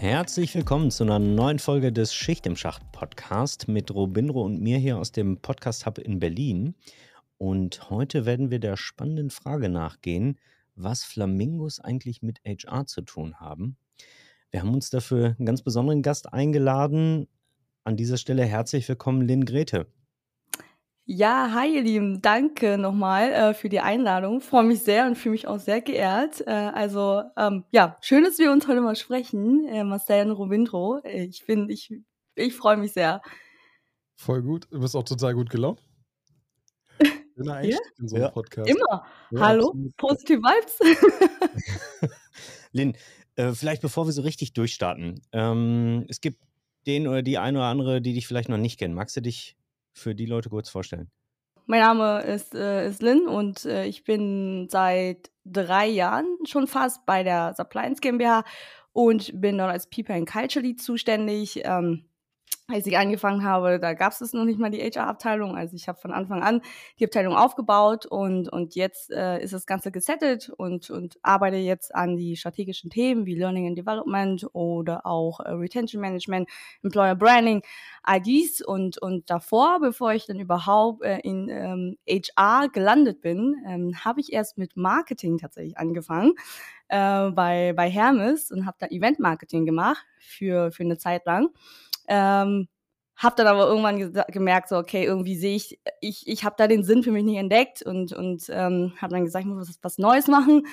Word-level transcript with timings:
Herzlich 0.00 0.54
willkommen 0.54 0.90
zu 0.90 1.04
einer 1.04 1.18
neuen 1.18 1.58
Folge 1.58 1.92
des 1.92 2.14
Schicht 2.14 2.46
im 2.46 2.56
Schacht 2.56 2.90
Podcast 2.90 3.68
mit 3.68 3.94
Robinro 3.94 4.42
und 4.42 4.58
mir 4.58 4.78
hier 4.78 4.96
aus 4.96 5.12
dem 5.12 5.36
Podcast 5.42 5.84
Hub 5.84 5.98
in 5.98 6.18
Berlin. 6.18 6.74
Und 7.36 7.90
heute 7.90 8.24
werden 8.24 8.50
wir 8.50 8.60
der 8.60 8.78
spannenden 8.78 9.28
Frage 9.28 9.68
nachgehen, 9.68 10.38
was 10.74 11.04
Flamingos 11.04 11.80
eigentlich 11.80 12.22
mit 12.22 12.40
HR 12.46 12.86
zu 12.86 13.02
tun 13.02 13.40
haben. 13.40 13.76
Wir 14.50 14.62
haben 14.62 14.72
uns 14.72 14.88
dafür 14.88 15.36
einen 15.38 15.44
ganz 15.44 15.60
besonderen 15.60 16.00
Gast 16.00 16.32
eingeladen. 16.32 17.28
An 17.84 17.98
dieser 17.98 18.16
Stelle 18.16 18.46
herzlich 18.46 18.88
willkommen, 18.88 19.20
Lynn 19.20 19.44
Grete. 19.44 19.86
Ja, 21.04 21.50
hi 21.52 21.74
ihr 21.74 21.82
Lieben, 21.82 22.22
danke 22.22 22.78
nochmal 22.78 23.32
äh, 23.32 23.54
für 23.54 23.68
die 23.68 23.80
Einladung. 23.80 24.40
Freue 24.40 24.62
mich 24.62 24.82
sehr 24.82 25.06
und 25.06 25.16
fühle 25.16 25.32
mich 25.32 25.48
auch 25.48 25.58
sehr 25.58 25.80
geehrt. 25.80 26.46
Äh, 26.46 26.50
also 26.50 27.22
ähm, 27.36 27.64
ja, 27.72 27.96
schön, 28.00 28.22
dass 28.22 28.38
wir 28.38 28.52
uns 28.52 28.68
heute 28.68 28.80
mal 28.80 28.94
sprechen, 28.94 29.66
äh, 29.66 29.82
Marcel 29.82 30.30
und 30.30 30.36
Robindro. 30.36 31.00
Ich 31.04 31.42
finde, 31.42 31.72
ich, 31.72 31.92
ich 32.36 32.54
freue 32.54 32.76
mich 32.76 32.92
sehr. 32.92 33.22
Voll 34.14 34.42
gut. 34.42 34.68
Du 34.70 34.78
bist 34.80 34.94
auch 34.94 35.02
total 35.02 35.34
gut 35.34 35.50
gelaunt. 35.50 35.82
Schöner 37.34 37.54
Einstieg 37.56 37.80
ja? 37.80 38.02
in 38.02 38.08
so 38.08 38.16
einen 38.16 38.24
ja. 38.24 38.30
Podcast. 38.30 38.70
Immer. 38.70 39.04
Ja, 39.30 39.40
Hallo, 39.40 39.68
absolut. 39.68 39.96
positive 39.96 40.40
Vibes. 40.40 40.78
Lynn, 42.72 42.96
äh, 43.34 43.52
vielleicht 43.52 43.82
bevor 43.82 44.06
wir 44.06 44.12
so 44.12 44.22
richtig 44.22 44.52
durchstarten. 44.52 45.22
Ähm, 45.32 46.04
es 46.08 46.20
gibt 46.20 46.38
den 46.86 47.08
oder 47.08 47.22
die 47.22 47.38
eine 47.38 47.58
oder 47.58 47.66
andere, 47.66 48.00
die 48.00 48.14
dich 48.14 48.28
vielleicht 48.28 48.48
noch 48.48 48.58
nicht 48.58 48.78
kennen. 48.78 48.94
Magst 48.94 49.16
du 49.16 49.22
dich 49.22 49.56
für 49.92 50.14
die 50.14 50.26
Leute 50.26 50.48
kurz 50.48 50.68
vorstellen? 50.68 51.10
Mein 51.66 51.80
Name 51.80 52.22
ist, 52.22 52.54
äh, 52.54 52.88
ist 52.88 53.00
Lynn 53.00 53.28
und 53.28 53.64
äh, 53.64 53.86
ich 53.86 54.02
bin 54.04 54.68
seit 54.68 55.30
drei 55.44 55.86
Jahren 55.86 56.26
schon 56.44 56.66
fast 56.66 57.06
bei 57.06 57.22
der 57.22 57.54
Suppliance 57.56 58.00
GmbH 58.00 58.44
und 58.92 59.40
bin 59.40 59.58
dort 59.58 59.70
als 59.70 59.88
People 59.88 60.14
and 60.14 60.28
Culture 60.28 60.64
Lead 60.64 60.82
zuständig. 60.82 61.60
Ähm, 61.64 62.09
als 62.72 62.86
ich 62.86 62.96
angefangen 62.96 63.44
habe, 63.44 63.78
da 63.78 63.94
gab 63.94 64.12
es 64.12 64.32
noch 64.32 64.44
nicht 64.44 64.58
mal 64.58 64.70
die 64.70 64.80
HR-Abteilung. 64.80 65.56
Also 65.56 65.76
ich 65.76 65.88
habe 65.88 65.98
von 65.98 66.12
Anfang 66.12 66.42
an 66.42 66.62
die 66.98 67.04
Abteilung 67.04 67.34
aufgebaut 67.34 68.06
und, 68.06 68.48
und 68.48 68.74
jetzt 68.74 69.10
äh, 69.10 69.42
ist 69.42 69.52
das 69.52 69.66
Ganze 69.66 69.90
gesettet 69.90 70.50
und, 70.56 70.90
und 70.90 71.18
arbeite 71.22 71.56
jetzt 71.56 71.94
an 71.94 72.16
die 72.16 72.36
strategischen 72.36 72.90
Themen 72.90 73.26
wie 73.26 73.34
Learning 73.34 73.66
and 73.66 73.78
Development 73.78 74.46
oder 74.52 75.06
auch 75.06 75.40
äh, 75.40 75.50
Retention 75.50 76.00
Management, 76.00 76.48
Employer 76.82 77.14
Branding, 77.14 77.62
IDs 78.08 78.62
und, 78.62 78.98
und 78.98 79.28
davor, 79.30 79.80
bevor 79.80 80.12
ich 80.12 80.26
dann 80.26 80.40
überhaupt 80.40 81.02
äh, 81.02 81.18
in 81.20 81.48
ähm, 81.48 81.96
HR 82.08 82.68
gelandet 82.68 83.20
bin, 83.20 83.56
ähm, 83.66 83.94
habe 84.04 84.20
ich 84.20 84.32
erst 84.32 84.58
mit 84.58 84.76
Marketing 84.76 85.38
tatsächlich 85.38 85.78
angefangen 85.78 86.34
äh, 86.88 87.30
bei, 87.30 87.72
bei 87.74 87.88
Hermes 87.88 88.50
und 88.50 88.66
habe 88.66 88.76
da 88.80 88.86
Event-Marketing 88.86 89.64
gemacht 89.64 90.04
für, 90.18 90.70
für 90.72 90.82
eine 90.82 90.98
Zeit 90.98 91.24
lang. 91.26 91.48
Ähm, 92.10 92.68
hab 93.16 93.36
dann 93.36 93.46
aber 93.46 93.66
irgendwann 93.66 94.12
gemerkt, 94.32 94.70
so, 94.70 94.76
okay, 94.76 95.04
irgendwie 95.04 95.36
sehe 95.36 95.54
ich, 95.54 95.78
ich, 96.00 96.26
ich 96.26 96.44
habe 96.44 96.56
da 96.58 96.66
den 96.66 96.84
Sinn 96.84 97.02
für 97.02 97.12
mich 97.12 97.24
nicht 97.24 97.36
entdeckt 97.36 97.82
und, 97.82 98.12
und 98.12 98.44
ähm, 98.48 98.94
habe 99.00 99.12
dann 99.12 99.24
gesagt, 99.24 99.44
ich 99.44 99.50
muss 99.50 99.68
was, 99.68 99.78
was 99.82 99.98
Neues 99.98 100.26
machen. 100.26 100.66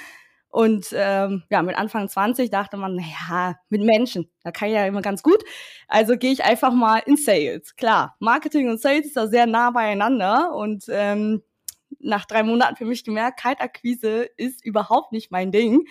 Und 0.50 0.88
ähm, 0.94 1.44
ja, 1.50 1.62
mit 1.62 1.75
Anfang 1.78 2.08
20 2.08 2.50
dachte 2.50 2.78
man, 2.78 2.96
naja, 2.96 3.58
mit 3.70 3.81
Menschen, 3.84 4.31
da 4.44 4.52
kann 4.52 4.70
ich 4.70 4.75
ja 4.75 4.86
immer 4.86 5.02
ganz 5.02 5.24
gut. 5.24 5.44
Also 5.90 6.16
gehe 6.18 6.31
ich 6.31 6.46
einfach 6.46 6.72
mal 6.72 7.00
in 7.00 7.18
Sales. 7.18 7.75
Klar, 7.75 8.16
Marketing 8.19 8.69
und 8.69 8.80
Sales 8.80 9.08
ist 9.08 9.18
da 9.18 9.28
sehr 9.28 9.46
nah 9.46 9.72
beieinander 9.72 10.56
und 10.56 10.86
ähm, 10.90 11.44
nach 12.00 12.25
drei 12.25 12.44
Monaten 12.44 12.78
für 12.78 12.86
mich 12.86 13.04
gemerkt, 13.04 13.42
Kaltakquise 13.42 14.30
ist 14.38 14.66
überhaupt 14.66 15.12
nicht 15.12 15.31
mein 15.31 15.52
Ding 15.52 15.86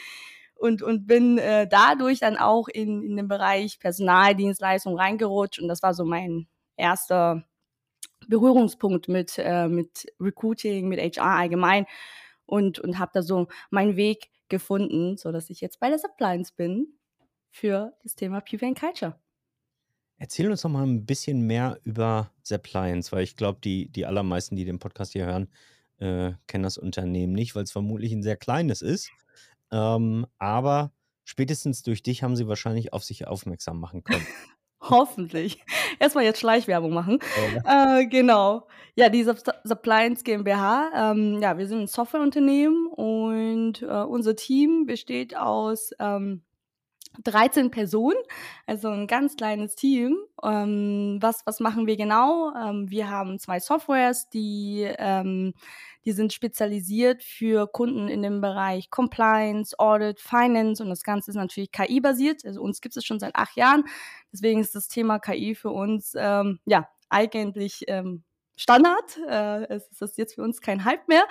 und, 0.56 0.82
und 0.82 1.06
bin 1.06 1.38
äh, 1.38 1.68
dadurch 1.68 2.20
dann 2.20 2.36
auch 2.36 2.68
in, 2.68 3.02
in 3.02 3.16
den 3.16 3.28
Bereich 3.28 3.78
Personaldienstleistung 3.78 4.98
reingerutscht 4.98 5.60
und 5.60 5.68
das 5.68 5.82
war 5.82 5.94
so 5.94 6.04
mein 6.04 6.46
erster 6.76 7.44
Berührungspunkt 8.28 9.08
mit, 9.08 9.38
äh, 9.38 9.68
mit 9.68 10.06
Recruiting, 10.20 10.88
mit 10.88 11.00
HR 11.00 11.36
allgemein 11.36 11.86
und, 12.46 12.78
und 12.78 12.98
habe 12.98 13.12
da 13.14 13.22
so 13.22 13.48
meinen 13.70 13.96
Weg 13.96 14.30
gefunden, 14.48 15.16
so 15.16 15.32
dass 15.32 15.50
ich 15.50 15.60
jetzt 15.60 15.80
bei 15.80 15.88
der 15.88 15.98
Suppliance 15.98 16.52
bin 16.56 16.88
für 17.50 17.92
das 18.02 18.14
Thema 18.14 18.40
People 18.40 18.68
and 18.68 18.78
Culture. 18.78 19.18
Erzähl 20.18 20.50
uns 20.50 20.64
noch 20.64 20.70
mal 20.70 20.86
ein 20.86 21.04
bisschen 21.04 21.46
mehr 21.46 21.78
über 21.84 22.30
Suppliance, 22.42 23.12
weil 23.12 23.22
ich 23.22 23.36
glaube, 23.36 23.60
die, 23.62 23.90
die 23.90 24.06
allermeisten, 24.06 24.56
die 24.56 24.64
den 24.64 24.78
Podcast 24.78 25.12
hier 25.12 25.26
hören, 25.26 25.48
äh, 25.98 26.32
kennen 26.46 26.64
das 26.64 26.78
Unternehmen 26.78 27.34
nicht, 27.34 27.54
weil 27.54 27.64
es 27.64 27.72
vermutlich 27.72 28.12
ein 28.12 28.22
sehr 28.22 28.36
kleines 28.36 28.80
ist. 28.80 29.10
Ähm, 29.70 30.26
aber 30.38 30.92
spätestens 31.24 31.82
durch 31.82 32.02
dich 32.02 32.22
haben 32.22 32.36
sie 32.36 32.48
wahrscheinlich 32.48 32.92
auf 32.92 33.04
sich 33.04 33.26
aufmerksam 33.26 33.80
machen 33.80 34.04
können. 34.04 34.26
Hoffentlich. 34.80 35.64
Erstmal 35.98 36.24
jetzt 36.24 36.38
Schleichwerbung 36.38 36.92
machen. 36.92 37.18
Ja. 37.54 37.98
Äh, 37.98 38.06
genau. 38.06 38.68
Ja, 38.94 39.08
die 39.08 39.24
Suppliance 39.64 40.22
GmbH. 40.22 41.12
Ähm, 41.12 41.40
ja, 41.40 41.58
wir 41.58 41.66
sind 41.66 41.82
ein 41.82 41.86
Softwareunternehmen 41.86 42.86
und 42.88 43.82
äh, 43.82 43.86
unser 43.86 44.36
Team 44.36 44.86
besteht 44.86 45.36
aus 45.36 45.90
ähm, 45.98 46.42
13 47.24 47.70
Personen, 47.70 48.18
also 48.66 48.88
ein 48.88 49.06
ganz 49.06 49.36
kleines 49.36 49.74
Team. 49.74 50.16
Ähm, 50.42 51.18
was, 51.20 51.42
was 51.46 51.60
machen 51.60 51.86
wir 51.86 51.96
genau? 51.96 52.52
Ähm, 52.54 52.90
wir 52.90 53.10
haben 53.10 53.38
zwei 53.38 53.60
Softwares, 53.60 54.28
die, 54.28 54.86
ähm, 54.98 55.54
die 56.04 56.12
sind 56.12 56.32
spezialisiert 56.32 57.22
für 57.22 57.66
Kunden 57.66 58.08
in 58.08 58.22
dem 58.22 58.40
Bereich 58.40 58.90
Compliance, 58.90 59.78
Audit, 59.78 60.20
Finance 60.20 60.82
und 60.82 60.88
das 60.88 61.02
Ganze 61.02 61.30
ist 61.30 61.36
natürlich 61.36 61.72
KI-basiert. 61.72 62.44
Also 62.44 62.62
uns 62.62 62.80
gibt 62.80 62.96
es 62.96 63.04
schon 63.04 63.20
seit 63.20 63.34
acht 63.34 63.56
Jahren. 63.56 63.84
Deswegen 64.32 64.60
ist 64.60 64.74
das 64.74 64.88
Thema 64.88 65.18
KI 65.18 65.54
für 65.54 65.70
uns 65.70 66.14
ähm, 66.16 66.60
ja 66.64 66.88
eigentlich 67.08 67.84
ähm, 67.88 68.22
Standard. 68.56 69.18
Äh, 69.28 69.74
es 69.74 69.88
ist 70.00 70.18
jetzt 70.18 70.34
für 70.34 70.42
uns 70.42 70.60
kein 70.60 70.84
Hype 70.84 71.08
mehr. 71.08 71.24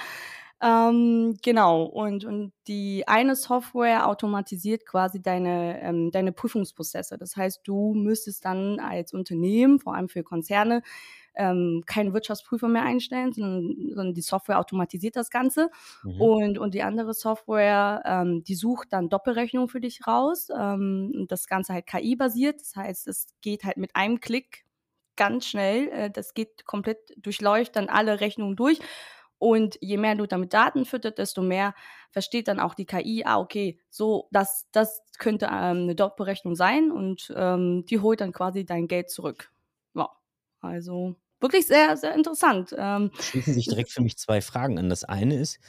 Ähm, 0.61 1.35
genau, 1.43 1.83
und, 1.83 2.23
und 2.23 2.53
die 2.67 3.07
eine 3.07 3.35
Software 3.35 4.07
automatisiert 4.07 4.85
quasi 4.85 5.21
deine, 5.21 5.81
ähm, 5.81 6.11
deine 6.11 6.31
Prüfungsprozesse. 6.31 7.17
Das 7.17 7.35
heißt, 7.35 7.61
du 7.65 7.93
müsstest 7.93 8.45
dann 8.45 8.79
als 8.79 9.13
Unternehmen, 9.13 9.79
vor 9.79 9.95
allem 9.95 10.07
für 10.07 10.23
Konzerne, 10.23 10.81
ähm, 11.35 11.83
keinen 11.85 12.13
Wirtschaftsprüfer 12.13 12.69
mehr 12.69 12.83
einstellen, 12.83 13.33
sondern, 13.33 13.75
sondern 13.89 14.13
die 14.13 14.21
Software 14.21 14.59
automatisiert 14.59 15.17
das 15.17 15.29
Ganze. 15.29 15.69
Mhm. 16.03 16.21
Und, 16.21 16.57
und 16.57 16.73
die 16.73 16.83
andere 16.83 17.13
Software, 17.13 18.01
ähm, 18.05 18.43
die 18.45 18.55
sucht 18.55 18.93
dann 18.93 19.09
Doppelrechnung 19.09 19.67
für 19.67 19.81
dich 19.81 20.07
raus. 20.07 20.47
Ähm, 20.57 21.11
und 21.13 21.31
das 21.31 21.47
Ganze 21.47 21.73
halt 21.73 21.87
KI-basiert. 21.87 22.61
Das 22.61 22.75
heißt, 22.77 23.07
es 23.07 23.27
geht 23.41 23.65
halt 23.65 23.75
mit 23.75 23.93
einem 23.95 24.21
Klick 24.21 24.65
ganz 25.17 25.45
schnell. 25.45 25.89
Äh, 25.89 26.11
das 26.11 26.33
geht 26.33 26.65
komplett, 26.65 26.99
durchläuft 27.17 27.75
dann 27.75 27.89
alle 27.89 28.21
Rechnungen 28.21 28.55
durch 28.55 28.79
und 29.37 29.77
je 29.81 29.97
mehr 29.97 30.15
du 30.15 30.25
damit 30.25 30.53
Daten 30.53 30.85
füttert, 30.85 31.17
desto 31.17 31.41
mehr 31.41 31.73
versteht 32.11 32.47
dann 32.47 32.59
auch 32.59 32.73
die 32.73 32.85
KI, 32.85 33.23
ah, 33.25 33.39
okay, 33.39 33.79
so, 33.89 34.27
das, 34.31 34.67
das 34.71 35.01
könnte 35.17 35.45
ähm, 35.47 35.83
eine 35.83 35.95
Doppelberechnung 35.95 36.55
sein 36.55 36.91
und 36.91 37.33
ähm, 37.35 37.85
die 37.85 37.99
holt 37.99 38.21
dann 38.21 38.31
quasi 38.31 38.65
dein 38.65 38.87
Geld 38.87 39.09
zurück. 39.09 39.51
Ja, 39.93 40.09
also 40.61 41.15
wirklich 41.39 41.67
sehr, 41.67 41.97
sehr 41.97 42.15
interessant. 42.15 42.73
Ähm, 42.77 43.11
Schließen 43.19 43.53
sich 43.53 43.67
direkt 43.67 43.91
für 43.91 44.01
mich 44.01 44.17
zwei 44.17 44.41
Fragen 44.41 44.79
an. 44.79 44.89
Das 44.89 45.03
eine 45.03 45.35
ist, 45.35 45.59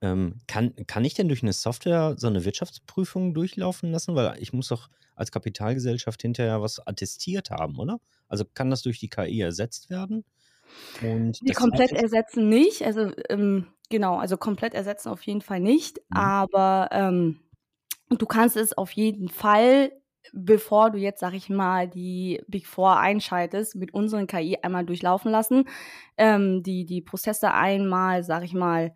ähm, 0.00 0.40
kann, 0.48 0.74
kann 0.86 1.04
ich 1.04 1.14
denn 1.14 1.28
durch 1.28 1.42
eine 1.42 1.52
Software 1.52 2.16
so 2.18 2.26
eine 2.26 2.44
Wirtschaftsprüfung 2.44 3.34
durchlaufen 3.34 3.92
lassen? 3.92 4.14
Weil 4.14 4.36
ich 4.40 4.52
muss 4.52 4.68
doch 4.68 4.88
als 5.14 5.30
Kapitalgesellschaft 5.30 6.20
hinterher 6.22 6.60
was 6.62 6.84
attestiert 6.84 7.50
haben, 7.50 7.78
oder? 7.78 8.00
Also 8.28 8.44
kann 8.44 8.70
das 8.70 8.82
durch 8.82 8.98
die 8.98 9.08
KI 9.08 9.40
ersetzt 9.40 9.90
werden? 9.90 10.24
Und 11.02 11.40
die 11.40 11.52
komplett 11.52 11.92
ersetzen 11.92 12.48
nicht, 12.48 12.82
also 12.82 13.10
ähm, 13.28 13.66
genau, 13.90 14.16
also 14.16 14.36
komplett 14.36 14.74
ersetzen 14.74 15.08
auf 15.08 15.22
jeden 15.22 15.40
Fall 15.40 15.60
nicht, 15.60 15.98
mhm. 16.10 16.16
aber 16.16 16.88
ähm, 16.92 17.40
du 18.08 18.26
kannst 18.26 18.56
es 18.56 18.76
auf 18.76 18.92
jeden 18.92 19.28
Fall, 19.28 19.92
bevor 20.32 20.90
du 20.90 20.98
jetzt, 20.98 21.20
sag 21.20 21.34
ich 21.34 21.48
mal, 21.48 21.88
die 21.88 22.42
Big 22.46 22.66
Four 22.66 22.98
einschaltest, 22.98 23.76
mit 23.76 23.94
unseren 23.94 24.26
KI 24.26 24.58
einmal 24.62 24.84
durchlaufen 24.84 25.30
lassen, 25.30 25.68
ähm, 26.16 26.62
die, 26.62 26.84
die 26.84 27.00
Prozesse 27.00 27.52
einmal, 27.52 28.24
sag 28.24 28.44
ich 28.44 28.54
mal, 28.54 28.94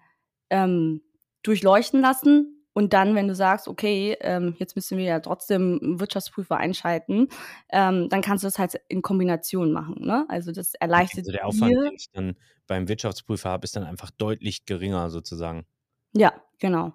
ähm, 0.50 1.02
durchleuchten 1.42 2.00
lassen 2.00 2.55
Und 2.76 2.92
dann, 2.92 3.14
wenn 3.14 3.26
du 3.26 3.34
sagst, 3.34 3.68
okay, 3.68 4.18
ähm, 4.20 4.54
jetzt 4.58 4.76
müssen 4.76 4.98
wir 4.98 5.04
ja 5.06 5.20
trotzdem 5.20 5.98
Wirtschaftsprüfer 5.98 6.58
einschalten, 6.58 7.28
ähm, 7.70 8.10
dann 8.10 8.20
kannst 8.20 8.44
du 8.44 8.48
das 8.48 8.58
halt 8.58 8.78
in 8.88 9.00
Kombination 9.00 9.72
machen. 9.72 10.04
Ne? 10.04 10.26
Also 10.28 10.52
das 10.52 10.74
erleichtert 10.74 11.20
Also 11.20 11.32
der 11.32 11.46
Aufwand, 11.46 11.72
dir. 11.72 11.84
den 11.84 11.94
ich 11.94 12.10
dann 12.12 12.36
beim 12.66 12.86
Wirtschaftsprüfer 12.86 13.48
habe, 13.48 13.64
ist 13.64 13.76
dann 13.76 13.84
einfach 13.84 14.10
deutlich 14.10 14.66
geringer 14.66 15.08
sozusagen. 15.08 15.64
Ja, 16.12 16.34
genau. 16.58 16.92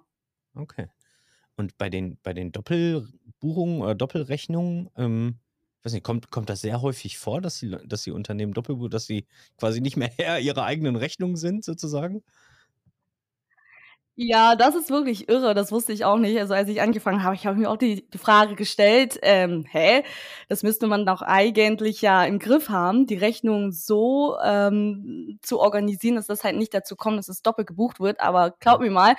Okay. 0.54 0.86
Und 1.56 1.76
bei 1.78 1.90
den, 1.90 2.16
bei 2.22 2.32
den 2.32 2.52
Doppelbuchungen 2.52 3.82
oder 3.82 3.96
Doppelrechnungen, 3.96 4.88
ähm, 4.96 5.40
weiß 5.82 5.94
nicht, 5.94 6.04
kommt, 6.04 6.30
kommt 6.30 6.48
das 6.48 6.60
sehr 6.60 6.80
häufig 6.80 7.18
vor, 7.18 7.40
dass 7.40 7.58
die, 7.58 7.76
dass 7.86 8.04
die 8.04 8.12
Unternehmen 8.12 8.54
Doppelbuch, 8.54 8.88
dass 8.88 9.06
sie 9.06 9.26
quasi 9.58 9.80
nicht 9.80 9.96
mehr 9.96 10.12
Herr 10.16 10.38
ihrer 10.38 10.62
eigenen 10.62 10.94
Rechnung 10.94 11.36
sind, 11.36 11.64
sozusagen? 11.64 12.22
Ja, 14.18 14.56
das 14.56 14.74
ist 14.74 14.90
wirklich 14.90 15.30
irre, 15.30 15.54
das 15.54 15.72
wusste 15.72 15.94
ich 15.94 16.04
auch 16.04 16.18
nicht. 16.18 16.38
Also, 16.38 16.52
als 16.52 16.68
ich 16.68 16.82
angefangen 16.82 17.22
habe, 17.22 17.34
ich 17.34 17.46
habe 17.46 17.56
mir 17.58 17.70
auch 17.70 17.78
die 17.78 18.06
die 18.10 18.18
Frage 18.18 18.54
gestellt, 18.56 19.18
ähm: 19.22 19.64
„Hä? 19.70 20.02
Das 20.50 20.62
müsste 20.62 20.86
man 20.86 21.06
doch 21.06 21.22
eigentlich 21.22 22.02
ja 22.02 22.22
im 22.24 22.38
Griff 22.38 22.68
haben, 22.68 23.06
die 23.06 23.14
Rechnung 23.16 23.72
so, 23.72 24.36
ähm, 24.44 25.38
zu 25.40 25.58
organisieren, 25.60 26.16
dass 26.16 26.26
das 26.26 26.44
halt 26.44 26.56
nicht 26.56 26.74
dazu 26.74 26.94
kommt, 26.94 27.16
dass 27.18 27.28
es 27.30 27.40
doppelt 27.40 27.68
gebucht 27.68 28.00
wird.“ 28.00 28.20
Aber 28.20 28.50
glaub 28.60 28.80
mir 28.82 28.90
mal, 28.90 29.14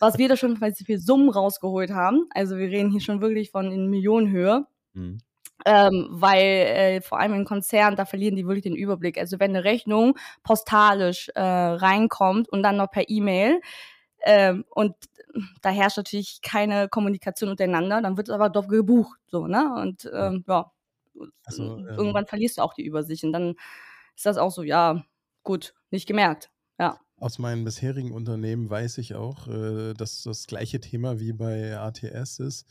was 0.00 0.16
wir 0.16 0.28
da 0.30 0.36
schon 0.38 0.56
für 0.56 0.98
Summen 0.98 1.28
rausgeholt 1.28 1.90
haben. 1.90 2.26
Also, 2.34 2.56
wir 2.56 2.68
reden 2.70 2.90
hier 2.90 3.00
schon 3.02 3.20
wirklich 3.20 3.50
von 3.50 3.70
in 3.70 3.88
Millionenhöhe. 3.90 4.64
Mhm. 4.94 5.18
Ähm, 5.66 6.08
weil, 6.10 6.40
äh, 6.40 7.00
vor 7.02 7.20
allem 7.20 7.34
in 7.34 7.44
Konzernen, 7.44 7.96
da 7.96 8.04
verlieren 8.06 8.34
die 8.36 8.46
wirklich 8.46 8.64
den 8.64 8.74
Überblick. 8.76 9.18
Also, 9.18 9.38
wenn 9.40 9.52
'ne 9.52 9.64
Rechnung 9.64 10.16
postalisch, 10.42 11.30
äh, 11.36 11.40
reinkommt 11.42 12.48
und 12.50 12.62
dann 12.64 12.76
noch 12.78 12.90
per 12.90 13.08
E-Mail, 13.10 13.60
ähm, 14.24 14.64
und 14.70 14.94
da 15.62 15.70
herrscht 15.70 15.96
natürlich 15.98 16.40
keine 16.42 16.88
Kommunikation 16.88 17.50
untereinander, 17.50 18.02
dann 18.02 18.16
wird's 18.18 18.30
aber 18.30 18.50
doppelt 18.50 18.72
gebucht, 18.80 19.18
so, 19.28 19.46
ne? 19.46 19.74
Und, 19.80 20.10
ähm, 20.14 20.44
ja, 20.48 20.72
Also, 21.46 21.64
ähm 21.78 21.90
irgendwann 21.96 22.26
verlierst 22.28 22.58
du 22.58 22.62
auch 22.62 22.74
die 22.74 22.84
Übersicht 22.86 23.24
und 23.24 23.32
dann 23.34 23.56
ist 24.16 24.26
das 24.26 24.38
auch 24.38 24.52
so, 24.52 24.64
ja, 24.64 25.04
gut, 25.44 25.74
nicht 25.92 26.08
gemerkt. 26.08 26.51
Aus 27.22 27.38
meinen 27.38 27.62
bisherigen 27.62 28.10
Unternehmen 28.10 28.68
weiß 28.68 28.98
ich 28.98 29.14
auch, 29.14 29.46
äh, 29.46 29.94
dass 29.94 30.24
das 30.24 30.48
gleiche 30.48 30.80
Thema 30.80 31.20
wie 31.20 31.32
bei 31.32 31.78
ATS 31.78 32.40
ist. 32.40 32.66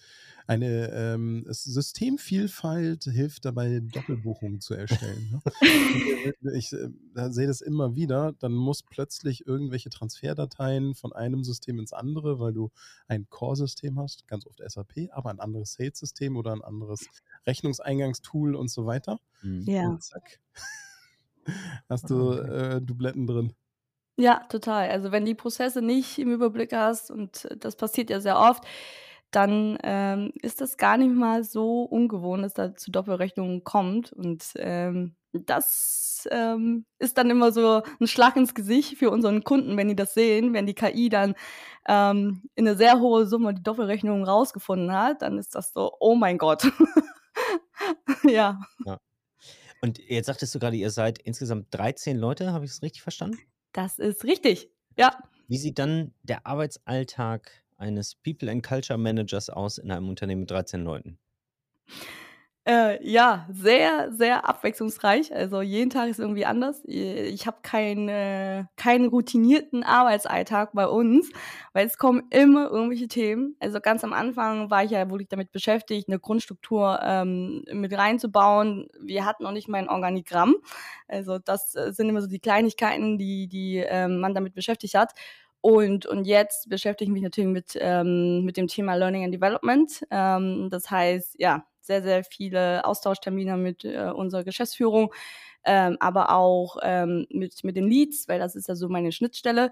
Eine, 0.45 0.89
ähm, 0.91 1.45
Systemvielfalt 1.47 3.05
hilft 3.05 3.45
dabei, 3.45 3.79
Doppelbuchungen 3.79 4.59
zu 4.59 4.73
erstellen, 4.73 5.29
ne? 5.31 6.33
Ich, 6.53 6.73
äh, 6.73 6.89
sehe 7.29 7.47
das 7.47 7.61
immer 7.61 7.95
wieder, 7.95 8.33
dann 8.39 8.51
muss 8.51 8.83
plötzlich 8.83 9.47
irgendwelche 9.47 9.89
Transferdateien 9.89 10.95
von 10.95 11.13
einem 11.13 11.45
System 11.45 11.79
ins 11.79 11.93
andere, 11.93 12.41
weil 12.41 12.51
du 12.51 12.71
ein 13.07 13.29
Core-System 13.29 13.97
hast, 13.99 14.27
ganz 14.27 14.45
oft 14.45 14.59
SAP, 14.59 15.11
aber 15.13 15.29
ein 15.29 15.39
anderes 15.39 15.73
Sales-System 15.75 16.35
oder 16.35 16.51
ein 16.51 16.61
anderes 16.61 17.07
Rechnungseingangstool 17.47 18.55
und 18.55 18.69
so 18.69 18.85
weiter. 18.85 19.17
Mhm. 19.43 19.63
Ja. 19.65 19.87
Und 19.87 20.03
zack, 20.03 20.41
hast 21.87 22.05
Ah, 22.05 22.07
du, 22.09 22.31
okay. 22.31 22.75
äh, 22.77 22.81
Dubletten 22.81 23.27
drin. 23.27 23.53
Ja, 24.21 24.41
total. 24.49 24.87
Also, 24.91 25.11
wenn 25.11 25.25
die 25.25 25.33
Prozesse 25.33 25.81
nicht 25.81 26.19
im 26.19 26.31
Überblick 26.31 26.73
hast 26.73 27.09
und 27.09 27.47
das 27.57 27.75
passiert 27.75 28.11
ja 28.11 28.19
sehr 28.19 28.37
oft, 28.37 28.63
dann, 29.31 29.79
ähm, 29.83 30.31
ist 30.43 30.61
das 30.61 30.77
gar 30.77 30.95
nicht 30.97 31.11
mal 31.15 31.43
so 31.43 31.81
ungewohnt, 31.83 32.43
dass 32.43 32.53
da 32.53 32.75
zu 32.75 32.91
Doppelrechnungen 32.91 33.63
kommt 33.63 34.13
und, 34.13 34.43
ähm, 34.57 35.15
das, 35.33 36.27
ähm, 36.29 36.85
ist 36.99 37.17
dann 37.17 37.31
immer 37.31 37.51
so 37.51 37.81
'n 37.99 38.05
Schlag 38.07 38.35
ins 38.35 38.53
Gesicht 38.53 38.97
für 38.99 39.09
unseren 39.09 39.43
Kunden, 39.43 39.75
wenn 39.77 39.87
die 39.87 39.95
das 39.95 40.13
sehen. 40.13 40.53
Wenn 40.53 40.67
die 40.67 40.75
KI 40.75 41.09
dann, 41.09 41.33
ähm, 41.87 42.43
in 42.55 42.65
'ne 42.65 42.75
sehr 42.75 42.99
hohe 42.99 43.25
Summe 43.25 43.53
die 43.55 43.63
Doppelrechnungen 43.63 44.25
rausgefunden 44.25 44.93
hat, 44.93 45.23
dann 45.23 45.39
ist 45.39 45.55
das 45.55 45.73
so: 45.73 45.93
„Oh 45.99 46.13
mein 46.15 46.37
Gott.“ 46.37 46.63
Ja. 48.25 48.59
Ja. 48.85 48.97
Und 49.81 49.99
jetzt 49.99 50.27
sagtest 50.27 50.55
du 50.55 50.59
grade, 50.59 50.77
ihr 50.77 50.91
seid 50.91 51.19
insgesamt 51.19 51.67
13 51.71 52.17
Leute, 52.17 52.53
habe 52.53 52.65
ich 52.65 52.71
das 52.71 52.81
richtig 52.83 53.03
verstanden? 53.03 53.39
Das 53.73 53.99
ist 53.99 54.23
richtig, 54.25 54.69
ja. 54.97 55.17
Wie 55.47 55.57
sieht 55.57 55.79
dann 55.79 56.13
der 56.23 56.45
Arbeitsalltag 56.45 57.63
eines 57.77 58.15
People 58.15 58.49
and 58.51 58.65
Culture 58.65 58.99
Managers 58.99 59.49
aus 59.49 59.77
in 59.77 59.91
einem 59.91 60.09
Unternehmen 60.09 60.41
mit 60.41 60.51
13 60.51 60.83
Leuten? 60.83 61.19
Äh, 62.67 63.03
ja, 63.09 63.47
sehr, 63.51 64.11
sehr 64.11 64.47
abwechslungsreich. 64.47 65.33
Also, 65.33 65.63
jeden 65.63 65.89
Tag 65.89 66.09
ist 66.09 66.19
irgendwie 66.19 66.45
anders. 66.45 66.85
Äh, 66.85 67.23
ich 67.29 67.47
habe 67.47 67.57
keinen 67.63 68.67
keinen 68.77 69.07
routinierten 69.07 69.83
Arbeitsalltag 69.83 70.69
bei 70.73 70.85
uns, 70.87 71.31
weil 71.73 71.87
es 71.87 71.97
kommen 71.97 72.21
immer 72.29 72.69
irgendwelche 72.69 73.07
Themen. 73.07 73.55
Also, 73.59 73.79
ganz 73.81 74.03
am 74.03 74.13
Anfang 74.13 74.69
war 74.69 74.83
ich 74.83 74.91
ja 74.91 75.09
wirklich 75.09 75.27
damit 75.29 75.51
beschäftigt, 75.51 76.07
'ne 76.07 76.19
Grundstruktur, 76.19 76.99
ähm, 77.03 77.63
mit 77.73 77.97
reinzubauen. 77.97 78.87
Wir 78.99 79.25
hatten 79.25 79.43
noch 79.43 79.51
nicht 79.53 79.67
mal 79.67 79.79
ein 79.79 79.89
Organigramm. 79.89 80.55
Also, 81.07 81.39
das, 81.39 81.73
äh, 81.75 81.91
sind 81.93 82.09
immer 82.09 82.21
so 82.21 82.27
die 82.27 82.39
Kleinigkeiten, 82.39 83.17
die 83.17 83.47
die, 83.47 83.77
ähm, 83.77 84.19
man 84.19 84.35
damit 84.35 84.53
beschäftigt 84.53 84.93
hat. 84.93 85.13
Und 85.61 86.05
und 86.07 86.25
jetzt 86.25 86.69
beschäftige 86.69 87.09
ich 87.09 87.13
mich 87.13 87.21
natürlich 87.23 87.49
mit, 87.51 87.77
ähm 87.79 88.43
mit 88.45 88.57
dem 88.57 88.67
Thema 88.67 88.95
Learning 88.95 89.23
and 89.25 89.33
Development. 89.33 89.91
Ähm, 90.11 90.69
das 90.71 90.89
heißt, 90.89 91.35
ja, 91.39 91.65
sehr, 91.81 92.01
sehr 92.03 92.23
viele 92.23 92.85
Austauschtermine 92.85 93.57
mit, 93.57 93.83
äh, 93.85 94.11
unserer 94.13 94.43
Geschäftsführung, 94.43 95.13
ähm, 95.63 95.97
aber 95.99 96.31
auch, 96.35 96.77
ähm, 96.83 97.27
mit 97.29 97.63
mit 97.63 97.75
den 97.75 97.87
Leads, 97.89 98.27
weil 98.27 98.39
das 98.39 98.55
ist 98.55 98.67
ja 98.67 98.75
so 98.75 98.89
meine 98.89 99.11
Schnittstelle. 99.11 99.71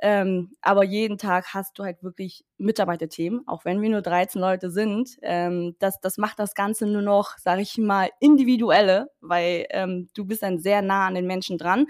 Ähm, 0.00 0.56
aber 0.62 0.84
jeden 0.84 1.18
Tag 1.18 1.54
hast 1.54 1.78
du 1.78 1.84
halt 1.84 2.02
wirklich 2.02 2.44
Mitarbeiterthemen, 2.58 3.46
auch 3.46 3.64
wenn 3.64 3.80
wir 3.82 3.88
nur 3.90 4.02
13 4.02 4.40
Leute 4.40 4.70
sind. 4.70 5.16
Ähm, 5.22 5.76
das 5.78 6.00
das 6.00 6.18
macht 6.18 6.38
das 6.40 6.54
Ganze 6.54 6.86
nur 6.86 7.02
noch, 7.02 7.38
sage 7.38 7.62
ich 7.62 7.78
mal, 7.78 8.10
individuelle, 8.20 9.10
weil, 9.20 9.66
ähm, 9.70 10.08
du 10.14 10.24
bist 10.24 10.42
dann 10.42 10.58
sehr 10.58 10.82
nah 10.82 11.06
an 11.06 11.14
den 11.14 11.26
Menschen 11.26 11.58
dran. 11.58 11.86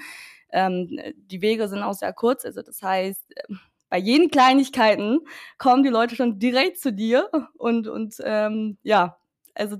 Ähm, 0.52 0.98
die 1.16 1.42
Wege 1.42 1.68
sind 1.68 1.82
auch 1.82 1.94
sehr 1.94 2.12
kurz. 2.12 2.44
Also, 2.44 2.62
das 2.62 2.82
heißt, 2.82 3.24
ähm, 3.48 3.60
bei 3.90 3.98
jeden 3.98 4.30
Kleinigkeiten 4.30 5.20
kommen 5.58 5.82
die 5.82 5.88
Leute 5.90 6.14
schon 6.16 6.38
direkt 6.38 6.78
zu 6.78 6.92
dir 6.92 7.30
und 7.56 7.88
und, 7.88 8.16
ähm, 8.24 8.78
ja, 8.82 9.16
also 9.58 9.76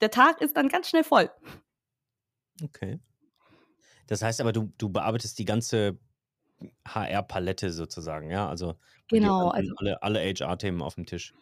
der 0.00 0.10
Tag 0.10 0.40
ist 0.40 0.56
dann 0.56 0.68
ganz 0.68 0.88
schnell 0.88 1.04
voll. 1.04 1.30
Okay. 2.62 3.00
Das 4.06 4.22
heißt 4.22 4.40
aber, 4.40 4.52
du 4.52 4.72
du 4.78 4.88
bearbeitest 4.88 5.38
die 5.38 5.44
ganze 5.44 5.98
HR-Palette 6.86 7.70
sozusagen, 7.72 8.30
ja? 8.30 8.48
Also, 8.48 8.76
Genau, 9.08 9.48
also 9.48 9.72
alle 9.76 10.02
alle 10.02 10.20
HR-Themen 10.20 10.82
aufm 10.82 11.06
Tisch. 11.06 11.34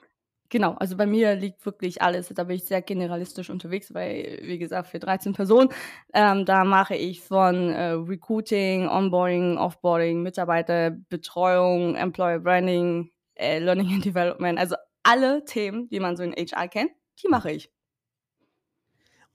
Genau, 0.50 0.72
also 0.74 0.96
bei 0.96 1.06
mir 1.06 1.34
liegt 1.34 1.64
wirklich 1.66 2.02
alles. 2.02 2.28
Da 2.28 2.44
bin 2.44 2.56
ich 2.56 2.64
sehr 2.64 2.82
generalistisch 2.82 3.50
unterwegs, 3.50 3.92
weil, 3.94 4.40
wie 4.42 4.58
gesagt, 4.58 4.88
für 4.88 4.98
13 5.00 5.32
Personen, 5.32 5.70
ähm, 6.12 6.44
da 6.44 6.64
mache 6.64 6.94
ich 6.94 7.22
von, 7.22 7.70
äh, 7.70 7.92
Recruiting, 7.92 8.88
Onboarding, 8.88 9.56
Offboarding, 9.58 10.22
Mitarbeiterbetreuung, 10.22 11.96
Employer 11.96 12.38
Branding, 12.38 13.10
äh, 13.34 13.58
Learning 13.58 13.94
and 13.94 14.04
Development. 14.04 14.58
Also 14.58 14.76
alle 15.02 15.44
Themen, 15.44 15.88
die 15.88 15.98
man 15.98 16.16
so 16.16 16.22
in 16.22 16.34
HR 16.34 16.68
kennt, 16.68 16.92
die 17.22 17.28
mache 17.28 17.50
ich. 17.50 17.72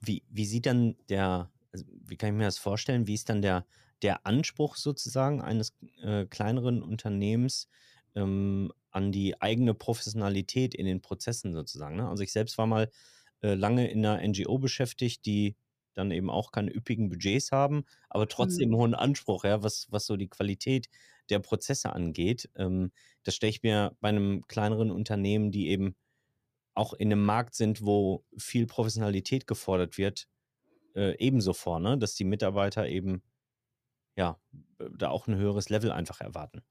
Wie 0.02 0.24
wie 0.30 0.46
sieht 0.46 0.66
dann 0.66 0.96
der 1.08 1.50
also, 1.72 1.84
wie 2.06 2.16
kann 2.16 2.30
ich 2.30 2.34
mir 2.36 2.44
das 2.44 2.58
vorstellen? 2.58 3.06
Wie 3.06 3.14
ist 3.14 3.28
dann 3.28 3.42
der 3.42 3.66
der 4.02 4.26
Anspruch 4.26 4.76
sozusagen 4.76 5.42
eines, 5.42 5.76
äh, 6.02 6.24
kleineren 6.24 6.82
Unternehmens, 6.82 7.68
ähm, 8.14 8.72
an 8.90 9.12
die 9.12 9.40
eigene 9.42 9.74
Professionalität 9.74 10.74
in 10.74 10.86
den 10.86 11.02
Prozessen 11.02 11.52
sozusagen, 11.52 11.96
ne? 11.96 12.08
Also, 12.08 12.22
ich 12.22 12.32
selbst 12.32 12.56
war 12.58 12.66
mal, 12.66 12.90
äh, 13.42 13.54
lange 13.54 13.88
in 13.90 14.00
'ner 14.00 14.20
NGO 14.26 14.58
beschäftigt, 14.58 15.26
die 15.26 15.56
dann 15.94 16.10
eben 16.12 16.30
auch 16.30 16.50
keine 16.52 16.72
üppigen 16.74 17.08
Budgets 17.10 17.52
haben, 17.52 17.84
aber 18.08 18.26
trotzdem 18.28 18.74
Mhm. 18.74 18.76
hohen 18.76 18.94
Anspruch, 18.94 19.44
ja, 19.44 19.62
was 19.62 19.86
was 19.90 20.06
so 20.06 20.16
die 20.16 20.28
Qualität 20.28 20.88
der 21.28 21.40
Prozesse 21.40 21.92
angeht. 21.92 22.48
Ähm, 22.56 22.90
das 23.22 23.34
stelle 23.34 23.50
ich 23.50 23.62
mir 23.62 23.96
bei 24.00 24.10
'nem 24.12 24.42
kleineren 24.48 24.90
Unternehmen, 24.90 25.50
die 25.52 25.68
eben 25.68 25.94
auch 26.80 26.94
in 26.94 27.08
'nem 27.10 27.24
Markt 27.24 27.54
sind, 27.56 27.84
wo 27.86 28.24
viel 28.38 28.66
Professionalität 28.66 29.46
gefordert 29.48 29.98
wird, 29.98 30.28
äh, 30.96 31.16
ebenso 31.18 31.54
vor, 31.54 31.80
ne, 31.80 31.98
dass 31.98 32.14
die 32.16 32.24
Mitarbeiter 32.24 32.88
eben, 32.88 33.22
ja, 34.16 34.40
äh, 34.80 34.86
da 34.96 35.10
auch 35.10 35.28
'n 35.28 35.36
höheres 35.36 35.70
Level 35.70 35.92
einfach 35.92 36.20
erwarten. 36.22 36.62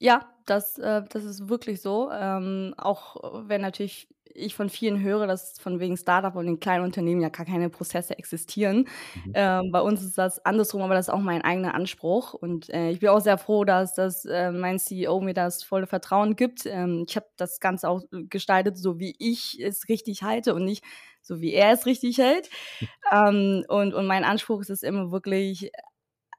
Ja, 0.00 0.26
das 0.44 0.78
äh, 0.78 1.02
das 1.08 1.24
ist 1.24 1.48
wirklich 1.48 1.80
so. 1.80 2.10
Ähm, 2.12 2.74
auch 2.76 3.16
wenn 3.48 3.62
natürlich 3.62 4.08
ich 4.38 4.54
von 4.54 4.68
vielen 4.68 5.00
höre, 5.00 5.26
dass 5.26 5.58
von 5.58 5.80
wegen 5.80 5.96
Start-up 5.96 6.36
und 6.36 6.46
in 6.46 6.60
kleinen 6.60 6.84
Unternehmen 6.84 7.22
ja 7.22 7.30
gar 7.30 7.46
keine 7.46 7.70
Prozesse 7.70 8.18
existieren. 8.18 8.86
Mhm. 9.24 9.32
Ähm, 9.34 9.70
bei 9.72 9.80
uns 9.80 10.02
ist 10.02 10.18
das 10.18 10.44
andersrum, 10.44 10.82
aber 10.82 10.92
das 10.94 11.06
ist 11.08 11.14
auch 11.14 11.20
mein 11.20 11.40
eigener 11.40 11.72
Anspruch. 11.74 12.34
Und, 12.34 12.68
äh, 12.68 12.90
ich 12.90 13.00
bin 13.00 13.08
auch 13.08 13.20
sehr 13.20 13.38
froh, 13.38 13.64
dass 13.64 13.94
dass, 13.94 14.26
äh, 14.26 14.50
mein 14.52 14.78
CEO 14.78 15.20
mir 15.22 15.32
das 15.32 15.64
volle 15.64 15.86
Vertrauen 15.86 16.36
gibt. 16.36 16.66
Ähm, 16.66 17.06
ich 17.08 17.16
habe 17.16 17.26
das 17.38 17.60
Ganze 17.60 17.88
auch 17.88 18.02
gestaltet, 18.10 18.76
so 18.76 18.98
wie 18.98 19.14
ich 19.18 19.58
es 19.62 19.88
richtig 19.88 20.22
halte 20.22 20.54
und 20.54 20.66
nicht 20.66 20.84
so, 21.22 21.40
wie 21.40 21.54
er 21.54 21.72
es 21.72 21.86
richtig 21.86 22.18
hält. 22.18 22.50
Ähm, 23.12 23.64
und 23.68 23.94
und 23.94 24.06
mein 24.06 24.24
Anspruch 24.24 24.60
ist 24.60 24.68
es 24.70 24.82
immer 24.82 25.12
wirklich 25.12 25.70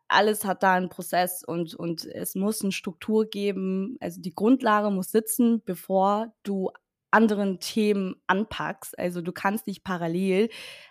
alles 0.07 0.45
hat 0.45 0.63
da 0.63 0.73
einen 0.73 0.89
Prozess 0.89 1.43
und, 1.43 1.75
und 1.75 2.05
es 2.05 2.35
muss 2.35 2.61
eine 2.61 2.71
Struktur 2.71 3.25
geben. 3.29 3.97
Also 3.99 4.21
die 4.21 4.33
Grundlage 4.33 4.89
muss 4.89 5.11
sitzen, 5.11 5.61
bevor 5.65 6.33
du 6.43 6.71
anderen 7.11 7.59
Themen 7.59 8.15
anpackst. 8.27 8.97
Also 8.97 9.21
du 9.21 9.31
kannst 9.31 9.67
nicht 9.67 9.83
parallel 9.83 10.49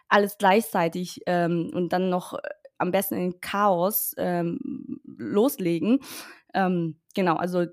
alles 0.08 0.38
gleichzeitig 0.38 1.20
ähm, 1.26 1.70
und 1.74 1.92
dann 1.92 2.08
noch 2.08 2.34
äh, 2.34 2.48
am 2.78 2.90
besten 2.90 3.14
in 3.14 3.40
Chaos 3.40 4.14
ähm, 4.18 5.00
loslegen. 5.04 6.00
Ähm, 6.54 7.00
genau, 7.14 7.36
also 7.36 7.66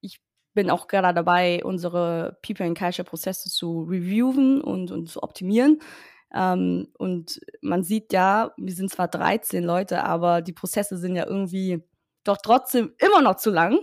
ich 0.00 0.20
bin 0.54 0.70
auch 0.70 0.86
gerade 0.86 1.14
dabei, 1.14 1.64
unsere 1.64 2.38
People 2.42 2.66
and 2.66 2.78
Culture 2.78 3.04
Prozesse 3.04 3.50
zu 3.50 3.82
reviewen 3.82 4.60
und, 4.60 4.90
und 4.90 5.08
zu 5.08 5.22
optimieren. 5.22 5.80
Ähm, 6.34 6.88
und 6.98 7.40
man 7.60 7.84
sieht 7.84 8.12
ja, 8.12 8.52
wir 8.56 8.72
sind 8.74 8.90
zwar 8.90 9.08
13 9.08 9.62
Leute, 9.62 10.02
aber 10.02 10.42
die 10.42 10.52
Prozesse 10.52 10.98
sind 10.98 11.14
ja 11.14 11.26
irgendwie 11.26 11.82
doch 12.24 12.38
trotzdem 12.42 12.92
immer 12.98 13.22
noch 13.22 13.36
zu 13.36 13.50
lang. 13.50 13.78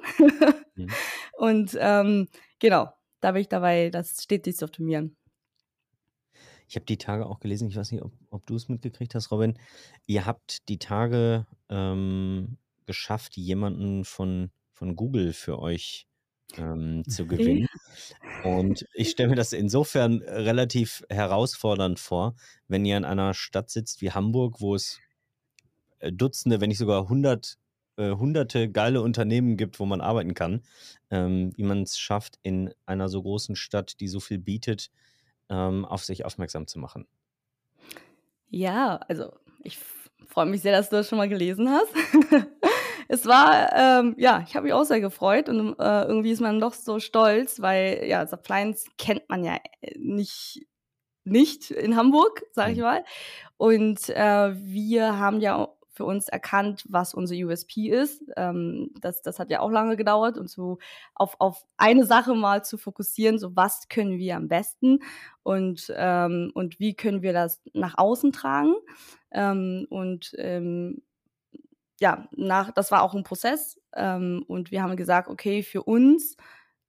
mhm. 0.76 0.90
Und 1.38 1.78
ähm, 1.80 2.28
genau, 2.60 2.90
da 3.22 3.32
bin 3.32 3.42
ich 3.42 3.50
dabei, 3.50 3.90
das 3.90 4.22
stetig 4.22 4.58
zu 4.58 4.66
optimieren. 4.66 5.16
Ich 6.68 6.76
habe 6.76 6.86
die 6.86 6.98
Tage 6.98 7.26
auch 7.26 7.40
gelesen, 7.40 7.68
ich 7.68 7.76
weiß 7.76 7.92
nicht, 7.92 8.02
ob, 8.02 8.14
ob 8.30 8.46
du 8.46 8.56
es 8.56 8.70
mitgekriegt 8.70 9.16
hast, 9.16 9.32
Robin. 9.32 9.58
Ihr 10.06 10.26
habt 10.26 10.68
die 10.70 10.80
Tage 10.80 11.46
ähm, 11.70 12.58
geschafft, 12.86 13.38
jemanden 13.38 14.06
von, 14.06 14.52
von 14.72 14.96
Google 14.96 15.34
für 15.34 15.60
euch 15.60 16.08
ähm, 16.58 17.04
zu 17.08 17.28
gewinnen. 17.28 17.68
Und 18.44 18.86
ich 18.94 19.10
stelle 19.12 19.30
mir 19.30 19.36
das 19.36 19.54
insofern 19.54 20.22
relativ 20.22 21.04
herausfordernd 21.10 22.00
vor, 22.00 22.36
wenn 22.68 22.86
ihr 22.86 22.98
in 22.98 23.06
einer 23.06 23.34
Stadt 23.34 23.70
sitzt 23.70 24.02
wie 24.02 24.12
Hamburg, 24.12 24.62
wo 24.62 24.76
es 24.76 25.00
äh, 26.00 26.12
Dutzende, 26.12 26.62
wenn 26.62 26.70
nicht 26.70 26.78
sogar 26.78 27.08
hundert, 27.08 27.58
äh, 27.98 28.12
hunderte 28.12 28.70
geile 28.70 29.02
Unternehmen 29.02 29.58
gibt, 29.58 29.80
wo 29.80 29.86
man 29.86 30.02
arbeiten 30.02 30.34
kann, 30.34 30.64
ähm, 31.10 31.52
wie 31.56 31.64
man 31.64 31.84
es 31.84 31.98
schafft, 31.98 32.40
in 32.42 32.74
einer 32.86 33.10
so 33.10 33.22
großen 33.22 33.56
Stadt, 33.56 34.00
die 34.00 34.08
so 34.08 34.20
viel 34.20 34.40
bietet, 34.40 34.92
ähm, 35.50 35.86
auf 35.86 36.04
sich 36.04 36.26
aufmerksam 36.26 36.68
zu 36.68 36.80
machen. 36.80 37.08
Ja, 38.50 38.98
also 39.08 39.34
ich 39.64 39.78
freue 40.28 40.46
mich 40.46 40.62
sehr, 40.62 40.72
dass 40.72 40.90
du 40.90 40.98
das 40.98 41.08
schon 41.08 41.18
mal 41.18 41.30
gelesen 41.30 41.70
hast. 41.70 41.94
Es 43.12 43.26
war, 43.26 43.74
ähm, 43.76 44.16
ja, 44.18 44.42
ich 44.48 44.56
habe 44.56 44.64
mich 44.64 44.74
auch 44.74 44.86
sehr 44.86 45.02
gefreut 45.02 45.50
und 45.50 45.78
äh, 45.80 46.04
irgendwie 46.04 46.32
ist 46.32 46.40
man 46.40 46.62
doch 46.62 46.74
so 46.74 47.00
stolz, 47.00 47.62
weil 47.62 48.06
ja, 48.06 48.26
Suppliance 48.26 48.90
kennt 48.98 49.28
man 49.28 49.44
ja 49.44 49.58
äh, 49.82 49.98
nicht 50.00 50.66
nicht 51.26 51.72
in 51.72 51.98
Hamburg, 51.98 52.42
sage 52.54 52.72
ich 52.72 52.78
mhm. 52.78 52.84
mal. 52.84 53.04
Und 53.58 54.10
äh, 54.12 54.56
wir 54.56 55.20
haben 55.20 55.42
ja 55.42 55.68
für 55.90 56.06
uns 56.06 56.30
erkannt, 56.30 56.86
was 56.88 57.14
unsere 57.14 57.46
USP 57.46 57.90
ist. 57.90 58.24
Ähm, 58.38 58.92
das, 59.02 59.22
das 59.22 59.40
hat 59.40 59.52
ja 59.52 59.60
auch 59.60 59.72
lange 59.72 59.98
gedauert 59.98 60.38
und 60.38 60.50
so 60.50 60.78
auf, 61.14 61.36
auf 61.40 61.66
eine 61.76 62.06
Sache 62.06 62.34
mal 62.34 62.64
zu 62.64 62.78
fokussieren, 62.78 63.40
so 63.40 63.58
was 63.58 63.90
können 63.90 64.20
wir 64.20 64.38
am 64.38 64.48
besten 64.48 65.00
und, 65.44 65.94
ähm, 65.98 66.52
und 66.56 66.80
wie 66.80 66.96
können 66.96 67.22
wir 67.24 67.34
das 67.34 67.62
nach 67.74 67.98
außen 67.98 68.32
tragen. 68.32 68.74
Ähm, 69.34 69.86
und 69.90 70.34
ähm, 70.38 71.02
ja, 72.02 72.28
nach, 72.36 72.72
das 72.72 72.92
war 72.92 73.04
auch 73.04 73.14
ein 73.14 73.24
Prozess. 73.24 73.80
Ähm, 73.96 74.44
und 74.48 74.72
wir 74.72 74.82
haben 74.82 74.98
gesagt, 74.98 75.30
okay, 75.30 75.62
für 75.62 75.84
uns 75.84 76.36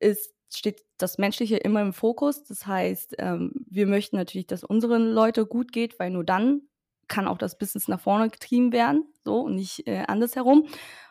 ist, 0.01 0.33
steht 0.53 0.85
das 0.97 1.19
Menschliche 1.19 1.59
immer 1.59 1.83
im 1.83 1.93
Fokus. 1.93 2.45
Das 2.45 2.67
heißt, 2.67 3.17
ähm, 3.19 3.53
wir 3.69 3.87
möchten 3.87 4.17
natürlich, 4.17 4.47
dass 4.47 4.65
unseren 4.65 5.07
Leute 5.11 5.47
gut 5.47 5.71
geht, 5.71 5.99
weil 6.01 6.11
nur 6.11 6.25
dann 6.25 6.63
kann 7.09 7.29
auch 7.29 7.37
das 7.37 7.59
Business 7.59 7.89
nach 7.89 8.01
vorne 8.01 8.31
getrieben 8.31 8.73
werden, 8.73 9.05
so 9.23 9.41
und 9.41 9.55
nicht 9.55 9.87
äh, 9.87 10.05
andersherum. 10.09 10.67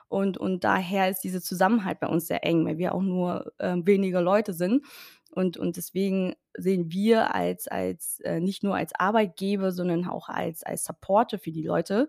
Und, 0.08 0.38
und 0.38 0.64
daher 0.64 1.10
ist 1.10 1.20
diese 1.20 1.42
Zusammenhalt 1.42 2.00
bei 2.00 2.08
uns 2.08 2.28
sehr 2.28 2.44
eng, 2.44 2.66
weil 2.66 2.80
wir 2.80 2.96
auch 2.96 3.04
nur 3.04 3.54
äh, 3.60 3.76
wenige 3.84 4.20
Leute 4.20 4.54
sind. 4.54 4.84
Und, 5.30 5.58
und 5.58 5.78
deswegen 5.78 6.34
sehen 6.58 6.92
wir 6.92 7.36
als, 7.36 7.68
als 7.68 8.20
äh, 8.22 8.40
nicht 8.40 8.64
nur 8.64 8.76
als 8.76 8.94
Arbeitgeber, 8.96 9.72
sondern 9.72 10.08
auch 10.08 10.28
als, 10.28 10.64
als 10.64 10.84
Supporter 10.84 11.38
für 11.40 11.52
die 11.52 11.64
Leute. 11.64 12.08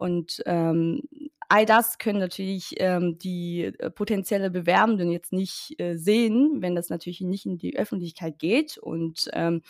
Und 0.00 0.42
ähm, 0.46 1.02
all 1.50 1.66
das 1.66 1.98
können 1.98 2.20
natürlich 2.20 2.74
ähm, 2.78 3.18
die 3.18 3.64
äh, 3.64 3.90
potenzielle 3.90 4.50
Bewerbenden 4.50 5.10
jetzt 5.10 5.30
nicht 5.30 5.78
äh, 5.78 5.96
sehen, 5.96 6.62
wenn 6.62 6.74
das 6.74 6.88
natürlich 6.88 7.20
nicht 7.20 7.44
in 7.44 7.58
die 7.58 7.76
Öffentlichkeit 7.76 8.38
geht. 8.38 8.78
Und 8.78 9.28
ähm, 9.34 9.60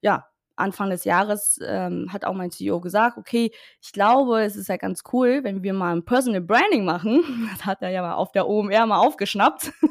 ja, 0.00 0.24
Anfang 0.56 0.88
des 0.88 1.04
Jahres 1.04 1.60
ähm, 1.62 2.10
hat 2.10 2.24
auch 2.24 2.32
mein 2.32 2.50
CEO 2.50 2.80
gesagt, 2.80 3.18
okay, 3.18 3.52
ich 3.82 3.92
glaube, 3.92 4.40
es 4.44 4.56
ist 4.56 4.70
ja 4.70 4.78
ganz 4.78 5.02
cool, 5.12 5.44
wenn 5.44 5.62
wir 5.62 5.74
mal 5.74 5.94
ein 5.94 6.06
Personal 6.06 6.40
Branding 6.40 6.86
machen. 6.86 7.22
Das 7.52 7.66
hat 7.66 7.82
er 7.82 7.90
ja 7.90 8.00
mal 8.00 8.14
auf 8.14 8.32
der 8.32 8.48
OMR 8.48 8.86
mal 8.86 8.98
aufgeschnappt. 8.98 9.72
Mhm. 9.82 9.90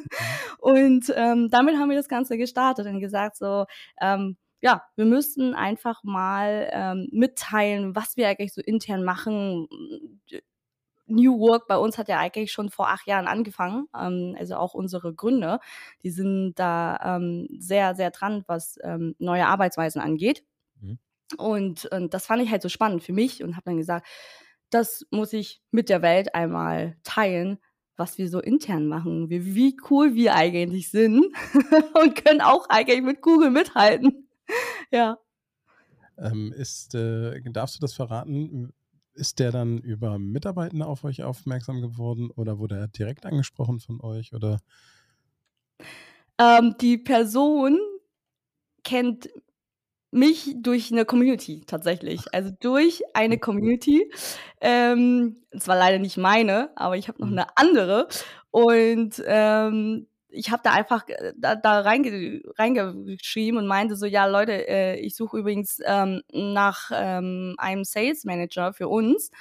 Und 0.58 1.14
ähm, 1.16 1.50
damit 1.52 1.78
haben 1.78 1.92
wir 1.92 1.98
das 1.98 2.10
Ganze 2.10 2.40
gestartet 2.40 2.88
und 2.88 3.00
gesagt 3.00 3.36
so, 3.38 3.66
ähm, 4.02 4.36
ja, 4.66 4.82
wir 4.96 5.06
müssten 5.06 5.54
einfach 5.54 6.04
mal 6.04 6.68
ähm, 6.72 7.08
mitteilen, 7.12 7.96
was 7.96 8.18
wir 8.18 8.28
eigentlich 8.28 8.52
so 8.52 8.62
intern 8.62 9.04
machen. 9.04 9.68
New 11.06 11.40
Work 11.40 11.68
bei 11.68 11.78
uns 11.78 12.00
hat 12.00 12.10
ja 12.10 12.18
eigentlich 12.18 12.52
schon 12.52 12.72
vor 12.72 12.90
acht 12.90 13.06
Jahren 13.06 13.28
angefangen. 13.28 13.86
Ähm, 13.96 14.36
also 14.40 14.56
auch 14.56 14.74
unsere 14.74 15.14
Gründer, 15.14 15.60
die 16.02 16.10
sind 16.10 16.56
da 16.56 17.18
ähm, 17.18 17.48
sehr, 17.60 17.94
sehr 17.94 18.10
dran, 18.10 18.44
was 18.48 18.80
ähm, 18.82 19.14
neue 19.20 19.46
Arbeitsweisen 19.46 20.02
angeht. 20.02 20.44
Mhm. 20.82 20.98
Und, 21.38 21.86
und 21.86 22.16
das 22.16 22.26
fand 22.26 22.42
ich 22.42 22.50
halt 22.50 22.64
so 22.64 22.70
spannend 22.70 23.04
für 23.04 23.14
mich 23.14 23.44
und 23.44 23.56
habe 23.56 23.66
dann 23.66 23.78
gesagt, 23.78 24.08
das 24.72 25.06
muss 25.12 25.32
ich 25.34 25.62
mit 25.70 25.90
der 25.90 26.02
Welt 26.02 26.34
einmal 26.34 26.98
teilen, 27.04 27.60
was 27.98 28.18
wir 28.18 28.28
so 28.30 28.40
intern 28.40 28.88
machen, 28.88 29.30
wie, 29.30 29.54
wie 29.54 29.78
cool 29.92 30.16
wir 30.16 30.34
eigentlich 30.34 30.90
sind 30.90 31.24
und 32.02 32.26
können 32.26 32.42
auch 32.42 32.68
eigentlich 32.70 33.04
mit 33.04 33.22
Google 33.22 33.52
mithalten. 33.52 34.25
ja. 34.92 35.18
Ähm, 36.18 36.54
ist, 36.54 36.96
äh, 36.96 37.42
darfst 37.52 37.76
du 37.76 37.80
das 37.80 37.94
verraten? 37.94 38.74
Ist 39.14 39.40
der 39.40 39.52
dann 39.52 39.78
über 39.78 40.18
Mitarbeitende 40.20 40.86
auf 40.86 41.04
euch 41.04 41.24
aufmerksam 41.24 41.82
geworden 41.82 42.32
oder 42.32 42.60
wurde 42.60 42.78
er 42.78 42.88
direkt 42.88 43.26
angesprochen 43.26 43.80
von 43.80 44.02
euch? 44.02 44.34
Oder? 44.34 44.60
Ähm, 46.38 46.76
die 46.80 46.98
Person 46.98 47.80
kennt 48.84 49.30
mich 50.12 50.56
durch 50.58 50.92
eine 50.92 51.06
Community 51.06 51.62
tatsächlich. 51.68 52.34
Also 52.34 52.52
durch 52.62 53.04
eine 53.14 53.38
Community. 53.38 54.10
Ähm, 54.62 55.38
es 55.52 55.68
war 55.68 55.76
leider 55.78 56.00
nicht 56.00 56.18
meine, 56.18 56.72
aber 56.76 56.98
ich 56.98 57.10
habe 57.10 57.20
noch 57.20 57.28
mhm. 57.28 57.40
eine 57.40 57.58
andere. 57.58 58.08
Und 58.52 59.22
ähm, 59.26 60.08
ich 60.36 60.52
habe 60.52 60.62
da 60.64 60.72
einfach 60.72 61.08
äh, 61.08 61.34
da, 61.38 61.56
da 61.56 61.82
reinge, 61.82 62.42
reingeschrieben 62.58 63.58
und 63.58 63.68
meinte 63.68 63.96
so, 63.96 64.06
ja 64.06 64.26
Leute, 64.26 64.68
äh, 64.68 65.00
ich 65.00 65.16
suche 65.16 65.38
übrigens 65.40 65.80
ähm, 65.86 66.22
nach 66.32 66.92
ähm, 66.94 67.56
einem 67.58 67.84
Sales 67.84 68.24
Manager 68.26 68.74
für 68.74 68.88
uns 68.88 69.32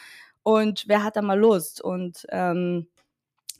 und 0.42 0.84
wer 0.88 1.02
hat 1.02 1.16
da 1.16 1.22
mal 1.22 1.38
Lust? 1.38 1.80
Und 1.82 2.26
ähm, 2.30 2.86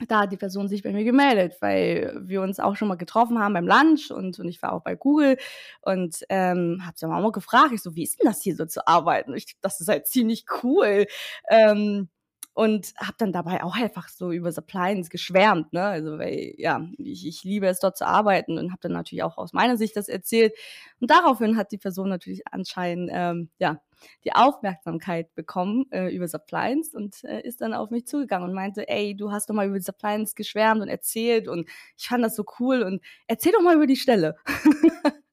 da 0.07 0.21
hat 0.21 0.31
die 0.31 0.37
Person 0.37 0.67
sich 0.67 0.83
bei 0.83 0.91
mir 0.91 1.05
gemeldet, 1.05 1.57
weil 1.61 2.13
wir 2.21 2.41
uns 2.41 2.59
auch 2.59 2.75
schon 2.75 2.89
mal 2.89 2.95
getroffen 2.95 3.39
haben 3.39 3.53
beim 3.53 3.67
Lunch 3.67 4.11
und, 4.11 4.39
und 4.39 4.47
ich 4.49 4.61
war 4.61 4.73
auch 4.73 4.83
bei 4.83 4.95
Google 4.95 5.37
und 5.81 6.17
ähm, 6.29 6.81
habe 6.85 6.97
sie 6.97 7.07
mal 7.07 7.31
gefragt, 7.31 7.71
ich 7.73 7.81
so, 7.81 7.95
wie 7.95 8.03
ist 8.03 8.19
denn 8.19 8.27
das 8.27 8.41
hier 8.41 8.55
so 8.55 8.65
zu 8.65 8.85
arbeiten? 8.87 9.33
Ich, 9.35 9.55
das 9.61 9.79
ist 9.79 9.87
halt 9.87 10.07
ziemlich 10.07 10.45
cool. 10.63 11.05
Ähm, 11.49 12.09
und 12.55 12.93
habe 12.97 13.15
dann 13.17 13.33
dabei 13.33 13.63
auch 13.63 13.75
einfach 13.75 14.07
so 14.07 14.31
über 14.31 14.49
Suppliance 14.49 15.09
geschwärmt, 15.09 15.73
ne? 15.73 15.83
Also 15.83 16.17
weil 16.17 16.53
ja, 16.57 16.87
ich, 16.97 17.27
ich 17.27 17.43
liebe 17.43 17.67
es 17.67 17.79
dort 17.79 17.97
zu 17.97 18.07
arbeiten 18.07 18.57
und 18.57 18.71
habe 18.71 18.79
dann 18.81 18.93
natürlich 18.93 19.23
auch 19.23 19.37
aus 19.37 19.51
meiner 19.51 19.75
Sicht 19.75 19.97
das 19.97 20.07
erzählt 20.07 20.53
und 21.01 21.11
daraufhin 21.11 21.57
hat 21.57 21.73
die 21.73 21.77
Person 21.77 22.07
natürlich 22.07 22.43
anscheinend 22.49 23.11
ähm, 23.13 23.49
ja 23.59 23.81
die 24.23 24.31
Aufmerksamkeit 24.31 25.35
bekommen 25.35 25.85
äh, 25.91 26.07
über 26.15 26.29
Suppliance 26.29 26.95
und 26.95 27.25
äh, 27.25 27.41
ist 27.41 27.59
dann 27.59 27.73
auf 27.73 27.89
mich 27.89 28.07
zugegangen 28.07 28.47
und 28.47 28.55
meinte, 28.55 28.87
ey, 28.87 29.17
du 29.17 29.31
hast 29.31 29.49
doch 29.49 29.53
mal 29.53 29.67
über 29.67 29.79
Suppliance 29.81 30.33
geschwärmt 30.33 30.81
und 30.81 30.87
erzählt 30.87 31.49
und 31.49 31.69
ich 31.97 32.07
fand 32.07 32.23
das 32.23 32.37
so 32.37 32.45
cool 32.61 32.83
und 32.83 33.01
erzähl 33.27 33.51
doch 33.51 33.61
mal 33.61 33.75
über 33.75 33.87
die 33.87 33.97
Stelle. 33.97 34.37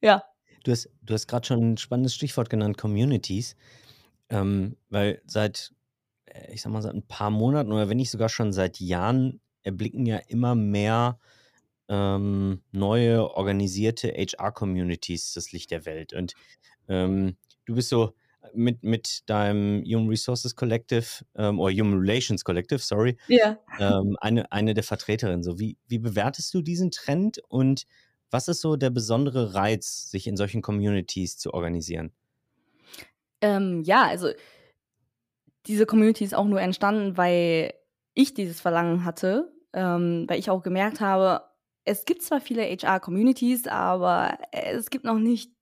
ja. 0.00 0.22
Du 0.62 0.70
hast, 0.70 0.88
du 1.02 1.14
hast 1.14 1.26
gerade 1.26 1.44
schon 1.44 1.72
ein 1.72 1.76
spannendes 1.76 2.14
Stichwort 2.14 2.50
genannt, 2.50 2.78
Communities. 2.78 3.56
Ähm, 4.32 4.76
weil 4.88 5.22
seit, 5.26 5.72
äh, 6.26 6.52
ich 6.52 6.62
sag 6.62 6.72
mal, 6.72 6.82
seit 6.82 6.94
ein 6.94 7.06
paar 7.06 7.30
Monaten 7.30 7.70
oder 7.70 7.88
wenn 7.88 7.98
nicht 7.98 8.10
sogar 8.10 8.28
schon 8.28 8.52
seit 8.52 8.80
Jahren 8.80 9.40
erblicken 9.62 10.06
ja 10.06 10.16
immer 10.26 10.54
mehr 10.54 11.18
ähm, 11.88 12.62
neue 12.72 13.30
organisierte 13.36 14.08
HR-Communities 14.08 15.34
das 15.34 15.52
Licht 15.52 15.70
der 15.70 15.84
Welt. 15.84 16.14
Und 16.14 16.34
ähm, 16.88 17.36
du 17.66 17.74
bist 17.74 17.90
so 17.90 18.14
mit, 18.54 18.82
mit 18.82 19.28
deinem 19.28 19.84
Human 19.84 20.08
Resources 20.08 20.56
Collective 20.56 21.24
ähm, 21.36 21.60
oder 21.60 21.74
Human 21.74 21.98
Relations 21.98 22.44
Collective, 22.44 22.78
sorry, 22.78 23.16
ja. 23.28 23.58
ähm, 23.78 24.16
eine, 24.20 24.50
eine 24.50 24.74
der 24.74 24.84
Vertreterinnen. 24.84 25.42
So, 25.42 25.58
wie, 25.58 25.76
wie 25.86 25.98
bewertest 25.98 26.52
du 26.54 26.62
diesen 26.62 26.90
Trend 26.90 27.40
und 27.48 27.86
was 28.30 28.48
ist 28.48 28.62
so 28.62 28.76
der 28.76 28.90
besondere 28.90 29.54
Reiz, 29.54 30.10
sich 30.10 30.26
in 30.26 30.36
solchen 30.36 30.62
Communities 30.62 31.36
zu 31.36 31.52
organisieren? 31.52 32.12
Ähm, 33.42 33.82
ja, 33.82 34.04
also 34.04 34.30
diese 35.66 35.86
Community 35.86 36.24
ist 36.24 36.34
auch 36.34 36.46
nur 36.46 36.60
entstanden, 36.60 37.16
weil 37.16 37.74
ich 38.14 38.34
dieses 38.34 38.60
Verlangen 38.60 39.04
hatte, 39.04 39.52
ähm, 39.72 40.24
weil 40.28 40.38
ich 40.38 40.50
auch 40.50 40.62
gemerkt 40.62 41.00
habe, 41.00 41.42
es 41.84 42.04
gibt 42.04 42.22
zwar 42.22 42.40
viele 42.40 42.62
HR-Communities, 42.62 43.66
aber 43.66 44.38
es 44.52 44.90
gibt 44.90 45.04
noch 45.04 45.18
nicht 45.18 45.52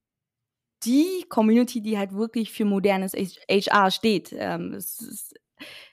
die 0.85 1.27
Community, 1.29 1.83
die 1.83 1.99
halt 1.99 2.13
wirklich 2.15 2.53
für 2.53 2.65
modernes 2.65 3.13
HR 3.15 3.91
steht. 3.91 4.35
Ähm, 4.37 4.75
es 4.75 5.01
ist, 5.01 5.35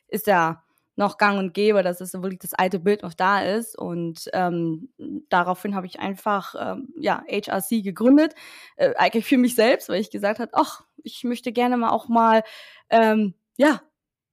ist 0.08 0.28
ja 0.28 0.64
noch 0.98 1.18
gang 1.18 1.38
und 1.40 1.54
gäbe, 1.54 1.84
dass 1.84 2.02
es 2.02 2.14
wirklich 2.14 2.40
das 2.40 2.54
alte 2.54 2.80
Bild 2.80 3.04
noch 3.04 3.14
da 3.14 3.42
ist. 3.42 3.78
Und 3.78 4.30
ähm, 4.34 4.90
daraufhin 5.30 5.76
habe 5.76 5.86
ich 5.86 6.00
einfach 6.00 6.56
ähm, 6.60 6.90
ja, 7.00 7.24
HRC 7.30 7.84
gegründet, 7.84 8.34
äh, 8.76 8.94
eigentlich 8.96 9.26
für 9.26 9.38
mich 9.38 9.56
selbst, 9.56 9.90
weil 9.90 10.02
ich 10.02 10.12
gesagt 10.12 10.40
habe, 10.40 10.52
ach, 10.54 10.84
ich 11.04 11.24
möchte 11.24 11.52
gerne 11.54 11.78
mal 11.78 11.92
auch 11.92 12.10
mal 12.10 12.44
ähm, 12.90 13.36
ja, 13.58 13.82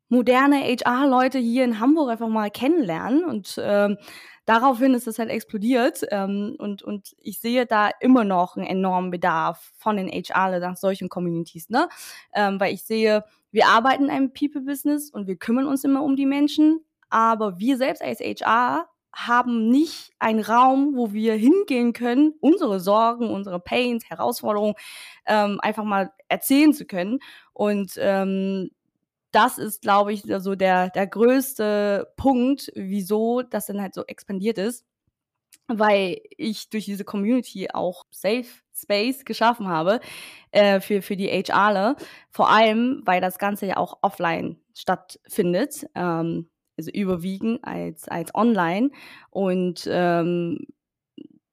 moderne 0.08 0.60
HR-Leute 0.62 1.38
hier 1.38 1.64
in 1.64 1.80
Hamburg 1.80 2.10
einfach 2.10 2.28
mal 2.28 2.50
kennenlernen. 2.50 3.24
Und 3.24 3.60
ähm, 3.62 3.98
daraufhin 4.46 4.94
ist 4.94 5.06
es 5.06 5.18
halt 5.18 5.30
explodiert. 5.30 6.02
Ähm, 6.10 6.56
und, 6.58 6.82
und 6.82 7.14
ich 7.18 7.40
sehe 7.40 7.66
da 7.66 7.90
immer 8.00 8.24
noch 8.24 8.56
einen 8.56 8.66
enormen 8.66 9.10
Bedarf 9.10 9.72
von 9.76 9.96
den 9.96 10.08
HR 10.08 10.58
nach 10.60 10.76
solchen 10.76 11.10
Communities, 11.10 11.68
ne? 11.68 11.88
Ähm, 12.32 12.58
weil 12.58 12.72
ich 12.72 12.84
sehe, 12.84 13.24
wir 13.54 13.68
arbeiten 13.68 14.06
in 14.06 14.10
einem 14.10 14.32
People-Business 14.32 15.10
und 15.10 15.28
wir 15.28 15.36
kümmern 15.36 15.66
uns 15.66 15.84
immer 15.84 16.02
um 16.02 16.16
die 16.16 16.26
Menschen, 16.26 16.84
aber 17.08 17.60
wir 17.60 17.76
selbst 17.76 18.02
als 18.02 18.18
HR 18.18 18.88
haben 19.14 19.68
nicht 19.70 20.10
einen 20.18 20.40
Raum, 20.40 20.96
wo 20.96 21.12
wir 21.12 21.34
hingehen 21.34 21.92
können, 21.92 22.34
unsere 22.40 22.80
Sorgen, 22.80 23.30
unsere 23.30 23.60
Pains, 23.60 24.10
Herausforderungen 24.10 24.74
ähm, 25.24 25.60
einfach 25.60 25.84
mal 25.84 26.10
erzählen 26.26 26.72
zu 26.72 26.84
können. 26.84 27.20
Und 27.52 27.92
ähm, 27.98 28.70
das 29.30 29.58
ist, 29.58 29.82
glaube 29.82 30.12
ich, 30.12 30.24
so 30.38 30.56
der, 30.56 30.90
der 30.90 31.06
größte 31.06 32.12
Punkt, 32.16 32.72
wieso 32.74 33.42
das 33.42 33.66
dann 33.66 33.80
halt 33.80 33.94
so 33.94 34.02
expandiert 34.04 34.58
ist, 34.58 34.84
weil 35.68 36.20
ich 36.36 36.70
durch 36.70 36.86
diese 36.86 37.04
Community 37.04 37.68
auch 37.72 38.04
Safe 38.10 38.63
Space 38.84 39.24
geschaffen 39.24 39.68
habe 39.68 40.00
äh, 40.52 40.80
für, 40.80 41.02
für 41.02 41.16
die 41.16 41.28
HRler. 41.28 41.96
Vor 42.30 42.50
allem, 42.50 43.02
weil 43.04 43.20
das 43.20 43.38
Ganze 43.38 43.66
ja 43.66 43.76
auch 43.76 43.98
offline 44.02 44.58
stattfindet. 44.74 45.86
Ähm, 45.94 46.48
also 46.76 46.90
überwiegend 46.90 47.60
als, 47.64 48.08
als 48.08 48.34
online. 48.34 48.90
Und 49.30 49.88
ähm, 49.90 50.66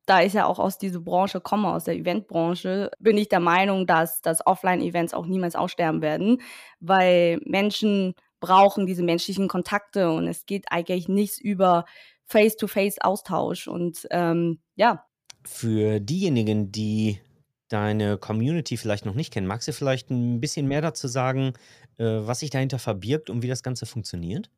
da 0.05 0.21
ich 0.21 0.33
ja 0.33 0.45
auch 0.45 0.59
aus 0.59 0.77
dieser 0.77 1.00
Branche 1.00 1.39
komme, 1.41 1.71
aus 1.71 1.85
der 1.85 1.95
Eventbranche, 1.95 2.91
bin 3.00 3.17
ich 3.17 3.29
der 3.29 3.39
Meinung, 3.39 3.85
dass, 3.85 4.21
dass 4.21 4.45
Offline-Events 4.45 5.13
auch 5.13 5.25
niemals 5.25 5.55
aussterben 5.55 6.01
werden, 6.01 6.41
weil 6.79 7.39
Menschen 7.45 8.15
brauchen 8.39 8.88
diese 8.88 9.03
menschlichen 9.03 9.47
Kontakte 9.47 10.11
und 10.11 10.27
es 10.27 10.45
geht 10.45 10.65
eigentlich 10.71 11.07
nichts 11.07 11.39
über 11.39 11.85
Face-to-Face-Austausch 12.25 13.67
und 13.67 14.07
ähm, 14.09 14.61
ja. 14.75 15.05
Für 15.43 16.00
diejenigen, 16.00 16.71
die 16.71 17.19
deine 17.67 18.17
Community 18.17 18.77
vielleicht 18.77 19.05
noch 19.05 19.15
nicht 19.15 19.33
kennen, 19.33 19.48
magst 19.48 19.67
du 19.67 19.74
vielleicht 19.74 20.10
ein 20.10 20.39
bisschen 20.41 20.67
mehr 20.67 20.81
dazu 20.81 21.07
sagen, 21.07 21.53
äh, 21.98 22.03
was 22.03 22.39
sich 22.39 22.50
dahinter 22.50 22.79
verbirgt 22.79 23.29
und 23.29 23.41
wie 23.41 23.48
das 23.48 23.63
Ganze 23.63 23.86
funktioniert? 23.86 24.50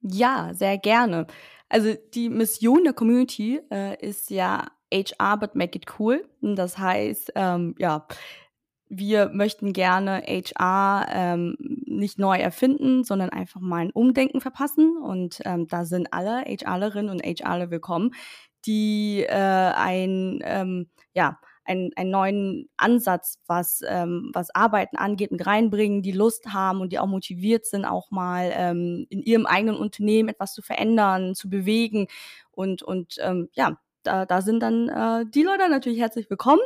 Ja, 0.00 0.50
sehr 0.52 0.76
gerne. 0.78 1.26
Also 1.68 1.94
die 2.14 2.28
Mission 2.28 2.84
der 2.84 2.92
Community 2.92 3.60
äh, 3.70 3.96
ist 4.06 4.30
ja 4.30 4.66
HR, 4.92 5.38
but 5.38 5.54
make 5.54 5.76
it 5.76 5.98
cool. 5.98 6.28
Das 6.40 6.78
heißt, 6.78 7.32
ähm, 7.34 7.74
ja, 7.78 8.06
wir 8.88 9.30
möchten 9.30 9.72
gerne 9.72 10.22
HR 10.26 11.06
ähm, 11.10 11.56
nicht 11.58 12.18
neu 12.18 12.36
erfinden, 12.36 13.02
sondern 13.02 13.30
einfach 13.30 13.60
mal 13.60 13.78
ein 13.78 13.90
Umdenken 13.90 14.40
verpassen. 14.40 14.96
Und 14.98 15.40
ähm, 15.44 15.66
da 15.68 15.84
sind 15.84 16.12
alle 16.12 16.44
HRlerinnen 16.44 17.10
und 17.10 17.22
HRler 17.22 17.70
willkommen, 17.70 18.14
die 18.66 19.24
äh, 19.28 19.32
ein, 19.34 20.40
ähm, 20.44 20.88
ja, 21.14 21.38
einen, 21.64 21.90
einen 21.96 22.10
neuen 22.10 22.68
Ansatz, 22.76 23.38
was, 23.46 23.80
ähm, 23.86 24.30
was 24.34 24.54
Arbeiten 24.54 24.96
angeht, 24.96 25.32
mit 25.32 25.46
reinbringen, 25.46 26.02
die 26.02 26.12
Lust 26.12 26.52
haben 26.52 26.80
und 26.80 26.92
die 26.92 26.98
auch 26.98 27.06
motiviert 27.06 27.66
sind, 27.66 27.84
auch 27.84 28.10
mal 28.10 28.52
ähm, 28.54 29.06
in 29.08 29.22
ihrem 29.22 29.46
eigenen 29.46 29.76
Unternehmen 29.76 30.28
etwas 30.28 30.52
zu 30.52 30.62
verändern, 30.62 31.34
zu 31.34 31.48
bewegen. 31.48 32.08
Und, 32.50 32.82
und 32.82 33.16
ähm, 33.20 33.48
ja, 33.54 33.78
da, 34.04 34.26
da 34.26 34.42
sind 34.42 34.60
dann 34.60 34.88
äh, 34.88 35.24
die 35.26 35.42
Leute 35.42 35.68
natürlich 35.70 35.98
herzlich 35.98 36.28
willkommen, 36.28 36.60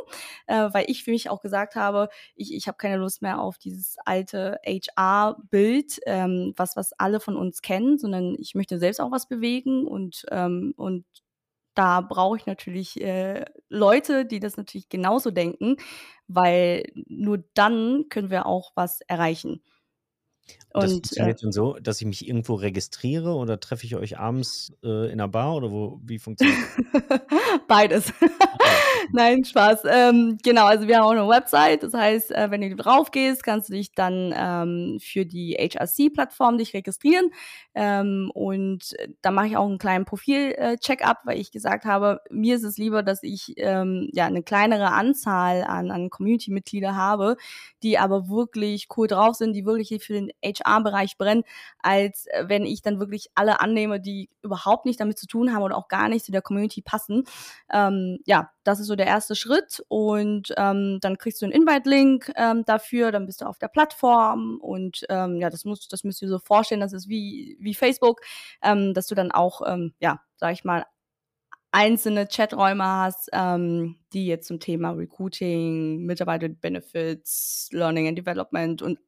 äh, 0.47 0.69
weil 0.73 0.85
ich 0.87 1.03
für 1.03 1.11
mich 1.11 1.29
auch 1.29 1.41
gesagt 1.41 1.75
habe, 1.75 2.09
ich, 2.35 2.53
ich 2.53 2.67
habe 2.67 2.77
keine 2.77 2.97
Lust 2.97 3.21
mehr 3.21 3.39
auf 3.39 3.57
dieses 3.57 3.95
alte 4.05 4.59
HR-Bild, 4.65 5.99
ähm, 6.05 6.53
was, 6.57 6.75
was 6.75 6.91
alle 6.93 7.21
von 7.21 7.37
uns 7.37 7.61
kennen, 7.61 7.97
sondern 7.97 8.35
ich 8.37 8.55
möchte 8.55 8.77
selbst 8.77 8.99
auch 8.99 9.11
was 9.11 9.27
bewegen 9.27 9.87
und, 9.87 10.25
ähm, 10.31 10.73
und 10.75 11.05
da 11.79 12.01
brauche 12.01 12.35
ich 12.35 12.45
natürlich 12.45 12.99
äh, 12.99 13.45
Leute, 13.69 14.25
die 14.25 14.41
das 14.41 14.57
natürlich 14.57 14.89
genauso 14.89 15.31
denken, 15.31 15.77
weil 16.27 16.83
nur 17.07 17.41
dann 17.53 18.07
können 18.09 18.29
wir 18.29 18.45
auch 18.47 18.73
was 18.75 18.99
erreichen. 19.07 19.63
Und, 20.71 20.83
das 20.83 20.91
äh 20.91 20.93
funktioniert 20.93 21.39
äh, 21.39 21.41
dann 21.41 21.51
so, 21.51 21.73
dass 21.81 21.99
ich 21.99 22.07
mich 22.07 22.27
irgendwo 22.27 22.53
registriere 22.55 23.33
oder 23.33 23.59
treffe 23.59 23.85
ich 23.85 23.95
euch 23.95 24.19
abends 24.19 24.71
äh, 24.83 25.07
in 25.07 25.13
einer 25.13 25.27
Bar 25.27 25.55
oder 25.55 25.71
wo, 25.71 25.99
wie 26.03 26.19
funktioniert 26.19 26.57
das? 27.09 27.21
Beides. 27.67 28.13
Nein, 29.11 29.43
Spaß. 29.43 29.83
Ähm, 29.89 30.37
genau, 30.43 30.65
also 30.65 30.87
wir 30.87 30.97
haben 30.97 31.05
auch 31.05 31.11
eine 31.11 31.27
Website. 31.27 31.81
Das 31.81 31.93
heißt, 31.93 32.31
äh, 32.31 32.51
wenn 32.51 32.61
du 32.61 32.75
drauf 32.75 33.09
gehst, 33.09 33.43
kannst 33.43 33.69
du 33.69 33.73
dich 33.73 33.93
dann 33.93 34.33
ähm, 34.35 34.99
für 35.01 35.25
die 35.25 35.53
HRC-Plattform 35.53 36.59
dich 36.59 36.73
registrieren. 36.73 37.31
Ähm, 37.73 38.29
und 38.35 38.95
da 39.21 39.31
mache 39.31 39.47
ich 39.47 39.57
auch 39.57 39.67
einen 39.67 39.79
kleinen 39.79 40.05
Profil-Check-up, 40.05 41.21
weil 41.25 41.39
ich 41.39 41.51
gesagt 41.51 41.85
habe, 41.85 42.21
mir 42.29 42.55
ist 42.55 42.63
es 42.63 42.77
lieber, 42.77 43.01
dass 43.01 43.23
ich 43.23 43.53
ähm, 43.57 44.09
ja 44.13 44.25
eine 44.25 44.43
kleinere 44.43 44.91
Anzahl 44.91 45.63
an, 45.63 45.89
an 45.89 46.09
Community-Mitglieder 46.11 46.95
habe, 46.95 47.37
die 47.81 47.97
aber 47.97 48.29
wirklich 48.29 48.87
cool 48.95 49.07
drauf 49.07 49.35
sind, 49.35 49.53
die 49.53 49.65
wirklich 49.65 50.03
für 50.03 50.13
den 50.13 50.29
HR-Bereich 50.43 51.17
brennen, 51.17 51.43
als 51.79 52.27
äh, 52.27 52.45
wenn 52.47 52.65
ich 52.65 52.81
dann 52.81 52.99
wirklich 52.99 53.27
alle 53.35 53.59
annehme, 53.59 53.99
die 53.99 54.29
überhaupt 54.41 54.85
nicht 54.85 54.99
damit 54.99 55.17
zu 55.19 55.27
tun 55.27 55.53
haben 55.53 55.63
oder 55.63 55.77
auch 55.77 55.87
gar 55.87 56.09
nicht 56.09 56.25
zu 56.25 56.31
der 56.31 56.41
Community 56.41 56.81
passen. 56.81 57.23
Ähm, 57.71 58.19
ja, 58.25 58.51
das 58.63 58.79
ist 58.79 58.87
so 58.87 58.95
der 58.95 59.07
erste 59.07 59.35
Schritt 59.35 59.83
und 59.87 60.53
ähm, 60.57 60.99
dann 61.01 61.17
kriegst 61.17 61.41
du 61.41 61.45
einen 61.45 61.53
Invite-Link 61.53 62.31
ähm, 62.35 62.63
dafür, 62.65 63.11
dann 63.11 63.25
bist 63.25 63.41
du 63.41 63.45
auf 63.45 63.57
der 63.57 63.67
Plattform 63.67 64.59
und 64.61 65.05
ähm, 65.09 65.37
ja, 65.37 65.49
das 65.49 65.65
muss, 65.65 65.87
das 65.87 66.03
müsst 66.03 66.21
ihr 66.21 66.29
so 66.29 66.39
vorstellen, 66.39 66.81
das 66.81 66.93
ist 66.93 67.09
wie, 67.09 67.57
wie 67.59 67.73
Facebook, 67.73 68.21
ähm, 68.61 68.93
dass 68.93 69.07
du 69.07 69.15
dann 69.15 69.31
auch, 69.31 69.61
ähm, 69.65 69.93
ja, 69.99 70.21
sag 70.37 70.53
ich 70.53 70.63
mal, 70.63 70.85
einzelne 71.71 72.27
Chaträume 72.27 72.83
hast, 72.83 73.29
ähm, 73.33 73.97
die 74.13 74.25
jetzt 74.25 74.47
zum 74.47 74.59
Thema 74.59 74.91
Recruiting, 74.91 76.05
Mitarbeiter-Benefits, 76.05 77.69
Learning 77.71 78.07
and 78.07 78.17
Development 78.17 78.81
und 78.81 78.99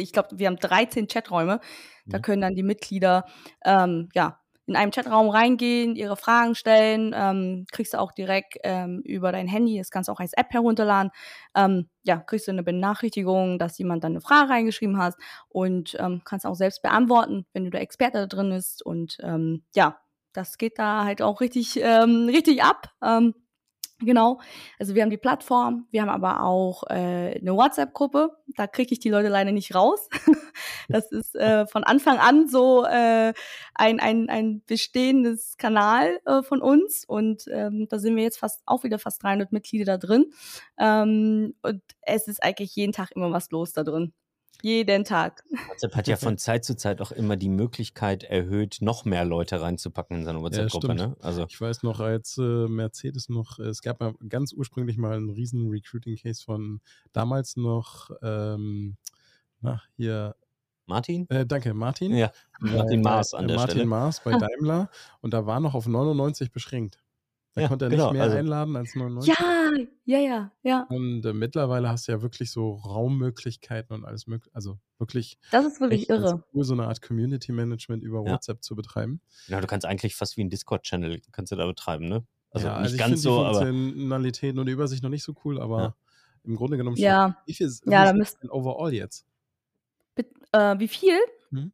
ich 0.00 0.12
glaube, 0.12 0.28
wir 0.32 0.46
haben 0.46 0.56
13 0.56 1.08
Chaträume. 1.08 1.60
Da 2.06 2.18
mhm. 2.18 2.22
können 2.22 2.42
dann 2.42 2.54
die 2.54 2.62
Mitglieder 2.62 3.24
ähm, 3.64 4.08
ja, 4.14 4.40
in 4.70 4.76
einem 4.76 4.92
Chatraum 4.92 5.28
reingehen, 5.30 5.96
ihre 5.96 6.16
Fragen 6.16 6.54
stellen, 6.54 7.12
ähm, 7.12 7.66
kriegst 7.72 7.92
du 7.92 7.98
auch 7.98 8.12
direkt 8.12 8.56
ähm, 8.62 9.02
über 9.04 9.32
dein 9.32 9.48
Handy, 9.48 9.76
das 9.76 9.90
kannst 9.90 10.08
du 10.08 10.12
auch 10.12 10.20
als 10.20 10.32
App 10.34 10.52
herunterladen, 10.52 11.10
ähm, 11.56 11.88
ja, 12.04 12.18
kriegst 12.18 12.46
du 12.46 12.52
eine 12.52 12.62
Benachrichtigung, 12.62 13.58
dass 13.58 13.78
jemand 13.78 14.04
dann 14.04 14.12
eine 14.12 14.20
Frage 14.20 14.48
reingeschrieben 14.48 14.96
hat 14.96 15.16
und 15.48 15.96
ähm, 15.98 16.22
kannst 16.24 16.46
auch 16.46 16.54
selbst 16.54 16.82
beantworten, 16.82 17.46
wenn 17.52 17.64
du 17.64 17.70
der 17.70 17.80
Experte 17.80 18.18
da 18.18 18.26
drin 18.26 18.50
bist 18.50 18.86
und 18.86 19.18
ähm, 19.22 19.64
ja, 19.74 19.98
das 20.32 20.56
geht 20.56 20.78
da 20.78 21.04
halt 21.04 21.20
auch 21.20 21.40
richtig, 21.40 21.80
ähm, 21.82 22.28
richtig 22.28 22.62
ab. 22.62 22.92
Genau. 24.00 24.40
Also 24.78 24.94
wir 24.94 25.02
haben 25.02 25.10
die 25.10 25.18
Plattform, 25.18 25.86
wir 25.90 26.02
haben 26.02 26.08
aber 26.08 26.42
auch 26.42 26.84
äh, 26.88 27.38
eine 27.38 27.54
WhatsApp-Gruppe. 27.54 28.30
Da 28.56 28.66
kriege 28.66 28.92
ich 28.92 28.98
die 28.98 29.10
Leute 29.10 29.28
leider 29.28 29.52
nicht 29.52 29.74
raus. 29.74 30.08
das 30.88 31.12
ist 31.12 31.34
äh, 31.36 31.66
von 31.66 31.84
Anfang 31.84 32.18
an 32.18 32.48
so 32.48 32.84
äh, 32.84 33.34
ein, 33.74 34.00
ein, 34.00 34.30
ein 34.30 34.62
bestehendes 34.66 35.58
Kanal 35.58 36.18
äh, 36.24 36.42
von 36.42 36.62
uns. 36.62 37.04
Und 37.04 37.44
ähm, 37.50 37.88
da 37.90 37.98
sind 37.98 38.16
wir 38.16 38.22
jetzt 38.22 38.38
fast 38.38 38.62
auch 38.64 38.84
wieder 38.84 38.98
fast 38.98 39.22
300 39.22 39.52
Mitglieder 39.52 39.84
da 39.84 39.98
drin. 39.98 40.32
Ähm, 40.78 41.54
und 41.62 41.82
es 42.00 42.26
ist 42.26 42.42
eigentlich 42.42 42.74
jeden 42.76 42.92
Tag 42.92 43.10
immer 43.14 43.30
was 43.32 43.50
los 43.50 43.72
da 43.72 43.84
drin. 43.84 44.14
Jeden 44.62 45.04
Tag. 45.04 45.44
WhatsApp 45.68 45.96
hat 45.96 46.08
ja 46.08 46.16
von 46.16 46.38
Zeit 46.38 46.64
zu 46.64 46.76
Zeit 46.76 47.00
auch 47.00 47.12
immer 47.12 47.36
die 47.36 47.48
Möglichkeit 47.48 48.24
erhöht, 48.24 48.78
noch 48.80 49.04
mehr 49.04 49.24
Leute 49.24 49.60
reinzupacken 49.60 50.18
in 50.18 50.24
seine 50.24 50.40
WhatsApp-Gruppe. 50.42 50.88
Ja, 50.88 50.94
ne? 50.94 51.16
also. 51.20 51.46
Ich 51.48 51.60
weiß 51.60 51.82
noch, 51.82 52.00
als 52.00 52.38
äh, 52.38 52.68
Mercedes 52.68 53.28
noch, 53.28 53.58
äh, 53.58 53.64
es 53.64 53.82
gab 53.82 54.00
mal 54.00 54.14
ganz 54.28 54.52
ursprünglich 54.52 54.96
mal 54.98 55.16
einen 55.16 55.30
riesen 55.30 55.68
Recruiting-Case 55.68 56.42
von 56.44 56.80
damals 57.12 57.56
noch, 57.56 58.10
ähm, 58.22 58.96
na, 59.60 59.82
hier. 59.96 60.34
Martin? 60.86 61.28
Äh, 61.30 61.46
danke, 61.46 61.72
Martin. 61.72 62.14
Ja, 62.16 62.32
Martin 62.58 63.02
Mars 63.02 63.32
an 63.32 63.46
der 63.46 63.56
Martin 63.56 63.70
Stelle. 63.72 63.86
Mars 63.86 64.20
bei 64.24 64.32
Daimler. 64.32 64.90
Und 65.20 65.32
da 65.34 65.46
war 65.46 65.60
noch 65.60 65.74
auf 65.74 65.86
99 65.86 66.50
beschränkt. 66.50 66.98
Da 67.60 67.64
Ja, 67.64 67.68
konnte 67.68 67.84
er 67.84 67.90
genau, 67.90 68.04
nicht 68.06 68.12
mehr 68.14 68.22
also 68.22 68.36
einladen 68.38 68.74
als 68.76 68.94
99. 68.94 69.34
Ja, 69.38 69.70
ja, 70.06 70.18
ja, 70.18 70.52
ja. 70.62 70.86
Und 70.88 71.24
äh, 71.26 71.32
mittlerweile 71.34 71.90
hast 71.90 72.08
du 72.08 72.12
ja 72.12 72.22
wirklich 72.22 72.50
so 72.50 72.72
Raummöglichkeiten 72.74 73.94
und 73.94 74.04
alles 74.06 74.26
mögliche. 74.26 74.54
Also 74.54 74.78
wirklich 74.98 75.38
Das 75.50 75.66
ist 75.66 75.80
wirklich 75.80 76.00
echt 76.02 76.08
ganz 76.08 76.24
irre. 76.30 76.44
cool, 76.54 76.64
so 76.64 76.72
eine 76.72 76.86
Art 76.86 77.02
Community 77.02 77.52
Management 77.52 78.02
über 78.02 78.24
Ja. 78.24 78.32
WhatsApp 78.32 78.62
zu 78.62 78.74
betreiben. 78.74 79.20
Ja, 79.48 79.60
du 79.60 79.66
kannst 79.66 79.84
eigentlich 79.86 80.16
fast 80.16 80.36
wie 80.38 80.44
ein 80.44 80.48
Discord-Channel 80.50 81.20
kannst 81.32 81.52
du 81.52 81.56
da 81.56 81.66
betreiben, 81.66 82.08
ne? 82.08 82.24
Also 82.50 82.66
ja, 82.66 82.74
nicht 82.74 82.82
also 82.84 82.94
ich 82.94 83.00
ganz 83.00 83.22
so, 83.22 83.38
die 83.40 83.44
aber 83.46 83.66
Funktionalitäten 83.66 84.58
und 84.58 84.66
die 84.66 84.72
Übersicht 84.72 85.02
noch 85.02 85.10
nicht 85.10 85.22
so 85.22 85.34
cool, 85.44 85.60
aber 85.60 85.78
Ja. 85.82 85.94
im 86.44 86.56
Grunde 86.56 86.76
genommen 86.78 86.96
schon. 86.96 87.04
Ja, 87.04 87.36
Wie 87.46 87.52
viel, 87.54 87.68
wie 87.68 87.90
ja, 87.92 88.04
da 88.06 88.12
müsst, 88.14 88.42
denn 88.42 88.50
overall 88.50 88.92
jetzt? 88.94 89.26
bit- 90.14 90.32
äh, 90.52 90.78
wie 90.78 90.88
viel? 90.88 91.18
Hm? 91.50 91.72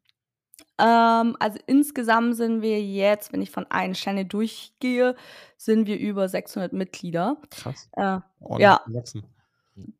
Ähm, 0.79 1.35
also 1.39 1.59
insgesamt 1.65 2.35
sind 2.35 2.61
wir 2.61 2.81
jetzt, 2.81 3.33
wenn 3.33 3.41
ich 3.41 3.51
von 3.51 3.65
einem 3.69 3.93
Channel 3.93 4.25
durchgehe, 4.25 5.15
sind 5.57 5.87
wir 5.87 5.97
über 5.97 6.29
600 6.29 6.73
Mitglieder. 6.73 7.37
Krass. 7.49 7.89
Äh, 7.93 8.19
ja, 8.59 8.81
gewachsen. 8.85 9.23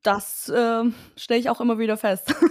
das 0.04 0.52
ähm, 0.56 0.94
stelle 1.16 1.40
ich 1.40 1.50
auch 1.50 1.62
immer 1.62 1.80
wieder 1.80 1.98
fest. 1.98 2.34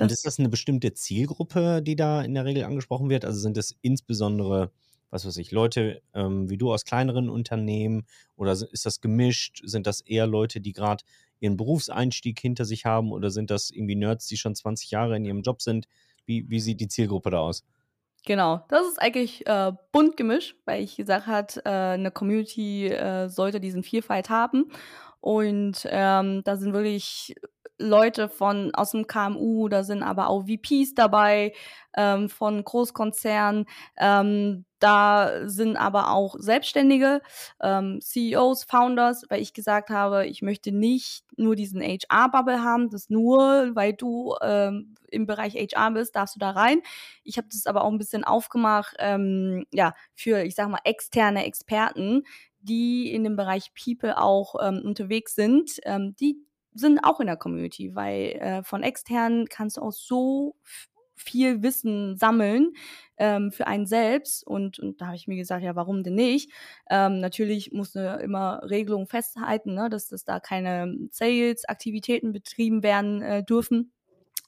Und 0.00 0.10
ist 0.10 0.26
das 0.26 0.38
eine 0.38 0.48
bestimmte 0.48 0.94
Zielgruppe, 0.94 1.82
die 1.82 1.94
da 1.94 2.22
in 2.22 2.34
der 2.34 2.44
Regel 2.44 2.64
angesprochen 2.64 3.08
wird? 3.08 3.24
Also 3.24 3.38
sind 3.38 3.56
das 3.56 3.76
insbesondere, 3.82 4.72
was 5.10 5.24
weiß 5.24 5.36
ich, 5.36 5.52
Leute 5.52 6.02
ähm, 6.14 6.50
wie 6.50 6.58
du 6.58 6.72
aus 6.72 6.84
kleineren 6.84 7.28
Unternehmen 7.28 8.06
oder 8.34 8.52
ist 8.52 8.86
das 8.86 9.00
gemischt? 9.00 9.60
Sind 9.64 9.86
das 9.86 10.00
eher 10.00 10.26
Leute, 10.26 10.60
die 10.60 10.72
gerade 10.72 11.04
ihren 11.38 11.56
Berufseinstieg 11.56 12.40
hinter 12.40 12.64
sich 12.64 12.84
haben 12.84 13.12
oder 13.12 13.30
sind 13.30 13.50
das 13.50 13.70
irgendwie 13.70 13.94
Nerds, 13.94 14.26
die 14.26 14.36
schon 14.36 14.54
20 14.54 14.90
Jahre 14.90 15.16
in 15.16 15.24
ihrem 15.24 15.42
Job 15.42 15.62
sind? 15.62 15.86
Wie, 16.32 16.48
wie 16.48 16.60
sieht 16.60 16.80
die 16.80 16.88
Zielgruppe 16.88 17.30
da 17.30 17.40
aus? 17.40 17.64
genau, 18.24 18.64
das 18.68 18.86
ist 18.86 19.00
eigentlich 19.00 19.46
äh, 19.46 19.72
bunt 19.90 20.16
gemischt, 20.16 20.56
weil 20.64 20.82
ich 20.82 20.96
gesagt 20.96 21.26
hat, 21.26 21.60
äh, 21.64 21.68
eine 21.68 22.10
Community 22.10 22.88
äh, 22.88 23.28
sollte 23.28 23.60
diesen 23.60 23.82
Vielfalt 23.82 24.30
haben. 24.30 24.70
Und 25.20 25.86
ähm, 25.90 26.42
da 26.44 26.56
sind 26.56 26.72
wirklich 26.72 27.36
Leute 27.88 28.28
von 28.28 28.74
aus 28.74 28.92
dem 28.92 29.06
KMU, 29.06 29.68
da 29.68 29.84
sind 29.84 30.02
aber 30.02 30.28
auch 30.28 30.44
VPs 30.46 30.94
dabei 30.94 31.52
ähm, 31.96 32.28
von 32.28 32.64
Großkonzernen. 32.64 33.66
Ähm, 33.98 34.64
da 34.78 35.48
sind 35.48 35.76
aber 35.76 36.10
auch 36.10 36.34
Selbstständige, 36.38 37.22
ähm, 37.60 38.00
CEOs, 38.00 38.64
Founders, 38.64 39.24
weil 39.28 39.40
ich 39.40 39.52
gesagt 39.54 39.90
habe, 39.90 40.26
ich 40.26 40.42
möchte 40.42 40.72
nicht 40.72 41.24
nur 41.36 41.54
diesen 41.54 41.80
HR-Bubble 41.82 42.64
haben, 42.64 42.90
das 42.90 43.08
nur, 43.08 43.70
weil 43.74 43.92
du 43.92 44.34
ähm, 44.42 44.94
im 45.10 45.26
Bereich 45.26 45.54
HR 45.54 45.92
bist, 45.92 46.16
darfst 46.16 46.34
du 46.34 46.40
da 46.40 46.50
rein. 46.50 46.82
Ich 47.22 47.36
habe 47.38 47.46
das 47.52 47.66
aber 47.66 47.84
auch 47.84 47.92
ein 47.92 47.98
bisschen 47.98 48.24
aufgemacht, 48.24 48.96
ähm, 48.98 49.66
ja, 49.72 49.94
für, 50.16 50.42
ich 50.42 50.56
sag 50.56 50.68
mal, 50.68 50.80
externe 50.84 51.44
Experten, 51.44 52.24
die 52.60 53.12
in 53.12 53.22
dem 53.22 53.36
Bereich 53.36 53.72
People 53.74 54.18
auch 54.18 54.56
ähm, 54.60 54.82
unterwegs 54.84 55.34
sind, 55.36 55.78
ähm, 55.84 56.16
die 56.18 56.44
sind 56.74 57.00
auch 57.00 57.20
in 57.20 57.26
der 57.26 57.36
Community, 57.36 57.94
weil 57.94 58.32
äh, 58.40 58.62
von 58.62 58.82
externen 58.82 59.46
kannst 59.48 59.76
du 59.76 59.82
auch 59.82 59.92
so 59.92 60.56
viel 61.22 61.62
Wissen 61.62 62.16
sammeln 62.16 62.72
ähm, 63.16 63.52
für 63.52 63.66
einen 63.66 63.86
selbst. 63.86 64.46
Und, 64.46 64.78
und 64.78 65.00
da 65.00 65.06
habe 65.06 65.16
ich 65.16 65.28
mir 65.28 65.36
gesagt, 65.36 65.62
ja, 65.62 65.76
warum 65.76 66.02
denn 66.02 66.14
nicht? 66.14 66.50
Ähm, 66.90 67.20
natürlich 67.20 67.72
muss 67.72 67.96
eine 67.96 68.20
immer 68.20 68.62
Regelung 68.68 69.06
festhalten, 69.06 69.74
ne, 69.74 69.88
dass, 69.88 70.08
dass 70.08 70.24
da 70.24 70.40
keine 70.40 70.96
Sales-Aktivitäten 71.10 72.32
betrieben 72.32 72.82
werden 72.82 73.22
äh, 73.22 73.44
dürfen. 73.44 73.92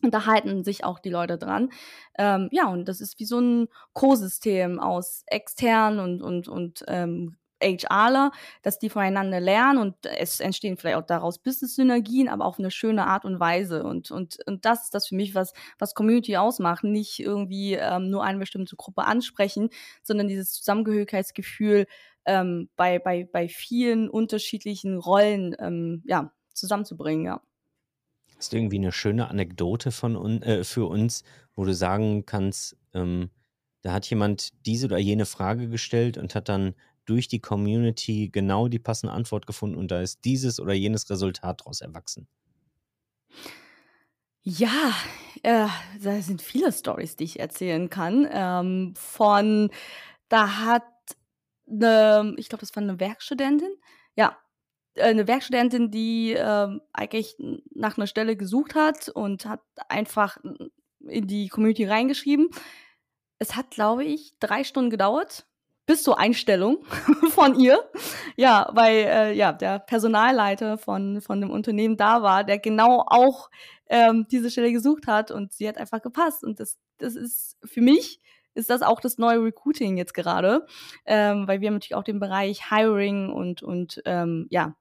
Und 0.02 0.12
da 0.12 0.26
halten 0.26 0.64
sich 0.64 0.84
auch 0.84 0.98
die 0.98 1.10
Leute 1.10 1.38
dran. 1.38 1.70
Ähm, 2.18 2.48
ja, 2.52 2.68
und 2.68 2.88
das 2.88 3.00
ist 3.00 3.18
wie 3.18 3.24
so 3.24 3.40
ein 3.40 3.68
Co-System 3.94 4.78
aus 4.78 5.22
extern 5.26 5.98
und, 5.98 6.20
und, 6.20 6.46
und 6.48 6.84
ähm, 6.88 7.36
HRler, 7.62 8.32
dass 8.62 8.78
die 8.78 8.90
voneinander 8.90 9.40
lernen 9.40 9.78
und 9.78 9.94
es 10.06 10.40
entstehen 10.40 10.76
vielleicht 10.76 10.96
auch 10.96 11.06
daraus 11.06 11.38
Business-Synergien, 11.38 12.28
aber 12.28 12.44
auf 12.44 12.58
eine 12.58 12.70
schöne 12.70 13.06
Art 13.06 13.24
und 13.24 13.40
Weise. 13.40 13.84
Und, 13.84 14.10
und, 14.10 14.38
und 14.46 14.64
das 14.64 14.84
ist 14.84 14.94
das 14.94 15.08
für 15.08 15.14
mich, 15.14 15.34
was, 15.34 15.52
was 15.78 15.94
Community 15.94 16.36
ausmacht. 16.36 16.84
Nicht 16.84 17.20
irgendwie 17.20 17.74
ähm, 17.74 18.10
nur 18.10 18.24
eine 18.24 18.38
bestimmte 18.38 18.76
Gruppe 18.76 19.04
ansprechen, 19.04 19.70
sondern 20.02 20.28
dieses 20.28 20.52
Zusammengehörigkeitsgefühl 20.52 21.86
ähm, 22.26 22.68
bei, 22.76 22.98
bei, 22.98 23.28
bei 23.30 23.48
vielen 23.48 24.08
unterschiedlichen 24.08 24.98
Rollen 24.98 25.54
ähm, 25.58 26.02
ja, 26.06 26.32
zusammenzubringen, 26.52 27.26
ja. 27.26 27.40
Hast 28.36 28.52
du 28.52 28.56
irgendwie 28.56 28.78
eine 28.78 28.92
schöne 28.92 29.28
Anekdote 29.28 29.92
von 29.92 30.42
äh, 30.42 30.64
für 30.64 30.86
uns, 30.86 31.22
wo 31.54 31.64
du 31.64 31.72
sagen 31.72 32.26
kannst, 32.26 32.76
ähm, 32.92 33.30
da 33.82 33.92
hat 33.92 34.08
jemand 34.08 34.48
diese 34.66 34.86
oder 34.86 34.98
jene 34.98 35.26
Frage 35.26 35.68
gestellt 35.68 36.16
und 36.16 36.34
hat 36.34 36.48
dann 36.48 36.74
durch 37.04 37.28
die 37.28 37.40
Community 37.40 38.28
genau 38.32 38.68
die 38.68 38.78
passende 38.78 39.12
Antwort 39.12 39.46
gefunden 39.46 39.76
und 39.76 39.90
da 39.90 40.00
ist 40.00 40.24
dieses 40.24 40.60
oder 40.60 40.72
jenes 40.72 41.08
Resultat 41.10 41.60
daraus 41.60 41.80
erwachsen? 41.80 42.28
Ja, 44.42 44.92
äh, 45.42 45.68
da 46.02 46.20
sind 46.20 46.42
viele 46.42 46.70
Stories, 46.70 47.16
die 47.16 47.24
ich 47.24 47.40
erzählen 47.40 47.88
kann. 47.88 48.28
Ähm, 48.30 48.94
von, 48.94 49.70
da 50.28 50.58
hat 50.66 50.84
eine, 51.66 52.34
ich 52.36 52.50
glaube, 52.50 52.60
das 52.60 52.76
war 52.76 52.82
eine 52.82 53.00
Werkstudentin, 53.00 53.74
ja, 54.16 54.36
äh, 54.94 55.04
eine 55.04 55.26
Werkstudentin, 55.26 55.90
die 55.90 56.34
ähm, 56.36 56.82
eigentlich 56.92 57.36
nach 57.74 57.96
einer 57.96 58.06
Stelle 58.06 58.36
gesucht 58.36 58.74
hat 58.74 59.08
und 59.08 59.46
hat 59.46 59.62
einfach 59.88 60.36
in 61.08 61.26
die 61.26 61.48
Community 61.48 61.86
reingeschrieben. 61.86 62.50
Es 63.38 63.56
hat, 63.56 63.70
glaube 63.70 64.04
ich, 64.04 64.34
drei 64.40 64.62
Stunden 64.64 64.90
gedauert 64.90 65.46
bis 65.86 66.02
zur 66.02 66.18
Einstellung 66.18 66.84
von 67.30 67.58
ihr. 67.58 67.78
Ja, 68.36 68.70
weil 68.72 68.96
äh, 68.96 69.32
ja 69.32 69.52
der 69.52 69.78
Personalleiter 69.78 70.78
von, 70.78 71.20
von 71.20 71.40
dem 71.40 71.50
Unternehmen 71.50 71.96
da 71.96 72.22
war, 72.22 72.44
der 72.44 72.58
genau 72.58 73.04
auch 73.06 73.50
ähm, 73.88 74.26
diese 74.30 74.50
Stelle 74.50 74.72
gesucht 74.72 75.06
hat 75.06 75.30
und 75.30 75.52
sie 75.52 75.68
hat 75.68 75.78
einfach 75.78 76.02
gepasst. 76.02 76.44
Und 76.44 76.60
das, 76.60 76.78
das 76.98 77.14
ist 77.16 77.58
für 77.64 77.80
mich 77.80 78.20
ist 78.54 78.70
das 78.70 78.82
auch 78.82 79.00
das 79.00 79.18
neue 79.18 79.42
Recruiting 79.42 79.96
jetzt 79.96 80.14
gerade, 80.14 80.64
ähm, 81.06 81.48
weil 81.48 81.60
wir 81.60 81.68
haben 81.68 81.74
natürlich 81.74 81.96
auch 81.96 82.04
den 82.04 82.20
Bereich 82.20 82.70
Hiring 82.70 83.30
und, 83.30 83.62
und 83.62 84.00
ähm, 84.04 84.46
ja, 84.50 84.76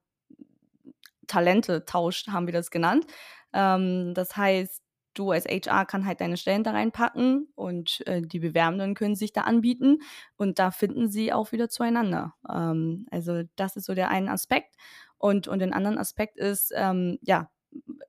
Talente 1.27 1.85
tauscht, 1.85 2.27
haben 2.27 2.45
wir 2.45 2.53
das 2.53 2.69
genannt. 2.69 3.05
Ähm, 3.51 4.13
das 4.13 4.37
heißt, 4.37 4.82
du 5.13 5.31
als 5.31 5.45
HR 5.45 5.85
kann 5.85 6.05
halt 6.05 6.21
deine 6.21 6.37
Stellen 6.37 6.63
da 6.63 6.71
reinpacken 6.71 7.47
und 7.55 8.05
äh, 8.07 8.21
die 8.21 8.39
Bewerbenden 8.39 8.95
können 8.95 9.15
sich 9.15 9.33
da 9.33 9.41
anbieten 9.41 9.99
und 10.35 10.59
da 10.59 10.71
finden 10.71 11.09
sie 11.09 11.33
auch 11.33 11.51
wieder 11.51 11.69
zueinander. 11.69 12.35
Ähm, 12.49 13.07
also 13.11 13.43
das 13.55 13.75
ist 13.75 13.85
so 13.85 13.93
der 13.93 14.09
eine 14.09 14.31
Aspekt. 14.31 14.75
Und, 15.17 15.47
und 15.47 15.59
den 15.59 15.73
anderen 15.73 15.97
Aspekt 15.97 16.37
ist, 16.37 16.73
ähm, 16.75 17.17
ja, 17.21 17.49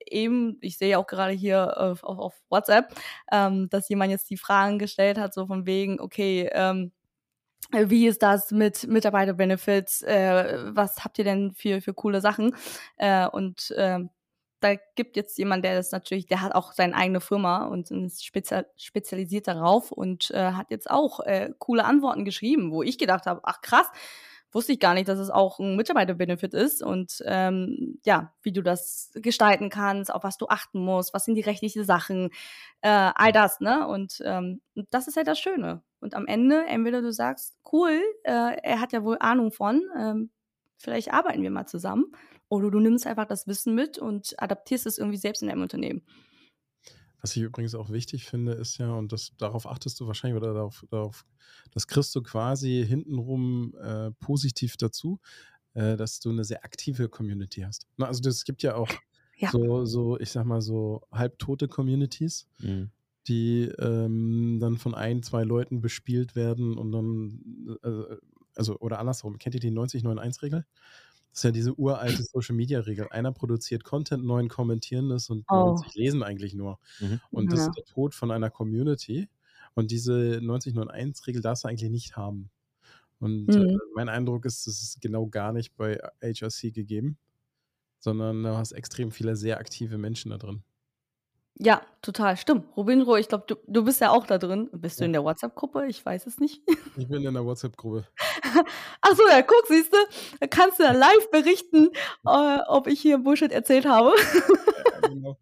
eben, 0.06 0.58
ich 0.60 0.78
sehe 0.78 0.98
auch 0.98 1.06
gerade 1.06 1.32
hier 1.32 1.80
auf, 1.80 2.02
auf, 2.02 2.34
WhatsApp, 2.48 2.92
ähm, 3.30 3.68
dass 3.70 3.88
jemand 3.88 4.10
jetzt 4.10 4.28
die 4.30 4.36
Fragen 4.36 4.78
gestellt 4.78 5.18
hat, 5.18 5.32
so 5.34 5.46
von 5.46 5.66
wegen, 5.66 6.00
okay, 6.00 6.50
ähm, 6.52 6.92
wie 7.72 8.06
ist 8.06 8.22
das 8.22 8.50
mit 8.50 8.86
Mitarbeiterbenefits? 8.86 10.02
Äh, 10.02 10.74
was 10.74 11.04
habt 11.04 11.18
ihr 11.18 11.24
denn 11.24 11.52
für, 11.54 11.80
für 11.80 11.94
coole 11.94 12.20
Sachen? 12.20 12.54
Äh, 12.96 13.26
und 13.28 13.70
äh, 13.72 14.00
da 14.64 14.77
gibt 14.94 15.16
jetzt 15.16 15.37
jemand, 15.37 15.64
der 15.64 15.77
das 15.77 15.92
natürlich, 15.92 16.27
der 16.27 16.40
hat 16.40 16.55
auch 16.55 16.72
seine 16.72 16.96
eigene 16.96 17.20
Firma 17.20 17.66
und 17.66 17.90
ist 17.90 18.24
spezial, 18.24 18.66
spezialisiert 18.77 19.46
darauf 19.46 19.92
und 19.92 20.31
äh, 20.31 20.53
hat 20.53 20.70
jetzt 20.70 20.90
auch 20.90 21.20
äh, 21.20 21.50
coole 21.59 21.85
Antworten 21.85 22.24
geschrieben, 22.24 22.72
wo 22.72 22.83
ich 22.83 22.96
gedacht 22.96 23.27
habe, 23.27 23.42
ach 23.44 23.61
krass, 23.61 23.87
wusste 24.53 24.72
ich 24.72 24.81
gar 24.81 24.94
nicht, 24.94 25.09
dass 25.09 25.18
es 25.18 25.29
auch 25.29 25.59
ein 25.59 25.77
Mitarbeiterbenefit 25.77 26.55
ist 26.55 26.83
und 26.83 27.22
ähm, 27.27 27.98
ja, 28.07 28.33
wie 28.40 28.53
du 28.53 28.62
das 28.62 29.11
gestalten 29.14 29.68
kannst, 29.68 30.14
auf 30.14 30.24
was 30.24 30.38
du 30.38 30.46
achten 30.48 30.79
musst, 30.79 31.12
was 31.12 31.24
sind 31.24 31.35
die 31.35 31.42
rechtlichen 31.42 31.85
Sachen, 31.85 32.31
äh, 32.81 32.88
all 33.14 33.33
das, 33.33 33.61
ne? 33.61 33.87
Und 33.87 34.22
ähm, 34.24 34.62
das 34.90 35.09
ist 35.09 35.16
halt 35.16 35.27
das 35.27 35.40
Schöne. 35.40 35.83
Und 36.00 36.14
am 36.14 36.27
Ende, 36.27 36.64
entweder 36.66 37.03
du 37.03 37.12
sagst, 37.12 37.59
cool, 37.72 38.00
äh, 38.22 38.57
er 38.62 38.81
hat 38.81 38.92
ja 38.92 39.05
wohl 39.05 39.18
Ahnung 39.20 39.50
von, 39.50 39.83
ähm, 39.98 40.31
vielleicht 40.79 41.12
arbeiten 41.12 41.42
wir 41.42 41.50
mal 41.50 41.66
zusammen, 41.66 42.07
oder 42.48 42.70
du 42.70 42.80
nimmst 42.80 43.07
einfach 43.07 43.26
das 43.26 43.46
Wissen 43.46 43.74
mit 43.74 43.98
und 43.98 44.35
adaptierst 44.40 44.87
es 44.87 44.98
irgendwie 44.98 45.18
selbst 45.18 45.42
in 45.42 45.48
deinem 45.48 45.62
Unternehmen. 45.62 46.02
Was 47.20 47.35
ich 47.37 47.42
übrigens 47.42 47.74
auch 47.74 47.90
wichtig 47.90 48.26
finde, 48.26 48.52
ist 48.52 48.76
ja, 48.78 48.92
und 48.92 49.11
das, 49.12 49.33
darauf 49.38 49.66
achtest 49.66 49.98
du 49.98 50.07
wahrscheinlich 50.07 50.37
oder 50.40 50.52
darauf, 50.52 50.85
darauf 50.90 51.24
das 51.72 51.87
kriegst 51.87 52.14
du 52.14 52.22
quasi 52.22 52.85
hintenrum 52.87 53.74
äh, 53.80 54.11
positiv 54.20 54.76
dazu, 54.76 55.20
äh, 55.74 55.96
dass 55.96 56.20
du 56.20 56.30
eine 56.30 56.44
sehr 56.44 56.64
aktive 56.64 57.09
Community 57.09 57.62
hast. 57.62 57.87
Na, 57.96 58.07
also 58.07 58.28
es 58.28 58.44
gibt 58.44 58.62
ja 58.62 58.74
auch 58.76 58.90
Ja. 59.37 59.50
so, 59.52 59.85
so, 59.85 60.18
ich 60.20 60.30
sag 60.30 60.44
mal, 60.46 60.62
so 60.62 61.02
halbtote 61.12 61.68
Communities, 61.68 62.46
Mhm. 62.61 62.90
die 63.28 63.64
ähm, 63.78 64.59
dann 64.61 64.76
von 64.78 64.94
ein, 64.94 65.22
zwei 65.22 65.44
Leuten 65.44 65.80
bespielt 65.80 66.37
werden 66.37 66.78
und 66.78 66.92
dann, 66.92 67.78
äh, 67.83 68.16
also, 68.57 68.78
oder 68.78 69.00
andersrum, 69.00 69.38
kennt 69.38 69.54
ihr 69.57 69.61
die 69.61 69.70
90-9-1-Regel? 69.72 70.66
Das 71.35 71.40
ist 71.40 71.44
ja 71.47 71.51
diese 71.51 71.75
uralte 71.75 72.23
Social-Media-Regel. 72.23 73.09
Einer 73.11 73.33
produziert 73.33 73.83
Content, 73.83 74.25
neun 74.25 74.49
kommentieren 74.49 75.09
das 75.09 75.31
und 75.31 75.44
Oh. 75.51 75.73
90 75.75 75.94
lesen 75.97 76.23
eigentlich 76.23 76.55
nur. 76.55 76.79
Mhm. 77.01 77.20
Und 77.33 77.51
das 77.53 77.59
Ja. 77.59 77.66
ist 77.66 77.77
der 77.77 77.85
Tod 77.87 78.14
von 78.14 78.31
einer 78.31 78.51
Community. 78.51 79.29
Und 79.75 79.90
diese 79.90 80.38
90-9-1-Regel 80.40 81.42
darfst 81.42 81.64
du 81.64 81.68
eigentlich 81.68 81.90
nicht 81.90 82.16
haben. 82.16 82.51
Und 83.18 83.49
äh, 83.53 83.59
mhm. 83.59 83.81
mein 83.97 84.09
Eindruck 84.09 84.44
ist, 84.44 84.68
es 84.68 84.81
ist 84.81 85.01
genau 85.01 85.27
gar 85.27 85.53
nicht 85.53 85.75
bei 85.77 85.99
HRC 86.23 86.73
gegeben, 86.73 87.18
sondern 87.99 88.44
du 88.44 88.57
hast 88.57 88.70
extrem 88.70 89.11
viele 89.11 89.35
sehr 89.35 89.59
aktive 89.59 89.99
Menschen 89.99 90.31
da 90.31 90.38
drin. 90.38 90.62
Ja, 91.56 91.82
total, 92.02 92.36
stimmt. 92.36 92.64
Robinro, 92.76 93.16
ich 93.16 93.28
glaube, 93.28 93.44
du, 93.46 93.54
du 93.68 93.84
bist 93.84 94.00
ja 94.00 94.10
auch 94.10 94.26
da 94.26 94.38
drin. 94.38 94.68
Bist 94.72 95.00
du 95.00 95.04
in 95.04 95.12
der 95.12 95.22
WhatsApp-Gruppe? 95.22 95.86
Ich 95.86 96.04
weiß 96.04 96.26
es 96.26 96.38
nicht. 96.38 96.62
Ich 96.96 97.06
bin 97.06 97.24
in 97.24 97.34
der 97.34 97.44
WhatsApp-Gruppe. 97.44 98.06
Ach 99.00 99.16
so, 99.16 99.22
ja, 99.28 99.40
guck, 99.42 99.64
siehst 99.68 99.92
du, 99.92 99.96
da 100.40 100.48
kannst 100.48 100.80
du 100.80 100.82
ja 100.82 100.92
live 100.92 101.30
berichten, 101.30 101.90
äh, 102.26 102.58
ob 102.66 102.88
ich 102.88 103.00
hier 103.00 103.18
Bullshit 103.18 103.52
erzählt 103.52 103.86
habe. 103.86 104.12
Ja, 105.02 105.08
genau. 105.08 105.38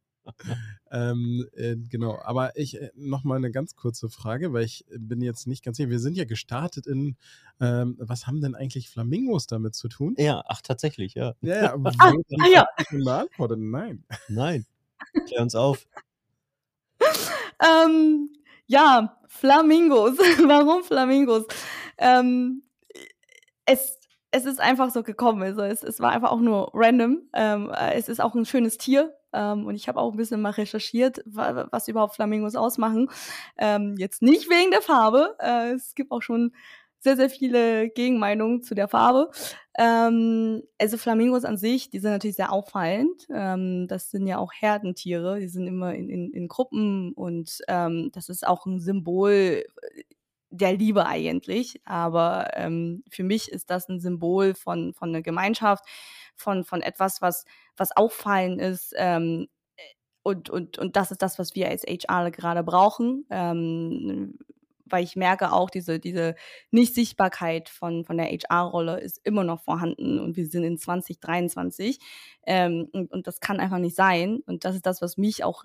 ähm, 0.91 1.47
äh, 1.55 1.77
genau, 1.77 2.19
aber 2.23 2.57
ich 2.57 2.81
äh, 2.81 2.91
noch 2.95 3.25
mal 3.25 3.37
eine 3.37 3.51
ganz 3.51 3.75
kurze 3.75 4.11
Frage, 4.11 4.53
weil 4.53 4.65
ich 4.65 4.85
bin 4.95 5.23
jetzt 5.23 5.47
nicht 5.47 5.65
ganz 5.65 5.79
sicher. 5.79 5.89
Wir 5.89 5.99
sind 5.99 6.17
ja 6.17 6.25
gestartet 6.25 6.87
in, 6.87 7.17
ähm, 7.59 7.97
was 7.99 8.27
haben 8.27 8.43
denn 8.43 8.55
eigentlich 8.55 8.91
Flamingos 8.91 9.47
damit 9.47 9.75
zu 9.75 9.89
tun? 9.89 10.15
Ja, 10.19 10.45
ach 10.47 10.61
tatsächlich, 10.61 11.15
ja. 11.15 11.35
Ja, 11.41 11.63
ja. 11.63 11.75
ah, 11.99 12.13
ah, 12.41 12.47
ja. 12.53 12.67
Nein. 13.57 14.05
Nein. 14.29 14.67
Klär 15.27 15.43
uns 15.43 15.55
auf. 15.55 15.87
ähm, 17.61 18.31
ja, 18.67 19.19
Flamingos. 19.29 20.19
Warum 20.47 20.85
Flamingos? 20.85 21.47
Ähm, 21.99 22.63
es, 23.67 23.99
es 24.31 24.45
ist 24.45 24.61
einfach 24.61 24.91
so 24.91 25.03
gekommen. 25.03 25.43
Also 25.43 25.63
es, 25.63 25.83
es 25.83 26.01
war 26.01 26.13
einfach 26.13 26.31
auch 26.31 26.41
nur 26.41 26.71
random. 26.75 27.23
Ähm, 27.35 27.71
es 27.93 28.09
ist 28.09 28.21
auch 28.21 28.35
ein 28.35 28.47
schönes 28.47 28.79
Tier. 28.79 29.15
Ähm, 29.33 29.67
und 29.67 29.75
ich 29.75 29.89
habe 29.89 29.99
auch 29.99 30.13
ein 30.13 30.17
bisschen 30.17 30.41
mal 30.43 30.51
recherchiert, 30.51 31.23
was 31.25 31.89
überhaupt 31.89 32.15
Flamingos 32.15 32.55
ausmachen. 32.55 33.09
Ähm, 33.57 33.97
jetzt 33.97 34.23
nicht 34.23 34.51
wegen 34.51 34.71
der 34.71 34.83
Farbe. 34.83 35.37
Äh, 35.39 35.73
es 35.73 35.95
gibt 35.95 36.13
auch 36.13 36.23
schon 36.23 36.53
sehr, 37.03 37.17
sehr 37.17 37.29
viele 37.29 37.91
Gegenmeinungen 37.91 38.63
zu 38.63 38.75
der 38.75 38.89
Farbe. 38.89 39.31
Ähm, 39.77 40.63
also 40.79 40.97
Flamingos 40.97 41.45
an 41.45 41.57
sich, 41.57 41.91
die 41.91 41.99
sind 41.99 42.13
natürlich 42.13 42.37
sehr 42.37 42.53
auffallend. 42.53 43.27
Ähm, 43.35 43.89
das 43.89 44.11
sind 44.11 44.27
ja 44.27 44.39
auch 44.39 44.53
Herdentiere, 44.53 45.41
die 45.41 45.49
sind 45.49 45.67
immer 45.67 45.95
in, 45.95 46.09
in, 46.09 46.31
in 46.33 46.49
Gruppen 46.49 47.13
und 47.15 47.59
ähm, 47.69 48.11
das 48.13 48.29
ist 48.29 48.47
auch 48.47 48.67
ein 48.67 48.79
Symbol 48.79 49.65
der 50.51 50.75
Liebe 50.75 51.07
eigentlich. 51.07 51.81
Aber 51.85 52.51
ähm, 52.55 53.03
für 53.11 53.25
mich 53.25 53.51
ist 53.51 53.71
das 53.71 53.89
ein 53.89 54.01
Symbol 54.01 54.55
von, 54.55 54.93
von 54.95 55.09
einer 55.09 55.23
Gemeinschaft, 55.23 55.85
von, 56.37 56.65
von 56.65 56.83
etwas, 56.83 57.21
was, 57.21 57.45
was 57.77 57.97
auffallend 57.97 58.61
ist. 58.61 58.95
Ähm, 58.97 59.49
und, 60.23 60.51
und, 60.51 60.79
und 60.79 60.95
das 60.95 61.11
ist 61.11 61.23
das, 61.23 61.39
was 61.39 61.57
wir 61.57 61.69
als 61.69 61.83
HR 61.83 62.31
gerade 62.31 62.63
brauchen. 62.63 63.27
Ähm, 63.31 64.39
weil 64.93 65.05
ich 65.05 65.17
merke 65.17 65.53
auch, 65.53 65.71
diese, 65.71 65.99
diese 65.99 66.35
Nicht-Sichtbarkeit 66.71 67.69
von, 67.69 68.05
von 68.05 68.17
der 68.17 68.27
HR-Rolle 68.27 69.01
ist 69.01 69.21
immer 69.25 69.45
noch 69.45 69.63
vorhanden 69.63 70.21
und 70.21 70.37
wir 70.37 70.47
sind 70.47 70.65
in 70.65 70.79
2023 70.79 71.99
ähm, 72.47 72.89
und, 72.93 73.11
und 73.11 73.27
das 73.27 73.41
kann 73.41 73.61
einfach 73.61 73.79
nicht 73.79 73.97
sein 73.97 74.41
und 74.47 74.65
das 74.65 74.75
ist 74.77 74.87
das, 74.87 75.03
was 75.03 75.17
mich 75.17 75.45
auch 75.45 75.65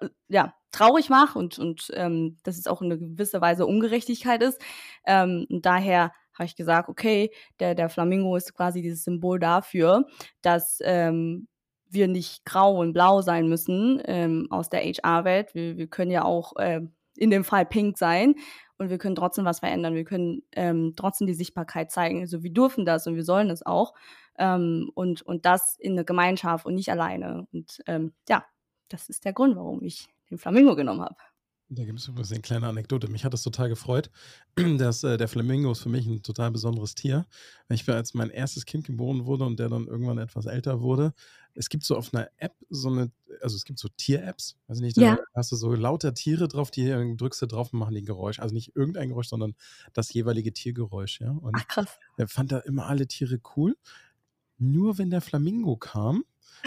äh, 0.00 0.08
ja, 0.28 0.54
traurig 0.72 1.10
macht 1.10 1.36
und, 1.36 1.58
und 1.58 1.90
ähm, 1.94 2.36
dass 2.42 2.58
es 2.58 2.66
auch 2.66 2.82
in 2.82 2.90
gewisser 2.90 3.40
Weise 3.40 3.66
Ungerechtigkeit 3.66 4.42
ist. 4.42 4.60
Ähm, 5.06 5.46
daher 5.48 6.12
habe 6.34 6.46
ich 6.46 6.56
gesagt, 6.56 6.88
okay, 6.88 7.30
der, 7.60 7.74
der 7.74 7.88
Flamingo 7.88 8.36
ist 8.36 8.54
quasi 8.54 8.82
dieses 8.82 9.04
Symbol 9.04 9.38
dafür, 9.38 10.06
dass 10.42 10.78
ähm, 10.82 11.48
wir 11.88 12.08
nicht 12.08 12.44
grau 12.44 12.80
und 12.80 12.92
blau 12.92 13.22
sein 13.22 13.48
müssen 13.48 14.02
ähm, 14.04 14.48
aus 14.50 14.68
der 14.68 14.80
HR-Welt. 14.80 15.54
Wir, 15.54 15.76
wir 15.76 15.86
können 15.86 16.10
ja 16.10 16.24
auch 16.24 16.56
äh, 16.56 16.80
in 17.16 17.30
dem 17.30 17.44
Fall 17.44 17.66
pink 17.66 17.98
sein 17.98 18.34
und 18.78 18.90
wir 18.90 18.98
können 18.98 19.14
trotzdem 19.14 19.44
was 19.44 19.60
verändern. 19.60 19.94
Wir 19.94 20.04
können 20.04 20.42
ähm, 20.52 20.94
trotzdem 20.96 21.26
die 21.26 21.34
Sichtbarkeit 21.34 21.90
zeigen. 21.90 22.20
Also 22.20 22.42
wir 22.42 22.52
dürfen 22.52 22.84
das 22.84 23.06
und 23.06 23.14
wir 23.16 23.24
sollen 23.24 23.48
das 23.48 23.64
auch. 23.64 23.94
Ähm, 24.36 24.90
und, 24.94 25.22
und 25.22 25.46
das 25.46 25.76
in 25.78 25.94
der 25.94 26.04
Gemeinschaft 26.04 26.66
und 26.66 26.74
nicht 26.74 26.90
alleine. 26.90 27.46
Und 27.52 27.82
ähm, 27.86 28.12
ja, 28.28 28.44
das 28.88 29.08
ist 29.08 29.24
der 29.24 29.32
Grund, 29.32 29.56
warum 29.56 29.82
ich 29.82 30.08
den 30.30 30.38
Flamingo 30.38 30.74
genommen 30.74 31.02
habe. 31.02 31.16
Da 31.70 31.84
gibt 31.84 31.98
es 31.98 32.08
übrigens 32.08 32.30
eine 32.30 32.42
kleine 32.42 32.68
Anekdote. 32.68 33.08
Mich 33.08 33.24
hat 33.24 33.32
das 33.32 33.42
total 33.42 33.68
gefreut, 33.68 34.10
dass 34.78 35.02
äh, 35.02 35.16
der 35.16 35.28
Flamingo 35.28 35.72
ist 35.72 35.82
für 35.82 35.88
mich 35.88 36.06
ein 36.06 36.22
total 36.22 36.50
besonderes 36.50 36.94
Tier. 36.94 37.26
Ich 37.68 37.86
war, 37.88 37.94
als 37.94 38.12
mein 38.14 38.30
erstes 38.30 38.66
Kind 38.66 38.86
geboren 38.86 39.24
wurde 39.24 39.44
und 39.44 39.58
der 39.58 39.68
dann 39.68 39.86
irgendwann 39.86 40.18
etwas 40.18 40.46
älter 40.46 40.82
wurde, 40.82 41.14
es 41.54 41.68
gibt 41.68 41.84
so 41.84 41.96
auf 41.96 42.12
einer 42.12 42.28
App 42.36 42.54
so 42.68 42.88
eine, 42.88 43.10
also 43.40 43.56
es 43.56 43.64
gibt 43.64 43.78
so 43.78 43.88
Tier-Apps, 43.88 44.56
weiß 44.66 44.80
nicht, 44.80 44.96
da 44.96 45.02
ja. 45.02 45.18
hast 45.34 45.52
du 45.52 45.56
so 45.56 45.72
lauter 45.74 46.14
Tiere 46.14 46.48
drauf, 46.48 46.70
die 46.70 46.88
drückst 47.16 47.42
du 47.42 47.46
drauf 47.46 47.72
und 47.72 47.78
machen 47.78 47.94
die 47.94 48.02
ein 48.02 48.06
Geräusch. 48.06 48.40
Also 48.40 48.54
nicht 48.54 48.74
irgendein 48.74 49.10
Geräusch, 49.10 49.28
sondern 49.28 49.54
das 49.92 50.12
jeweilige 50.12 50.52
Tiergeräusch, 50.52 51.20
ja. 51.20 51.30
Und 51.30 51.54
Ach, 51.56 51.66
krass. 51.68 51.98
Er 52.16 52.28
fand 52.28 52.52
da 52.52 52.58
immer 52.58 52.86
alle 52.86 53.06
Tiere 53.06 53.40
cool. 53.56 53.76
Nur 54.58 54.98
wenn 54.98 55.10
der 55.10 55.20
Flamingo 55.20 55.76
kam, 55.76 56.24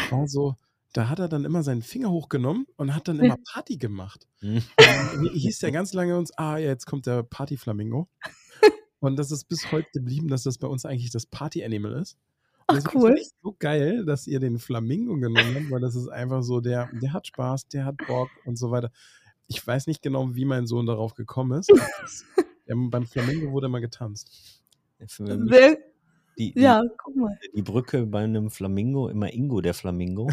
war 0.10 0.28
so, 0.28 0.56
da 0.93 1.10
hat 1.10 1.19
er 1.19 1.28
dann 1.28 1.45
immer 1.45 1.63
seinen 1.63 1.82
Finger 1.82 2.10
hochgenommen 2.10 2.65
und 2.76 2.95
hat 2.95 3.08
dann 3.08 3.19
immer 3.19 3.38
Party 3.54 3.78
gemacht. 3.78 4.28
Mhm. 4.41 4.63
hieß 5.34 5.62
ja 5.62 5.69
ganz 5.69 5.93
lange 5.93 6.17
uns, 6.17 6.32
ah, 6.38 6.58
jetzt 6.58 6.86
kommt 6.86 7.06
der 7.06 7.23
Party-Flamingo. 7.23 8.08
Und 9.00 9.15
das 9.17 9.30
ist 9.30 9.43
bis 9.43 9.71
heute 9.71 9.88
geblieben, 9.93 10.28
dass 10.28 10.41
das 10.41 10.58
bei 10.58 10.65
uns 10.65 10.84
eigentlich 10.84 11.12
das 11.12 11.28
Party-Animal 11.28 11.93
ist. 12.02 12.17
Ach, 12.67 12.82
cool. 12.93 13.13
ist 13.17 13.36
so 13.41 13.56
geil, 13.58 14.06
dass 14.06 14.27
ihr 14.27 14.39
den 14.39 14.60
Flamingo 14.60 15.15
genommen 15.15 15.56
habt, 15.56 15.71
weil 15.71 15.80
das 15.80 15.95
ist 15.95 16.10
einfach 16.10 16.43
so, 16.43 16.60
der, 16.60 16.89
der 17.01 17.13
hat 17.13 17.27
Spaß, 17.27 17.67
der 17.69 17.86
hat 17.86 17.95
Bock 18.08 18.30
und 18.45 18.58
so 18.58 18.71
weiter. 18.71 18.91
Ich 19.47 19.65
weiß 19.65 19.88
nicht 19.88 20.01
genau, 20.01 20.36
wie 20.36 20.43
mein 20.43 20.67
Sohn 20.67 20.86
darauf 20.86 21.13
gekommen 21.13 21.60
ist. 21.60 21.69
der, 22.67 22.75
beim 22.75 23.08
Flamingo 23.08 23.51
wurde 23.51 23.67
immer 23.67 23.80
getanzt. 23.80 24.62
Sehr 25.08 25.77
die, 26.38 26.53
die, 26.53 26.62
ja, 26.62 26.84
guck 26.97 27.15
mal. 27.15 27.39
Die 27.56 27.63
Brücke 27.63 28.06
bei 28.06 28.23
einem 28.23 28.51
Flamingo, 28.51 29.10
immer 29.10 29.34
Ingo 29.34 29.60
der 29.62 29.73
Flamingo. 29.73 30.30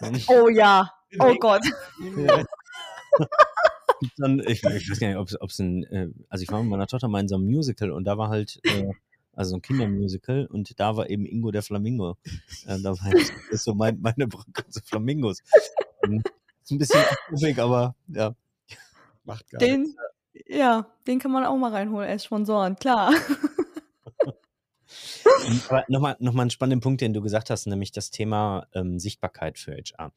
oh 0.28 0.48
ja, 0.48 0.90
oh 1.18 1.34
Gott. 1.38 1.62
Dann, 4.16 4.40
ich, 4.40 4.64
ich, 4.64 4.90
weiß 4.90 4.98
gar 4.98 5.08
nicht, 5.08 5.18
ob 5.40 5.50
es 5.50 5.58
ein, 5.58 5.84
äh, 5.84 6.08
also 6.28 6.42
ich 6.42 6.50
war 6.50 6.60
mit 6.62 6.70
meiner 6.70 6.86
Tochter 6.86 7.08
mal 7.08 7.20
in 7.20 7.28
so 7.28 7.34
einem 7.36 7.44
Musical 7.44 7.92
und 7.92 8.04
da 8.04 8.16
war 8.16 8.30
halt, 8.30 8.58
äh, 8.64 8.88
also 9.32 9.56
ein 9.56 9.62
Kindermusical 9.62 10.46
und 10.46 10.78
da 10.78 10.96
war 10.96 11.08
eben 11.08 11.26
Ingo 11.26 11.50
der 11.50 11.62
Flamingo. 11.62 12.16
Äh, 12.66 12.78
da 12.80 12.90
war 12.90 13.10
das 13.10 13.32
ist 13.50 13.64
so 13.64 13.74
mein, 13.74 14.00
meine 14.00 14.28
Brücke 14.28 14.68
zu 14.68 14.80
Flamingos. 14.82 15.42
Ähm, 16.04 16.22
ist 16.62 16.70
ein 16.70 16.78
bisschen 16.78 17.00
aufwendig, 17.00 17.58
aber 17.58 17.94
ja. 18.08 18.34
Macht 19.24 19.48
gar 19.50 19.58
den, 19.58 19.82
nichts. 19.82 19.96
Ja, 20.46 20.86
den 21.06 21.18
kann 21.18 21.30
man 21.32 21.44
auch 21.44 21.56
mal 21.56 21.70
reinholen 21.70 22.08
als 22.08 22.24
Sponsoren, 22.24 22.76
klar. 22.76 23.12
Aber 25.68 25.84
nochmal 25.88 26.16
noch 26.20 26.32
mal 26.32 26.42
einen 26.42 26.50
spannenden 26.50 26.80
Punkt, 26.80 27.00
den 27.00 27.14
du 27.14 27.22
gesagt 27.22 27.50
hast, 27.50 27.66
nämlich 27.66 27.92
das 27.92 28.10
Thema 28.10 28.66
ähm, 28.74 28.98
Sichtbarkeit 28.98 29.58
für 29.58 29.72
HR. 29.72 30.12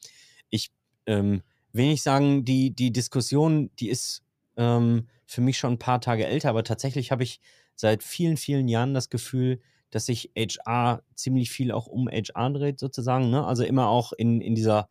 Ich 0.50 0.72
ähm, 1.06 1.42
will 1.72 1.88
nicht 1.88 2.04
sagen, 2.04 2.46
die, 2.46 2.72
die 2.72 2.92
Diskussion, 2.92 3.72
die 3.80 3.90
ist 3.90 4.24
ähm, 4.58 5.08
für 5.26 5.42
mich 5.42 5.58
schon 5.58 5.74
ein 5.74 5.80
paar 5.80 6.02
Tage 6.02 6.26
älter, 6.26 6.50
aber 6.50 6.64
tatsächlich 6.64 7.12
habe 7.12 7.24
ich 7.24 7.40
seit 7.76 8.04
vielen, 8.04 8.38
vielen 8.38 8.68
Jahren 8.68 8.94
das 8.94 9.10
Gefühl, 9.10 9.60
dass 9.92 10.08
sich 10.08 10.32
HR 10.36 11.04
ziemlich 11.14 11.52
viel 11.52 11.72
auch 11.72 11.88
um 11.88 12.08
HR 12.08 12.50
dreht, 12.52 12.80
sozusagen. 12.80 13.30
Ne? 13.30 13.46
Also 13.46 13.64
immer 13.64 13.88
auch 13.88 14.14
in, 14.14 14.42
in 14.42 14.56
dieser 14.56 14.90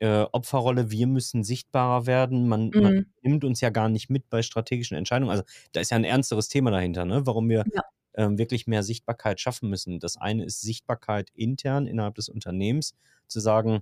äh, 0.00 0.26
Opferrolle, 0.32 0.90
wir 0.90 1.06
müssen 1.06 1.42
sichtbarer 1.42 2.06
werden. 2.06 2.48
Man, 2.48 2.70
mhm. 2.72 2.82
man, 2.82 3.06
nimmt 3.22 3.44
uns 3.44 3.60
ja 3.60 3.70
gar 3.70 3.88
nicht 3.88 4.10
mit 4.10 4.30
bei 4.30 4.42
strategischen 4.42 4.96
Entscheidungen. 4.96 5.30
Also 5.30 5.42
da 5.72 5.80
ist 5.80 5.90
ja 5.90 5.96
ein 5.96 6.04
ernsteres 6.04 6.48
Thema 6.48 6.70
dahinter, 6.70 7.04
ne? 7.04 7.26
warum 7.26 7.48
wir 7.48 7.64
ja 7.72 7.82
ähm, 8.18 8.36
wirklich 8.36 8.66
mehr 8.66 8.82
Sichtbarkeit 8.82 9.40
schaffen 9.40 9.70
müssen. 9.70 10.00
Das 10.00 10.16
eine 10.16 10.44
ist 10.44 10.60
Sichtbarkeit 10.60 11.30
intern 11.34 11.86
innerhalb 11.86 12.16
des 12.16 12.28
Unternehmens, 12.28 12.94
zu 13.28 13.38
sagen, 13.38 13.80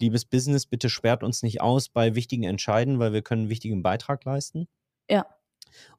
liebes 0.00 0.26
Business, 0.26 0.66
bitte 0.66 0.90
sperrt 0.90 1.22
uns 1.22 1.42
nicht 1.42 1.60
aus 1.62 1.88
bei 1.88 2.14
wichtigen 2.14 2.44
Entscheiden, 2.44 2.98
weil 2.98 3.12
wir 3.12 3.22
können 3.22 3.42
einen 3.42 3.50
wichtigen 3.50 3.82
Beitrag 3.82 4.24
leisten. 4.24 4.68
Ja. 5.08 5.26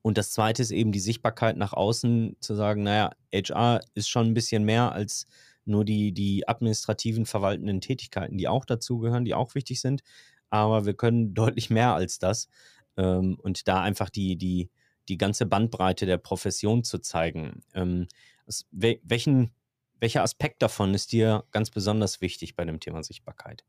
Und 0.02 0.18
das 0.18 0.32
zweite 0.32 0.62
ist 0.62 0.72
eben 0.72 0.92
die 0.92 1.00
Sichtbarkeit 1.00 1.58
nach 1.58 1.74
außen, 1.74 2.38
zu 2.40 2.56
sagen, 2.56 2.84
naja, 2.84 3.12
HR 3.34 3.82
ist 3.94 4.10
schon 4.10 4.28
ein 4.28 4.34
bisschen 4.34 4.64
mehr 4.64 4.92
als 4.92 5.28
nur 5.66 5.86
die, 5.86 6.12
die 6.12 6.48
administrativen, 6.48 7.26
verwaltenden 7.26 7.82
Tätigkeiten, 7.82 8.38
die 8.38 8.48
auch 8.48 8.66
dazugehören, 8.66 9.26
die 9.26 9.34
auch 9.34 9.56
wichtig 9.56 9.82
sind. 9.82 10.02
Aber 10.50 10.86
wir 10.86 10.94
können 10.94 11.34
deutlich 11.34 11.70
mehr 11.70 11.94
als 11.94 12.20
das. 12.20 12.50
Ähm, 12.98 13.38
und 13.42 13.68
da 13.68 13.82
einfach 13.82 14.10
die, 14.10 14.38
die, 14.38 14.70
die 15.10 15.18
ganze 15.18 15.46
Bandbreite 15.46 16.06
der 16.06 16.18
Profession 16.18 16.84
zu 16.84 17.00
zeigen. 17.00 17.64
Ähm, 17.74 18.08
was, 18.46 18.66
welchen, 18.72 19.52
welcher 20.00 20.24
Aspekt 20.24 20.62
davon 20.62 20.94
ist 20.94 21.12
dir 21.12 21.46
ganz 21.52 21.70
besonders 21.70 22.22
wichtig 22.22 22.56
bei 22.56 22.66
dem 22.66 22.80
Thema 22.80 23.04
Sichtbarkeit? 23.04 23.64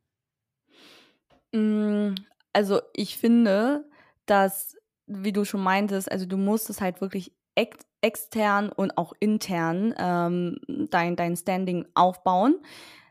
Mm, 1.53 2.15
also 2.53 2.81
ich 2.95 3.17
finde, 3.17 3.89
dass, 4.27 4.77
wie 5.19 5.33
du 5.33 5.45
schon 5.45 5.63
meintest, 5.63 6.11
also 6.11 6.27
du 6.27 6.37
musst 6.37 6.71
es 6.71 6.81
halt 6.81 7.01
wirklich 7.01 7.33
ex 7.55 7.79
extern 8.05 8.71
und 8.71 8.99
auch 8.99 9.13
intern 9.21 9.95
ähm, 9.97 10.59
dein, 10.91 11.15
dein 11.15 11.37
Standing 11.37 11.87
aufbauen. 11.95 12.57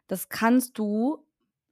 Das 0.07 0.27
kannst 0.27 0.77
du 0.77 1.25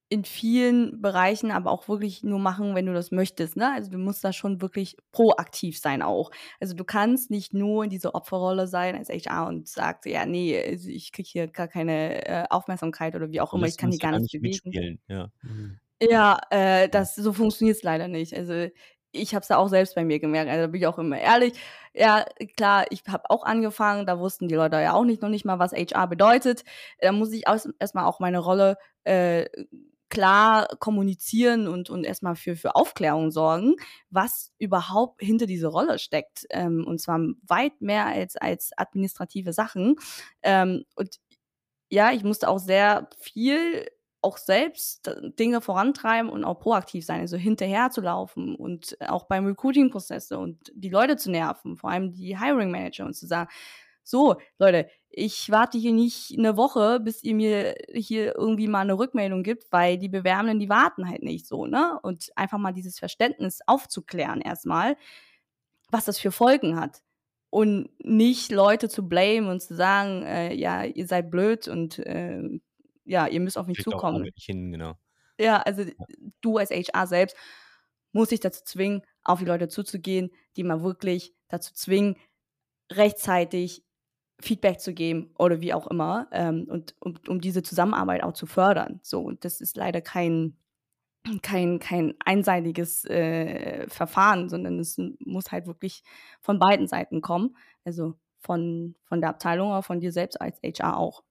in 0.09 0.25
vielen 0.25 1.01
Bereichen 1.01 1.51
aber 1.51 1.69
auch 1.69 1.87
wirklich 1.87 2.23
nur 2.23 2.39
machen, 2.39 2.73
wenn 2.73 2.87
du 2.87 2.93
das 2.93 3.11
möchtest. 3.11 3.55
Ne? 3.55 3.71
Also 3.71 3.91
du 3.91 3.99
musst 3.99 4.23
da 4.23 4.33
schon 4.33 4.59
wirklich 4.59 4.97
proaktiv 5.11 5.77
sein 5.77 6.01
auch. 6.01 6.31
Also 6.59 6.73
du 6.73 6.83
kannst 6.83 7.29
nicht 7.29 7.53
nur 7.53 7.83
in 7.83 7.91
dieser 7.91 8.15
Opferrolle 8.15 8.67
sein 8.67 8.95
als 8.95 9.09
HR 9.09 9.47
und 9.47 9.67
sagst, 9.67 10.07
ja, 10.07 10.25
nee, 10.25 10.59
also 10.59 10.89
ich 10.89 11.11
kriege 11.11 11.29
hier 11.29 11.47
gar 11.47 11.67
keine 11.67 12.27
äh, 12.27 12.45
Aufmerksamkeit 12.49 13.15
oder 13.15 13.31
wie 13.31 13.39
auch 13.39 13.53
immer, 13.53 13.67
ich 13.67 13.77
kann 13.77 13.91
hier 13.91 13.99
gar 13.99 14.17
nicht 14.17 14.31
bewegen. 14.31 14.49
Mitspielen. 14.63 14.99
Ja, 15.07 15.31
mhm. 15.43 15.79
ja 16.01 16.39
äh, 16.49 16.89
das, 16.89 17.13
so 17.13 17.31
funktioniert 17.31 17.77
es 17.77 17.83
leider 17.83 18.07
nicht. 18.07 18.35
Also 18.35 18.69
ich 19.11 19.33
habe 19.33 19.41
es 19.41 19.47
da 19.47 19.57
auch 19.57 19.69
selbst 19.69 19.95
bei 19.95 20.05
mir 20.05 20.19
gemerkt. 20.19 20.49
Also 20.49 20.63
da 20.63 20.67
bin 20.67 20.81
ich 20.81 20.87
auch 20.87 20.99
immer 20.99 21.19
ehrlich. 21.19 21.53
Ja, 21.93 22.25
klar, 22.57 22.85
ich 22.91 23.03
habe 23.07 23.29
auch 23.29 23.43
angefangen, 23.43 24.05
da 24.05 24.19
wussten 24.19 24.47
die 24.47 24.55
Leute 24.55 24.77
ja 24.77 24.93
auch 24.93 25.05
nicht 25.05 25.21
noch 25.21 25.29
nicht 25.29 25.45
mal, 25.45 25.59
was 25.59 25.73
HR 25.73 26.07
bedeutet. 26.07 26.63
Da 26.99 27.11
muss 27.11 27.31
ich 27.33 27.43
erstmal 27.79 28.05
auch 28.05 28.19
meine 28.19 28.39
Rolle 28.39 28.77
äh, 29.03 29.45
klar 30.09 30.67
kommunizieren 30.79 31.67
und, 31.67 31.89
und 31.89 32.03
erstmal 32.03 32.35
für, 32.35 32.55
für 32.55 32.75
Aufklärung 32.75 33.31
sorgen, 33.31 33.75
was 34.09 34.51
überhaupt 34.57 35.21
hinter 35.21 35.45
dieser 35.45 35.69
Rolle 35.69 35.99
steckt. 35.99 36.45
Ähm, 36.49 36.85
und 36.85 36.99
zwar 36.99 37.19
weit 37.47 37.79
mehr 37.81 38.07
als, 38.07 38.35
als 38.35 38.71
administrative 38.77 39.53
Sachen. 39.53 39.95
Ähm, 40.41 40.85
und 40.95 41.19
ja, 41.91 42.11
ich 42.11 42.23
musste 42.23 42.49
auch 42.49 42.59
sehr 42.59 43.09
viel 43.19 43.87
auch 44.21 44.37
selbst 44.37 45.09
Dinge 45.39 45.61
vorantreiben 45.61 46.29
und 46.29 46.43
auch 46.43 46.59
proaktiv 46.59 47.05
sein, 47.05 47.21
also 47.21 47.37
hinterher 47.37 47.89
zu 47.89 48.01
laufen 48.01 48.55
und 48.55 48.97
auch 49.07 49.25
beim 49.25 49.45
Recruiting-Prozesse 49.45 50.37
und 50.37 50.71
die 50.73 50.89
Leute 50.89 51.15
zu 51.15 51.31
nerven, 51.31 51.77
vor 51.77 51.89
allem 51.89 52.11
die 52.11 52.37
Hiring 52.37 52.71
Manager 52.71 53.05
und 53.05 53.13
zu 53.13 53.27
sagen, 53.27 53.49
so, 54.03 54.37
Leute, 54.57 54.89
ich 55.09 55.49
warte 55.51 55.77
hier 55.77 55.93
nicht 55.93 56.35
eine 56.37 56.57
Woche, 56.57 56.99
bis 56.99 57.23
ihr 57.23 57.35
mir 57.35 57.75
hier 57.93 58.35
irgendwie 58.35 58.67
mal 58.67 58.81
eine 58.81 58.97
Rückmeldung 58.97 59.43
gibt, 59.43 59.71
weil 59.71 59.97
die 59.97 60.09
Bewerbenden, 60.09 60.59
die 60.59 60.69
warten 60.69 61.07
halt 61.07 61.23
nicht 61.23 61.47
so, 61.47 61.65
ne? 61.67 61.99
Und 62.01 62.31
einfach 62.35 62.57
mal 62.57 62.73
dieses 62.73 62.97
Verständnis 62.99 63.59
aufzuklären 63.67 64.41
erstmal, 64.41 64.97
was 65.91 66.05
das 66.05 66.19
für 66.19 66.31
Folgen 66.31 66.79
hat. 66.79 67.01
Und 67.51 67.89
nicht 67.99 68.51
Leute 68.51 68.89
zu 68.89 69.07
blamen 69.07 69.47
und 69.49 69.61
zu 69.61 69.75
sagen, 69.75 70.23
äh, 70.23 70.53
ja, 70.53 70.83
ihr 70.83 71.07
seid 71.07 71.31
blöd 71.31 71.67
und 71.67 71.99
äh, 71.99 72.59
ja, 73.09 73.27
ihr 73.27 73.39
müsst 73.39 73.57
auf 73.57 73.67
mich 73.67 73.77
Kriegt 73.77 73.89
zukommen. 73.89 74.21
Auch 74.23 74.43
hin, 74.43 74.71
genau. 74.71 74.93
Ja, 75.39 75.57
also 75.61 75.81
ja. 75.81 75.93
du 76.41 76.57
als 76.57 76.69
HR 76.69 77.07
selbst 77.07 77.35
musst 78.11 78.31
dich 78.31 78.39
dazu 78.39 78.63
zwingen, 78.63 79.01
auf 79.23 79.39
die 79.39 79.45
Leute 79.45 79.67
zuzugehen, 79.67 80.31
die 80.55 80.63
mal 80.63 80.83
wirklich 80.83 81.33
dazu 81.47 81.73
zwingen, 81.73 82.17
rechtzeitig 82.91 83.83
Feedback 84.41 84.79
zu 84.79 84.93
geben 84.93 85.33
oder 85.37 85.59
wie 85.61 85.73
auch 85.73 85.87
immer 85.87 86.27
ähm, 86.31 86.65
und 86.69 86.95
um, 86.99 87.15
um 87.27 87.41
diese 87.41 87.63
Zusammenarbeit 87.63 88.23
auch 88.23 88.33
zu 88.33 88.45
fördern. 88.45 88.99
So, 89.03 89.21
und 89.21 89.43
das 89.43 89.59
ist 89.59 89.75
leider 89.75 90.01
kein, 90.01 90.55
kein, 91.41 91.79
kein 91.79 92.13
einseitiges 92.23 93.05
äh, 93.05 93.87
Verfahren, 93.89 94.49
sondern 94.49 94.79
es 94.79 94.97
muss 95.19 95.51
halt 95.51 95.67
wirklich 95.67 96.03
von 96.41 96.59
beiden 96.59 96.87
Seiten 96.87 97.21
kommen. 97.21 97.57
Also 97.83 98.15
von, 98.39 98.95
von 99.03 99.19
der 99.19 99.31
Abteilung, 99.31 99.71
aber 99.71 99.83
von 99.83 99.99
dir 99.99 100.11
selbst 100.11 100.39
als 100.39 100.59
HR 100.63 100.97
auch. 100.97 101.23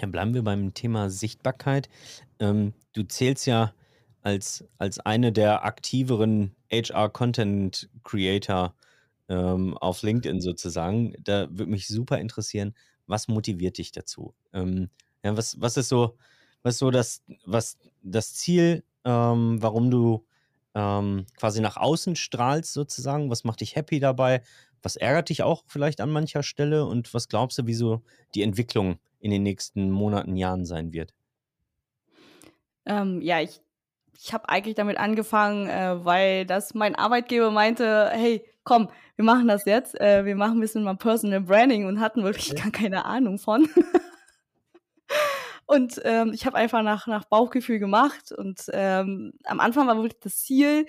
Ja, 0.00 0.06
bleiben 0.06 0.34
wir 0.34 0.42
beim 0.42 0.74
Thema 0.74 1.10
Sichtbarkeit. 1.10 1.88
Ähm, 2.38 2.72
du 2.92 3.02
zählst 3.02 3.46
ja 3.46 3.74
als, 4.22 4.64
als 4.78 5.00
eine 5.00 5.32
der 5.32 5.64
aktiveren 5.64 6.54
HR-Content-Creator 6.70 8.74
ähm, 9.28 9.76
auf 9.78 10.02
LinkedIn 10.02 10.40
sozusagen. 10.40 11.14
Da 11.20 11.48
würde 11.50 11.70
mich 11.70 11.88
super 11.88 12.18
interessieren, 12.18 12.74
was 13.06 13.28
motiviert 13.28 13.78
dich 13.78 13.92
dazu? 13.92 14.34
Ähm, 14.52 14.90
ja, 15.24 15.36
was, 15.36 15.60
was 15.60 15.76
ist 15.76 15.88
so, 15.88 16.16
was 16.62 16.74
ist 16.74 16.78
so 16.80 16.90
das, 16.90 17.22
was 17.44 17.78
das 18.02 18.34
Ziel, 18.34 18.84
ähm, 19.04 19.62
warum 19.62 19.90
du 19.90 20.26
ähm, 20.74 21.26
quasi 21.36 21.60
nach 21.60 21.76
außen 21.76 22.14
strahlst 22.16 22.72
sozusagen? 22.72 23.30
Was 23.30 23.44
macht 23.44 23.60
dich 23.62 23.74
happy 23.76 24.00
dabei? 24.00 24.42
Was 24.82 24.96
ärgert 24.96 25.28
dich 25.28 25.42
auch 25.42 25.64
vielleicht 25.66 26.00
an 26.00 26.10
mancher 26.10 26.42
Stelle? 26.42 26.84
Und 26.84 27.12
was 27.14 27.28
glaubst 27.28 27.58
du, 27.58 27.66
wieso 27.66 28.02
die 28.34 28.42
Entwicklung 28.42 28.98
in 29.20 29.30
den 29.30 29.42
nächsten 29.42 29.90
Monaten, 29.90 30.36
Jahren 30.36 30.64
sein 30.64 30.92
wird? 30.92 31.14
Ähm, 32.86 33.20
ja, 33.20 33.40
ich, 33.40 33.60
ich 34.20 34.32
habe 34.32 34.48
eigentlich 34.48 34.74
damit 34.74 34.96
angefangen, 34.98 35.68
äh, 35.68 36.04
weil 36.04 36.46
das 36.46 36.74
mein 36.74 36.94
Arbeitgeber 36.94 37.50
meinte, 37.50 38.10
hey, 38.12 38.44
komm, 38.64 38.88
wir 39.16 39.24
machen 39.24 39.48
das 39.48 39.64
jetzt, 39.64 40.00
äh, 40.00 40.24
wir 40.24 40.36
machen 40.36 40.58
ein 40.58 40.60
bisschen 40.60 40.84
mal 40.84 40.96
Personal 40.96 41.40
Branding 41.40 41.86
und 41.86 42.00
hatten 42.00 42.22
wirklich 42.22 42.54
gar 42.54 42.70
keine 42.70 43.04
Ahnung 43.04 43.38
von. 43.38 43.68
und 45.66 46.00
ähm, 46.04 46.32
ich 46.34 46.46
habe 46.46 46.56
einfach 46.56 46.82
nach, 46.82 47.06
nach 47.06 47.24
Bauchgefühl 47.24 47.78
gemacht 47.78 48.32
und 48.32 48.64
ähm, 48.72 49.32
am 49.44 49.60
Anfang 49.60 49.86
war 49.86 49.96
wirklich 49.96 50.20
das 50.20 50.38
Ziel, 50.38 50.86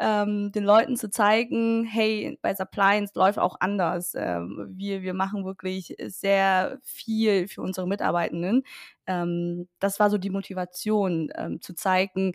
ähm, 0.00 0.50
den 0.52 0.64
Leuten 0.64 0.96
zu 0.96 1.10
zeigen, 1.10 1.84
hey, 1.84 2.38
bei 2.42 2.54
Suppliance 2.54 3.12
läuft 3.14 3.38
auch 3.38 3.56
anders. 3.60 4.14
Ähm, 4.16 4.66
wir, 4.76 5.02
wir 5.02 5.14
machen 5.14 5.44
wirklich 5.44 5.94
sehr 6.06 6.78
viel 6.82 7.46
für 7.48 7.62
unsere 7.62 7.86
Mitarbeitenden. 7.86 8.64
Ähm, 9.06 9.68
das 9.78 10.00
war 10.00 10.10
so 10.10 10.18
die 10.18 10.30
Motivation, 10.30 11.30
ähm, 11.36 11.60
zu 11.60 11.74
zeigen, 11.74 12.32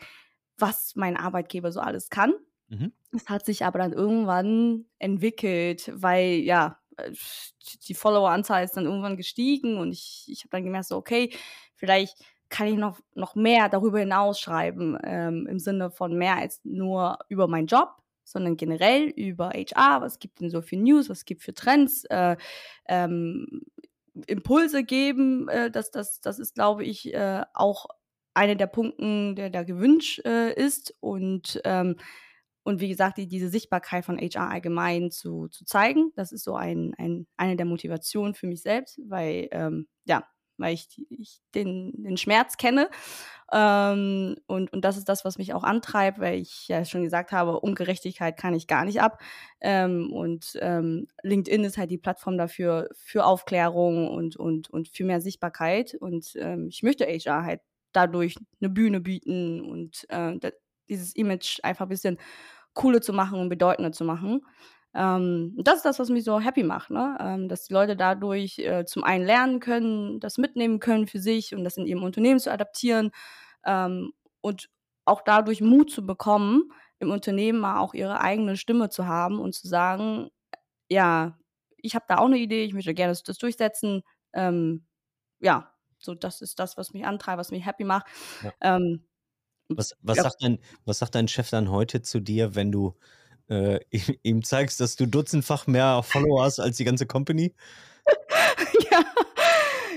was 0.57 0.93
mein 0.95 1.17
Arbeitgeber 1.17 1.71
so 1.71 1.81
alles 1.81 2.09
kann 2.09 2.33
Mhm. 2.69 2.91
Es 3.11 3.29
hat 3.29 3.45
sich 3.45 3.63
aber 3.63 3.79
dann 3.79 3.93
irgendwann 3.93 4.85
entwickelt, 4.99 5.91
weil 5.93 6.39
ja, 6.39 6.79
äh, 6.97 7.11
die 7.87 7.93
Follower-Anzahl 7.93 8.63
ist 8.63 8.75
dann 8.77 8.85
irgendwann 8.85 9.17
gestiegen 9.17 9.77
und 9.77 9.91
ich, 9.91 10.25
ich 10.27 10.41
habe 10.41 10.49
dann 10.51 10.63
gemerkt, 10.63 10.87
so, 10.87 10.97
okay, 10.97 11.31
vielleicht 11.75 12.17
kann 12.55 12.67
ich 12.67 12.77
noch, 12.77 13.01
noch 13.15 13.35
mehr 13.35 13.67
darüber 13.67 13.99
hinaus 13.99 14.39
schreiben, 14.39 14.97
ähm, 15.03 15.45
im 15.45 15.59
Sinne 15.59 15.91
von 15.91 16.17
mehr 16.17 16.37
als 16.37 16.61
nur 16.63 17.19
über 17.27 17.49
meinen 17.49 17.67
Job, 17.67 17.97
sondern 18.23 18.55
generell 18.55 19.09
über 19.09 19.49
HR, 19.49 19.99
was 19.99 20.19
gibt 20.19 20.39
denn 20.39 20.49
so 20.49 20.61
für 20.61 20.77
News, 20.77 21.09
was 21.09 21.25
gibt 21.25 21.43
für 21.43 21.53
Trends, 21.53 22.05
äh, 22.05 22.37
ähm, 22.87 23.63
Impulse 24.27 24.85
geben, 24.85 25.49
äh, 25.49 25.69
das, 25.69 25.91
das, 25.91 26.21
das 26.21 26.39
ist, 26.39 26.55
glaube 26.55 26.85
ich, 26.85 27.13
äh, 27.13 27.43
auch 27.53 27.87
einer 28.33 28.55
der 28.55 28.67
Punkte, 28.67 29.35
der 29.35 29.49
da 29.49 29.63
gewünscht 29.63 30.21
äh, 30.25 30.53
ist. 30.53 30.95
Und 31.01 31.59
ähm, 31.65 31.97
und 32.63 32.79
wie 32.79 32.89
gesagt, 32.89 33.19
die, 33.19 33.27
diese 33.27 33.49
Sichtbarkeit 33.49 34.05
von 34.05 34.17
HR 34.17 34.49
allgemein 34.49 35.11
zu, 35.11 35.49
zu 35.49 35.65
zeigen, 35.65 36.11
das 36.15 36.31
ist 36.31 36.43
so 36.43 36.55
ein, 36.55 36.95
ein, 36.97 37.27
eine 37.37 37.57
der 37.57 37.67
Motivationen 37.67 38.33
für 38.33 38.47
mich 38.47 38.63
selbst, 38.63 38.99
weil, 39.07 39.49
ähm, 39.51 39.87
ja, 40.05 40.23
weil 40.57 40.73
ich, 40.73 40.87
ich 41.09 41.39
den, 41.53 41.91
den 42.03 42.17
Schmerz 42.17 42.57
kenne. 42.57 42.89
Ähm, 43.51 44.37
und, 44.47 44.73
und 44.73 44.83
das 44.83 44.97
ist 44.97 45.07
das, 45.07 45.23
was 45.23 45.37
mich 45.37 45.53
auch 45.53 45.63
antreibt, 45.63 46.19
weil 46.19 46.39
ich 46.39 46.67
ja 46.67 46.83
schon 46.83 47.03
gesagt 47.03 47.31
habe, 47.31 47.59
Ungerechtigkeit 47.59 48.37
kann 48.37 48.53
ich 48.53 48.67
gar 48.67 48.85
nicht 48.85 49.01
ab. 49.01 49.21
Ähm, 49.61 50.11
und 50.11 50.57
ähm, 50.61 51.07
LinkedIn 51.23 51.63
ist 51.63 51.77
halt 51.77 51.91
die 51.91 51.97
Plattform 51.97 52.37
dafür, 52.37 52.89
für 52.95 53.25
Aufklärung 53.25 54.09
und, 54.09 54.35
und, 54.35 54.69
und 54.69 54.87
für 54.89 55.05
mehr 55.05 55.21
Sichtbarkeit. 55.21 55.95
Und 55.99 56.35
ähm, 56.37 56.67
ich 56.69 56.81
möchte 56.83 57.05
HR 57.05 57.43
halt 57.43 57.61
dadurch 57.91 58.35
eine 58.59 58.69
Bühne 58.69 58.99
bieten 58.99 59.61
und 59.61 60.05
äh, 60.09 60.37
dieses 60.89 61.15
Image 61.15 61.59
einfach 61.63 61.85
ein 61.85 61.89
bisschen 61.89 62.17
cooler 62.73 63.01
zu 63.01 63.13
machen 63.13 63.39
und 63.39 63.49
bedeutender 63.49 63.91
zu 63.91 64.03
machen. 64.03 64.41
Ähm, 64.95 65.53
das 65.57 65.77
ist 65.77 65.85
das, 65.85 65.99
was 65.99 66.09
mich 66.09 66.23
so 66.23 66.39
happy 66.39 66.63
macht, 66.63 66.89
ne? 66.89 67.17
Ähm, 67.19 67.49
dass 67.49 67.65
die 67.65 67.73
Leute 67.73 67.97
dadurch 67.97 68.59
äh, 68.59 68.85
zum 68.85 69.03
einen 69.03 69.25
lernen 69.25 69.59
können, 69.59 70.21
das 70.21 70.37
mitnehmen 70.37 70.79
können 70.79 71.05
für 71.05 71.19
sich 71.19 71.53
und 71.53 71.65
das 71.65 71.75
in 71.75 71.85
ihrem 71.85 72.03
Unternehmen 72.03 72.39
zu 72.39 72.51
adaptieren 72.51 73.11
ähm, 73.65 74.13
und 74.39 74.69
auch 75.03 75.21
dadurch 75.21 75.59
Mut 75.59 75.91
zu 75.91 76.05
bekommen, 76.05 76.71
im 76.99 77.11
Unternehmen 77.11 77.59
mal 77.59 77.79
auch 77.79 77.93
ihre 77.93 78.21
eigene 78.21 78.55
Stimme 78.55 78.89
zu 78.89 79.05
haben 79.05 79.39
und 79.39 79.53
zu 79.53 79.67
sagen, 79.67 80.29
ja, 80.89 81.37
ich 81.77 81.93
habe 81.93 82.05
da 82.07 82.17
auch 82.19 82.25
eine 82.25 82.37
Idee, 82.37 82.63
ich 82.63 82.73
möchte 82.73 82.93
gerne 82.93 83.11
das, 83.11 83.23
das 83.23 83.37
durchsetzen. 83.37 84.01
Ähm, 84.33 84.85
ja, 85.39 85.73
so 85.99 86.15
das 86.15 86.41
ist 86.41 86.57
das, 86.59 86.77
was 86.77 86.93
mich 86.93 87.05
antreibt, 87.05 87.37
was 87.37 87.51
mich 87.51 87.65
happy 87.65 87.83
macht. 87.83 88.07
Ja. 88.41 88.53
Ähm, 88.61 89.05
was, 89.67 89.95
was, 90.01 90.17
ja. 90.17 90.23
sagt 90.23 90.41
dein, 90.41 90.59
was 90.85 90.99
sagt 90.99 91.15
dein 91.15 91.27
Chef 91.27 91.49
dann 91.49 91.69
heute 91.69 92.01
zu 92.01 92.21
dir, 92.21 92.55
wenn 92.55 92.71
du 92.71 92.95
äh, 93.49 93.79
ihm 94.23 94.43
zeigst, 94.43 94.79
dass 94.79 94.95
du 94.95 95.05
dutzendfach 95.05 95.67
mehr 95.67 96.03
Follower 96.03 96.43
hast 96.43 96.59
als 96.59 96.77
die 96.77 96.85
ganze 96.85 97.05
Company? 97.05 97.53
ja. 98.91 99.03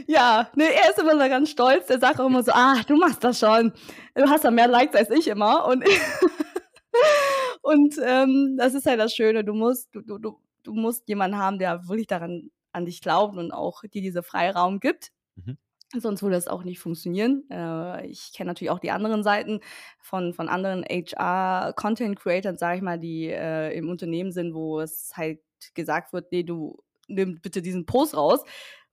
Ja, 0.06 0.50
nee, 0.54 0.64
er 0.64 0.88
ist 0.88 0.98
immer 0.98 1.12
so 1.12 1.18
ganz 1.18 1.50
stolz. 1.50 1.86
Der 1.88 2.00
sagt 2.00 2.18
auch 2.18 2.26
immer 2.26 2.42
so, 2.42 2.50
ah, 2.52 2.82
du 2.86 2.96
machst 2.96 3.22
das 3.22 3.40
schon. 3.40 3.74
Du 4.14 4.26
hast 4.26 4.42
ja 4.42 4.50
mehr 4.50 4.66
Likes 4.66 4.96
als 4.96 5.10
ich 5.10 5.28
immer. 5.28 5.66
Und, 5.66 5.84
und 7.62 7.94
ähm, 8.02 8.56
das 8.56 8.72
ist 8.72 8.86
halt 8.86 9.00
das 9.00 9.14
Schöne. 9.14 9.44
Du 9.44 9.52
musst, 9.52 9.90
du, 9.92 10.00
du, 10.00 10.40
du 10.62 10.72
musst 10.72 11.06
jemanden 11.08 11.36
haben, 11.36 11.58
der 11.58 11.86
wirklich 11.88 12.06
daran 12.06 12.50
an 12.72 12.86
dich 12.86 13.02
glaubt 13.02 13.36
und 13.36 13.52
auch 13.52 13.82
dir 13.82 14.00
diese 14.00 14.22
Freiraum 14.22 14.80
gibt. 14.80 15.10
Mhm. 15.36 15.58
Sonst 15.96 16.22
würde 16.22 16.36
es 16.36 16.48
auch 16.48 16.64
nicht 16.64 16.80
funktionieren. 16.80 17.44
Äh, 17.50 18.06
ich 18.06 18.32
kenne 18.34 18.48
natürlich 18.48 18.70
auch 18.70 18.78
die 18.78 18.90
anderen 18.90 19.22
Seiten 19.22 19.60
von, 20.00 20.34
von 20.34 20.48
anderen 20.48 20.84
HR-Content-Creatern, 20.84 22.58
sage 22.58 22.76
ich 22.76 22.82
mal, 22.82 22.98
die 22.98 23.28
äh, 23.28 23.74
im 23.76 23.88
Unternehmen 23.88 24.30
sind, 24.30 24.54
wo 24.54 24.80
es 24.80 25.12
halt 25.16 25.40
gesagt 25.74 26.12
wird, 26.12 26.30
nee, 26.30 26.42
du 26.42 26.82
nimm 27.08 27.40
bitte 27.40 27.62
diesen 27.62 27.86
Post 27.86 28.14
raus, 28.14 28.44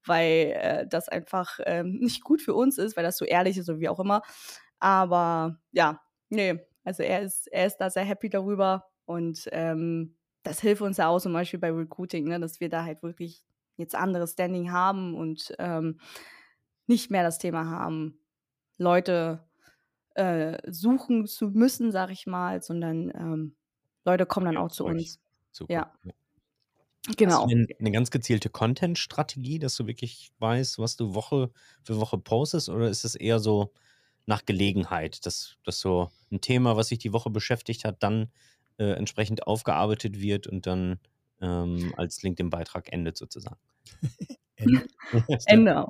weil 0.05 0.53
äh, 0.55 0.87
das 0.87 1.09
einfach 1.09 1.59
ähm, 1.65 1.97
nicht 1.99 2.23
gut 2.23 2.41
für 2.41 2.53
uns 2.53 2.77
ist, 2.77 2.95
weil 2.95 3.03
das 3.03 3.17
so 3.17 3.25
ehrlich 3.25 3.57
ist 3.57 3.69
oder 3.69 3.79
wie 3.79 3.89
auch 3.89 3.99
immer. 3.99 4.21
Aber 4.79 5.59
ja, 5.71 6.01
nee, 6.29 6.59
also 6.85 7.03
er 7.03 7.21
ist, 7.21 7.47
er 7.47 7.67
ist 7.67 7.77
da 7.77 7.89
sehr 7.89 8.03
happy 8.05 8.29
darüber 8.29 8.85
und 9.05 9.49
ähm, 9.51 10.15
das 10.43 10.61
hilft 10.61 10.81
uns 10.81 10.97
ja 10.97 11.07
auch 11.07 11.19
zum 11.19 11.33
Beispiel 11.33 11.59
bei 11.59 11.71
Recruiting, 11.71 12.25
ne, 12.25 12.39
dass 12.39 12.59
wir 12.59 12.69
da 12.69 12.83
halt 12.85 13.03
wirklich 13.03 13.43
jetzt 13.77 13.95
anderes 13.95 14.33
Standing 14.33 14.71
haben 14.71 15.15
und 15.15 15.53
ähm, 15.59 15.99
nicht 16.87 17.11
mehr 17.11 17.23
das 17.23 17.37
Thema 17.37 17.69
haben, 17.69 18.19
Leute 18.77 19.43
äh, 20.15 20.59
suchen 20.71 21.27
zu 21.27 21.49
müssen, 21.49 21.91
sag 21.91 22.11
ich 22.11 22.27
mal, 22.27 22.61
sondern 22.61 23.09
ähm, 23.15 23.55
Leute 24.05 24.25
kommen 24.25 24.45
dann 24.45 24.57
auch 24.57 24.71
zu 24.71 24.85
uns. 24.85 25.19
Super. 25.51 25.73
Ja. 25.73 25.93
Genau. 27.17 27.45
Eine, 27.45 27.67
eine 27.79 27.91
ganz 27.91 28.09
gezielte 28.09 28.49
Content-Strategie, 28.49 29.59
dass 29.59 29.75
du 29.75 29.85
wirklich 29.85 30.31
weißt, 30.39 30.79
was 30.79 30.95
du 30.95 31.13
Woche 31.13 31.51
für 31.83 31.99
Woche 31.99 32.17
postest, 32.17 32.69
oder 32.69 32.89
ist 32.89 33.05
es 33.05 33.15
eher 33.15 33.39
so 33.39 33.73
nach 34.25 34.45
Gelegenheit, 34.45 35.25
dass, 35.25 35.57
dass 35.63 35.79
so 35.79 36.09
ein 36.31 36.41
Thema, 36.41 36.77
was 36.77 36.87
sich 36.87 36.97
die 36.97 37.13
Woche 37.13 37.29
beschäftigt 37.29 37.85
hat, 37.85 38.01
dann 38.01 38.31
äh, 38.77 38.93
entsprechend 38.93 39.45
aufgearbeitet 39.45 40.19
wird 40.19 40.47
und 40.47 40.65
dann 40.65 40.99
ähm, 41.41 41.93
als 41.97 42.23
LinkedIn-Beitrag 42.23 42.91
endet 42.91 43.17
sozusagen? 43.17 43.59
Ende. 44.57 44.85
Ende. 45.45 45.85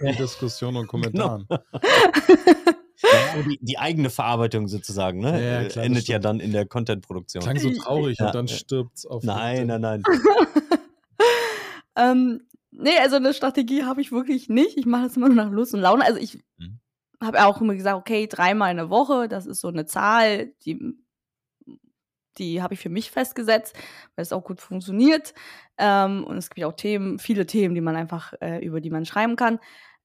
In 0.00 0.16
Diskussion 0.16 0.76
und 0.76 0.86
Kommentaren. 0.86 1.46
Genau. 1.48 1.62
Ja, 3.00 3.42
die, 3.42 3.58
die, 3.62 3.78
eigene 3.78 4.10
Verarbeitung 4.10 4.66
sozusagen, 4.66 5.20
ne? 5.20 5.40
Ja, 5.40 5.68
klar, 5.68 5.84
endet 5.84 6.08
ja 6.08 6.18
dann 6.18 6.40
in 6.40 6.50
der 6.50 6.66
Content-Produktion. 6.66 7.44
Klang 7.44 7.56
so 7.56 7.70
traurig 7.70 8.18
ja. 8.18 8.26
und 8.26 8.34
dann 8.34 8.48
stirbt 8.48 8.96
es 8.96 9.06
auf. 9.06 9.22
Nein, 9.22 9.68
nein, 9.68 9.80
nein. 9.80 10.02
ähm, 11.96 12.42
nee, 12.72 12.98
also 13.00 13.14
eine 13.14 13.34
Strategie 13.34 13.84
habe 13.84 14.00
ich 14.00 14.10
wirklich 14.10 14.48
nicht. 14.48 14.76
Ich 14.76 14.84
mache 14.84 15.04
das 15.04 15.16
immer 15.16 15.28
nur 15.28 15.36
nach 15.36 15.50
Lust 15.52 15.74
und 15.74 15.80
Laune. 15.80 16.04
Also 16.04 16.18
ich 16.18 16.42
mhm. 16.58 16.80
habe 17.22 17.46
auch 17.46 17.60
immer 17.60 17.76
gesagt, 17.76 17.96
okay, 17.96 18.26
dreimal 18.26 18.72
in 18.72 18.78
der 18.78 18.90
Woche, 18.90 19.28
das 19.28 19.46
ist 19.46 19.60
so 19.60 19.68
eine 19.68 19.86
Zahl, 19.86 20.52
die, 20.66 20.98
die 22.38 22.62
habe 22.62 22.74
ich 22.74 22.80
für 22.80 22.88
mich 22.88 23.10
festgesetzt, 23.10 23.76
weil 24.16 24.22
es 24.22 24.32
auch 24.32 24.44
gut 24.44 24.60
funktioniert. 24.60 25.34
Ähm, 25.78 26.24
und 26.24 26.36
es 26.36 26.50
gibt 26.50 26.66
auch 26.66 26.72
Themen, 26.72 27.18
viele 27.18 27.46
Themen, 27.46 27.74
die 27.74 27.80
man 27.80 27.96
einfach, 27.96 28.34
äh, 28.40 28.64
über 28.64 28.80
die 28.80 28.90
man 28.90 29.04
schreiben 29.06 29.36
kann. 29.36 29.58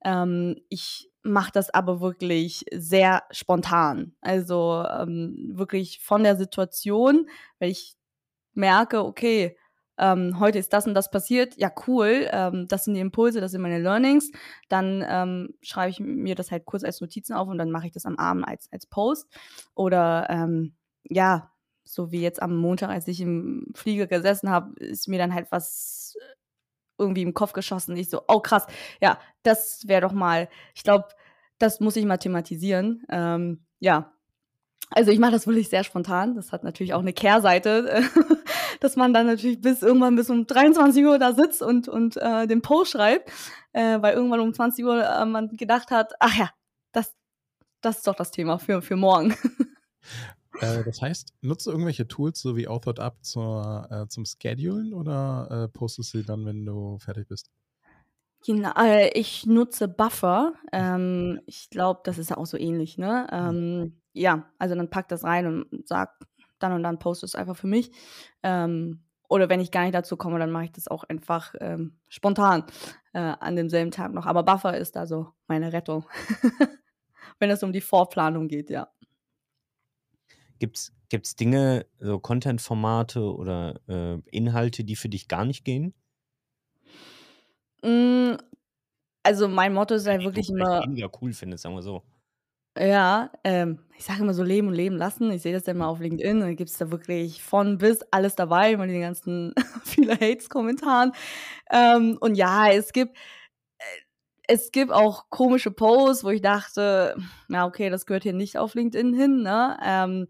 Ähm, 0.03 0.57
ich 0.69 1.09
mache 1.23 1.51
das 1.53 1.69
aber 1.69 2.01
wirklich 2.01 2.65
sehr 2.73 3.23
spontan. 3.31 4.13
Also 4.21 4.85
ähm, 4.89 5.51
wirklich 5.53 5.99
von 6.01 6.23
der 6.23 6.35
Situation, 6.35 7.27
weil 7.59 7.71
ich 7.71 7.95
merke, 8.53 9.03
okay, 9.05 9.57
ähm, 9.97 10.39
heute 10.39 10.59
ist 10.59 10.73
das 10.73 10.87
und 10.87 10.95
das 10.95 11.11
passiert, 11.11 11.55
ja 11.57 11.71
cool, 11.87 12.27
ähm, 12.31 12.67
das 12.67 12.85
sind 12.85 12.95
die 12.95 12.99
Impulse, 12.99 13.41
das 13.41 13.51
sind 13.51 13.61
meine 13.61 13.79
Learnings, 13.79 14.31
dann 14.67 15.05
ähm, 15.07 15.53
schreibe 15.61 15.91
ich 15.91 15.99
mir 15.99 16.35
das 16.35 16.51
halt 16.51 16.65
kurz 16.65 16.83
als 16.83 16.99
Notizen 16.99 17.33
auf 17.33 17.47
und 17.47 17.57
dann 17.57 17.71
mache 17.71 17.87
ich 17.87 17.93
das 17.93 18.05
am 18.05 18.17
Abend 18.17 18.47
als, 18.47 18.71
als 18.71 18.87
Post. 18.87 19.27
Oder 19.75 20.27
ähm, 20.29 20.75
ja, 21.03 21.52
so 21.83 22.11
wie 22.11 22.21
jetzt 22.21 22.41
am 22.41 22.55
Montag, 22.57 22.89
als 22.89 23.07
ich 23.07 23.21
im 23.21 23.67
Flieger 23.75 24.07
gesessen 24.07 24.49
habe, 24.49 24.73
ist 24.79 25.07
mir 25.07 25.19
dann 25.19 25.33
halt 25.33 25.51
was 25.51 26.15
irgendwie 26.97 27.23
im 27.23 27.33
Kopf 27.33 27.53
geschossen. 27.53 27.97
Ich 27.97 28.09
so, 28.09 28.21
oh 28.27 28.39
krass, 28.39 28.67
ja, 29.01 29.19
das 29.43 29.87
wäre 29.87 30.01
doch 30.01 30.13
mal, 30.13 30.49
ich 30.75 30.83
glaube, 30.83 31.07
das 31.57 31.79
muss 31.79 31.95
ich 31.95 32.05
mal 32.05 32.17
thematisieren. 32.17 33.03
Ähm, 33.09 33.65
ja, 33.79 34.13
also 34.89 35.11
ich 35.11 35.19
mache 35.19 35.31
das 35.31 35.47
wirklich 35.47 35.69
sehr 35.69 35.83
spontan. 35.83 36.35
Das 36.35 36.51
hat 36.51 36.63
natürlich 36.63 36.93
auch 36.93 36.99
eine 36.99 37.13
Kehrseite, 37.13 38.03
dass 38.79 38.95
man 38.95 39.13
dann 39.13 39.25
natürlich 39.25 39.59
bis 39.61 39.81
irgendwann 39.81 40.15
bis 40.15 40.29
um 40.29 40.45
23 40.45 41.03
Uhr 41.05 41.19
da 41.19 41.33
sitzt 41.33 41.61
und, 41.61 41.87
und 41.87 42.17
äh, 42.17 42.47
den 42.47 42.61
Post 42.61 42.91
schreibt, 42.91 43.31
äh, 43.71 44.01
weil 44.01 44.13
irgendwann 44.13 44.39
um 44.39 44.53
20 44.53 44.85
Uhr 44.85 45.03
äh, 45.03 45.25
man 45.25 45.49
gedacht 45.49 45.91
hat, 45.91 46.13
ach 46.19 46.35
ja, 46.35 46.49
das, 46.91 47.13
das 47.81 47.97
ist 47.97 48.07
doch 48.07 48.15
das 48.15 48.31
Thema 48.31 48.59
für, 48.59 48.81
für 48.81 48.95
morgen. 48.95 49.35
Äh, 50.59 50.83
das 50.83 51.01
heißt, 51.01 51.33
nutzt 51.41 51.65
du 51.65 51.71
irgendwelche 51.71 52.07
Tools, 52.07 52.39
so 52.39 52.55
wie 52.55 52.67
Authored 52.67 52.99
Up 52.99 53.23
zur, 53.23 53.87
äh, 53.89 54.07
zum 54.07 54.25
Schedulen 54.25 54.93
oder 54.93 55.47
äh, 55.49 55.67
postest 55.67 56.13
du 56.13 56.19
sie 56.19 56.25
dann, 56.25 56.45
wenn 56.45 56.65
du 56.65 56.97
fertig 56.99 57.27
bist? 57.27 57.49
Genau, 58.45 58.71
äh, 58.77 59.09
ich 59.17 59.45
nutze 59.45 59.87
Buffer. 59.87 60.53
Ähm, 60.71 61.39
ich 61.45 61.69
glaube, 61.69 62.01
das 62.03 62.17
ist 62.17 62.29
ja 62.29 62.37
auch 62.37 62.45
so 62.45 62.57
ähnlich, 62.57 62.97
ne? 62.97 63.27
Ähm, 63.31 64.01
ja, 64.11 64.51
also 64.59 64.75
dann 64.75 64.89
packt 64.89 65.11
das 65.11 65.23
rein 65.23 65.47
und 65.47 65.87
sagt, 65.87 66.23
dann 66.59 66.73
und 66.73 66.83
dann 66.83 66.99
post 66.99 67.23
es 67.23 67.35
einfach 67.35 67.55
für 67.55 67.67
mich. 67.67 67.91
Ähm, 68.43 69.03
oder 69.29 69.49
wenn 69.49 69.61
ich 69.61 69.71
gar 69.71 69.83
nicht 69.83 69.95
dazu 69.95 70.17
komme, 70.17 70.39
dann 70.39 70.51
mache 70.51 70.65
ich 70.65 70.71
das 70.73 70.87
auch 70.87 71.03
einfach 71.05 71.55
ähm, 71.59 71.97
spontan 72.09 72.65
äh, 73.13 73.19
an 73.19 73.55
demselben 73.55 73.91
Tag 73.91 74.13
noch. 74.13 74.25
Aber 74.25 74.43
Buffer 74.43 74.77
ist 74.77 74.95
da 74.95 75.07
so 75.07 75.29
meine 75.47 75.73
Rettung. 75.73 76.05
wenn 77.39 77.49
es 77.49 77.63
um 77.63 77.73
die 77.73 77.81
Vorplanung 77.81 78.47
geht, 78.47 78.69
ja. 78.69 78.89
Gibt 80.63 81.25
es 81.25 81.35
Dinge, 81.35 81.85
so 81.99 82.19
Content-Formate 82.19 83.21
oder 83.21 83.79
äh, 83.87 84.19
Inhalte, 84.31 84.83
die 84.83 84.95
für 84.95 85.09
dich 85.09 85.27
gar 85.27 85.45
nicht 85.45 85.63
gehen? 85.63 85.93
Mm, 87.83 88.35
also 89.23 89.47
mein 89.47 89.73
Motto 89.73 89.95
ist 89.95 90.05
ja 90.05 90.13
halt 90.13 90.23
wirklich 90.23 90.49
immer. 90.49 90.81
weniger 90.83 91.09
cool 91.21 91.33
findest, 91.33 91.63
sagen 91.63 91.75
wir 91.75 91.81
so. 91.81 92.03
Ja, 92.77 93.29
ähm, 93.43 93.79
ich 93.97 94.05
sage 94.05 94.21
immer 94.21 94.33
so 94.33 94.41
leben 94.43 94.69
und 94.69 94.73
leben 94.73 94.95
lassen. 94.95 95.29
Ich 95.31 95.43
sehe 95.43 95.53
das 95.53 95.67
ja 95.67 95.73
immer 95.73 95.87
auf 95.87 95.99
LinkedIn 95.99 96.41
und 96.41 96.55
gibt 96.55 96.71
es 96.71 96.77
da 96.77 96.89
wirklich 96.89 97.43
von 97.43 97.77
bis 97.77 98.01
alles 98.09 98.35
dabei, 98.35 98.73
immer 98.73 98.87
die 98.87 98.99
ganzen 98.99 99.53
viele 99.83 100.13
Hates-Kommentaren. 100.15 101.11
Ähm, 101.71 102.17
und 102.19 102.35
ja, 102.35 102.69
es 102.71 102.91
gibt, 102.91 103.15
es 104.47 104.71
gibt 104.71 104.91
auch 104.91 105.29
komische 105.29 105.71
Posts, 105.71 106.23
wo 106.23 106.29
ich 106.29 106.41
dachte, 106.41 107.15
na 107.47 107.65
okay, 107.65 107.89
das 107.89 108.05
gehört 108.05 108.23
hier 108.23 108.33
nicht 108.33 108.57
auf 108.57 108.75
LinkedIn 108.75 109.13
hin, 109.13 109.41
ne? 109.41 109.77
Ähm, 109.83 110.27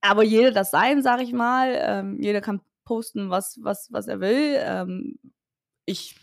aber 0.00 0.22
jeder 0.22 0.50
das 0.50 0.70
sein, 0.70 1.02
sage 1.02 1.22
ich 1.22 1.32
mal. 1.32 1.74
Ähm, 1.78 2.18
jeder 2.20 2.42
kann 2.42 2.60
posten, 2.84 3.30
was, 3.30 3.58
was, 3.62 3.90
was 3.90 4.06
er 4.06 4.20
will. 4.20 4.56
Ähm, 4.58 5.18
ich 5.86 6.16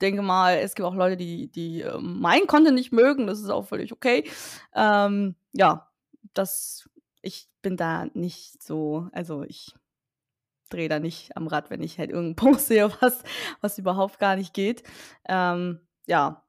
denke 0.00 0.22
mal, 0.22 0.56
es 0.58 0.74
gibt 0.74 0.86
auch 0.86 0.94
Leute, 0.94 1.16
die, 1.16 1.48
die 1.50 1.82
äh, 1.82 1.98
mein 2.00 2.46
Content 2.46 2.74
nicht 2.74 2.92
mögen. 2.92 3.26
Das 3.28 3.38
ist 3.38 3.50
auch 3.50 3.66
völlig 3.66 3.92
okay. 3.92 4.28
Ähm, 4.74 5.36
ja, 5.52 5.88
das, 6.34 6.88
ich 7.22 7.48
bin 7.62 7.76
da 7.76 8.06
nicht 8.14 8.62
so, 8.62 9.08
also 9.12 9.44
ich 9.44 9.74
drehe 10.70 10.88
da 10.88 10.98
nicht 10.98 11.36
am 11.36 11.46
Rad, 11.46 11.70
wenn 11.70 11.82
ich 11.82 11.98
halt 11.98 12.10
irgendeinen 12.10 12.36
Post 12.54 12.66
sehe, 12.68 12.90
was, 13.00 13.22
was 13.60 13.78
überhaupt 13.78 14.18
gar 14.18 14.36
nicht 14.36 14.54
geht. 14.54 14.82
Ähm, 15.28 15.80
ja, 16.10 16.44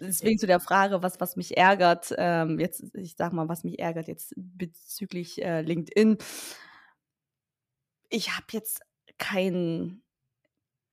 deswegen 0.00 0.38
zu 0.38 0.46
der 0.46 0.60
Frage, 0.60 1.02
was, 1.02 1.20
was 1.20 1.36
mich 1.36 1.56
ärgert, 1.58 2.14
ähm, 2.16 2.58
jetzt, 2.58 2.84
ich 2.94 3.16
sag 3.16 3.32
mal, 3.32 3.48
was 3.48 3.64
mich 3.64 3.78
ärgert 3.78 4.08
jetzt 4.08 4.32
bezüglich 4.36 5.42
äh, 5.42 5.60
LinkedIn. 5.60 6.16
Ich 8.08 8.34
habe 8.36 8.46
jetzt 8.52 8.80
keinen 9.18 10.02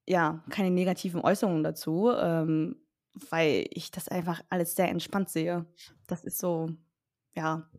ja, 0.08 0.42
keine 0.50 0.72
negativen 0.72 1.22
Äußerungen 1.22 1.64
dazu, 1.64 2.12
ähm, 2.18 2.78
weil 3.30 3.68
ich 3.72 3.92
das 3.92 4.08
einfach 4.08 4.42
alles 4.50 4.76
sehr 4.76 4.90
entspannt 4.90 5.30
sehe. 5.30 5.66
Das 6.08 6.24
ist 6.24 6.40
so, 6.40 6.70
ja. 7.36 7.70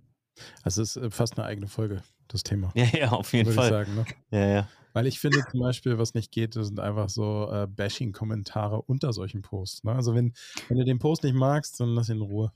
Also 0.63 0.83
es 0.83 0.97
ist 0.97 1.03
äh, 1.03 1.11
fast 1.11 1.39
eine 1.39 1.47
eigene 1.47 1.69
Folge, 1.69 2.03
das 2.29 2.43
Thema. 2.43 2.71
Ja, 2.75 2.85
ja, 2.85 3.09
auf 3.11 3.33
jeden 3.33 3.53
Fall. 3.53 3.65
Ich 3.65 3.71
sagen, 3.71 3.95
ne? 3.95 4.05
Ja, 4.31 4.47
ja. 4.47 4.69
Weil 4.93 5.07
ich 5.07 5.21
finde 5.21 5.45
zum 5.51 5.61
Beispiel, 5.61 5.99
was 5.99 6.15
nicht 6.15 6.33
geht, 6.33 6.55
sind 6.55 6.81
einfach 6.81 7.09
so 7.09 7.51
äh, 7.53 7.67
Bashing-Kommentare 7.67 8.83
unter 8.83 9.13
solchen 9.13 9.43
Posts. 9.43 9.85
Ne? 9.85 9.93
Also 9.93 10.15
wenn, 10.15 10.33
wenn 10.69 10.79
du 10.79 10.85
den 10.85 10.99
Post 10.99 11.25
nicht 11.25 11.35
magst, 11.35 11.79
dann 11.81 11.91
lass 11.91 12.09
ihn 12.09 12.17
in 12.17 12.23
Ruhe. 12.23 12.53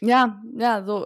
Ja, 0.00 0.42
ja, 0.56 0.84
so. 0.84 1.04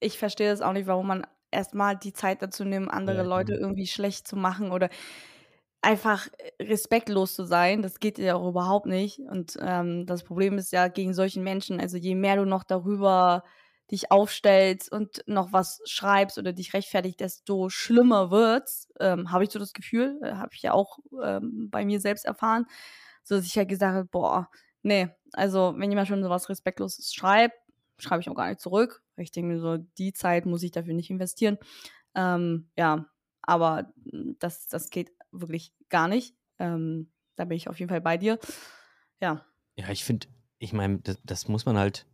Ich 0.00 0.18
verstehe 0.18 0.50
das 0.50 0.60
auch 0.60 0.72
nicht, 0.72 0.86
warum 0.86 1.06
man 1.06 1.26
erstmal 1.50 1.96
die 1.96 2.12
Zeit 2.12 2.42
dazu 2.42 2.64
nimmt, 2.64 2.90
andere 2.90 3.18
ja, 3.18 3.22
Leute 3.22 3.52
genau. 3.52 3.68
irgendwie 3.68 3.86
schlecht 3.86 4.28
zu 4.28 4.36
machen 4.36 4.70
oder 4.70 4.90
einfach 5.84 6.26
äh, 6.38 6.64
respektlos 6.64 7.34
zu 7.34 7.44
sein, 7.44 7.82
das 7.82 8.00
geht 8.00 8.18
ja 8.18 8.34
auch 8.34 8.48
überhaupt 8.48 8.86
nicht. 8.86 9.20
Und 9.20 9.56
ähm, 9.60 10.06
das 10.06 10.24
Problem 10.24 10.58
ist 10.58 10.72
ja 10.72 10.88
gegen 10.88 11.14
solchen 11.14 11.44
Menschen, 11.44 11.80
also 11.80 11.96
je 11.96 12.14
mehr 12.14 12.36
du 12.36 12.44
noch 12.44 12.64
darüber 12.64 13.44
dich 13.90 14.10
aufstellst 14.10 14.90
und 14.90 15.22
noch 15.26 15.52
was 15.52 15.80
schreibst 15.84 16.38
oder 16.38 16.52
dich 16.52 16.72
rechtfertigst, 16.72 17.20
desto 17.20 17.68
schlimmer 17.68 18.30
wird's. 18.30 18.88
Ähm, 18.98 19.30
habe 19.30 19.44
ich 19.44 19.50
so 19.50 19.58
das 19.58 19.72
Gefühl, 19.72 20.18
äh, 20.22 20.32
habe 20.32 20.50
ich 20.54 20.62
ja 20.62 20.72
auch 20.72 20.98
ähm, 21.22 21.68
bei 21.70 21.84
mir 21.84 22.00
selbst 22.00 22.24
erfahren, 22.24 22.66
so 23.22 23.36
dass 23.36 23.44
ich 23.44 23.56
halt 23.56 23.68
gesagt 23.68 23.94
habe, 23.94 24.08
boah, 24.08 24.48
nee, 24.82 25.08
also 25.32 25.74
wenn 25.76 25.90
jemand 25.90 26.08
schon 26.08 26.22
so 26.22 26.30
was 26.30 26.48
Respektloses 26.48 27.12
schreibt, 27.12 27.56
schreibe 27.98 28.20
ich 28.20 28.28
auch 28.28 28.34
gar 28.34 28.48
nicht 28.48 28.60
zurück. 28.60 29.02
Ich 29.16 29.32
denke 29.32 29.52
mir 29.52 29.60
so, 29.60 29.76
die 29.98 30.12
Zeit 30.12 30.46
muss 30.46 30.62
ich 30.62 30.70
dafür 30.70 30.94
nicht 30.94 31.10
investieren. 31.10 31.58
Ähm, 32.14 32.70
ja, 32.76 33.06
aber 33.42 33.92
das, 34.38 34.66
das 34.68 34.90
geht 34.90 35.12
wirklich 35.30 35.72
gar 35.88 36.08
nicht. 36.08 36.36
Ähm, 36.58 37.12
da 37.36 37.44
bin 37.44 37.56
ich 37.56 37.68
auf 37.68 37.78
jeden 37.78 37.90
Fall 37.90 38.00
bei 38.00 38.16
dir. 38.16 38.38
Ja. 39.20 39.44
Ja, 39.76 39.90
ich 39.90 40.04
finde, 40.04 40.28
ich 40.58 40.72
meine, 40.72 41.00
das, 41.00 41.18
das, 41.24 41.48
muss 41.48 41.66
man 41.66 41.76
halt 41.76 42.06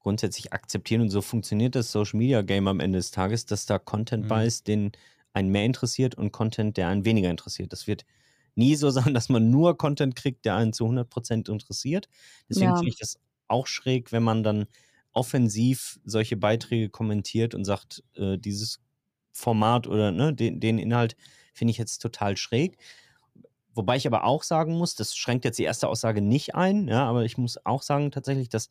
grundsätzlich 0.00 0.52
akzeptieren 0.52 1.02
und 1.02 1.10
so 1.10 1.22
funktioniert 1.22 1.74
das 1.74 1.92
Social 1.92 2.18
Media 2.18 2.42
Game 2.42 2.68
am 2.68 2.80
Ende 2.80 2.98
des 2.98 3.10
Tages, 3.10 3.46
dass 3.46 3.66
da 3.66 3.78
Content 3.78 4.24
mhm. 4.24 4.28
bei 4.28 4.46
ist, 4.46 4.68
den 4.68 4.92
einen 5.32 5.50
mehr 5.50 5.64
interessiert 5.64 6.14
und 6.14 6.32
Content, 6.32 6.76
der 6.76 6.88
einen 6.88 7.04
weniger 7.04 7.30
interessiert. 7.30 7.72
Das 7.72 7.86
wird 7.86 8.04
nie 8.54 8.74
so 8.76 8.90
sein, 8.90 9.14
dass 9.14 9.28
man 9.28 9.50
nur 9.50 9.76
Content 9.78 10.16
kriegt, 10.16 10.44
der 10.44 10.56
einen 10.56 10.72
zu 10.72 10.84
100% 10.86 11.50
interessiert. 11.50 12.08
Deswegen 12.48 12.72
Ja. 12.72 12.76
finde 12.76 12.90
ich 12.90 12.98
das 12.98 13.18
auch 13.48 13.66
schräg, 13.66 14.12
wenn 14.12 14.22
man 14.22 14.42
dann 14.42 14.66
offensiv 15.12 15.98
solche 16.04 16.36
Beiträge 16.36 16.90
kommentiert 16.90 17.54
und 17.54 17.64
sagt, 17.64 18.04
äh, 18.14 18.38
dieses 18.38 18.80
Format 19.32 19.86
oder 19.86 20.12
ne, 20.12 20.34
den, 20.34 20.60
den 20.60 20.78
Inhalt 20.78 21.16
finde 21.54 21.70
ich 21.72 21.78
jetzt 21.78 21.98
total 21.98 22.36
schräg. 22.36 22.78
Wobei 23.74 23.96
ich 23.96 24.06
aber 24.06 24.24
auch 24.24 24.42
sagen 24.42 24.76
muss, 24.76 24.94
das 24.96 25.16
schränkt 25.16 25.44
jetzt 25.44 25.58
die 25.58 25.64
erste 25.64 25.88
Aussage 25.88 26.20
nicht 26.20 26.54
ein, 26.54 26.88
ja, 26.88 27.04
aber 27.04 27.24
ich 27.24 27.38
muss 27.38 27.64
auch 27.64 27.82
sagen 27.82 28.10
tatsächlich, 28.10 28.48
dass 28.48 28.68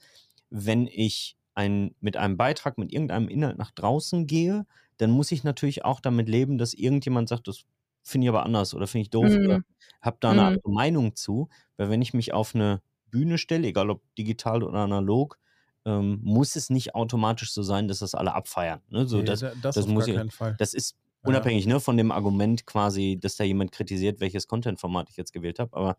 wenn 0.49 0.87
ich 0.87 1.37
ein, 1.55 1.95
mit 2.01 2.17
einem 2.17 2.37
Beitrag, 2.37 2.77
mit 2.77 2.91
irgendeinem 2.93 3.27
Inhalt 3.29 3.57
nach 3.57 3.71
draußen 3.71 4.27
gehe, 4.27 4.65
dann 4.97 5.11
muss 5.11 5.31
ich 5.31 5.43
natürlich 5.43 5.85
auch 5.85 5.99
damit 5.99 6.29
leben, 6.29 6.57
dass 6.57 6.73
irgendjemand 6.73 7.29
sagt, 7.29 7.47
das 7.47 7.63
finde 8.03 8.25
ich 8.25 8.29
aber 8.29 8.45
anders 8.45 8.73
oder 8.73 8.87
finde 8.87 9.03
ich 9.03 9.09
doof 9.09 9.31
oder 9.33 9.57
Mhm. 9.59 9.63
habe 10.01 10.17
da 10.19 10.31
eine 10.31 10.41
Mhm. 10.41 10.47
andere 10.47 10.71
Meinung 10.71 11.15
zu. 11.15 11.49
Weil 11.77 11.89
wenn 11.89 12.01
ich 12.01 12.13
mich 12.13 12.33
auf 12.33 12.55
eine 12.55 12.81
Bühne 13.11 13.37
stelle, 13.37 13.67
egal 13.67 13.89
ob 13.89 14.01
digital 14.17 14.63
oder 14.63 14.79
analog, 14.79 15.37
ähm, 15.85 16.19
muss 16.23 16.55
es 16.55 16.69
nicht 16.69 16.95
automatisch 16.95 17.51
so 17.53 17.63
sein, 17.63 17.87
dass 17.87 17.99
das 17.99 18.13
alle 18.15 18.33
abfeiern. 18.33 18.81
Ne? 18.89 19.07
So, 19.07 19.17
Nee, 19.19 19.23
das, 19.25 19.39
da- 19.41 19.53
das, 19.61 19.75
das 19.75 19.87
muss 19.87 20.07
ich- 20.07 20.19
das 20.57 20.73
ist 20.73 20.95
Ja. 21.23 21.29
unabhängig 21.29 21.65
ne, 21.65 21.79
von 21.79 21.97
dem 21.97 22.11
Argument 22.11 22.65
quasi, 22.65 23.17
dass 23.19 23.35
da 23.35 23.43
jemand 23.43 23.71
kritisiert, 23.71 24.19
welches 24.19 24.47
Content-Format 24.47 25.09
ich 25.09 25.17
jetzt 25.17 25.33
gewählt 25.33 25.59
habe. 25.59 25.75
Aber 25.75 25.97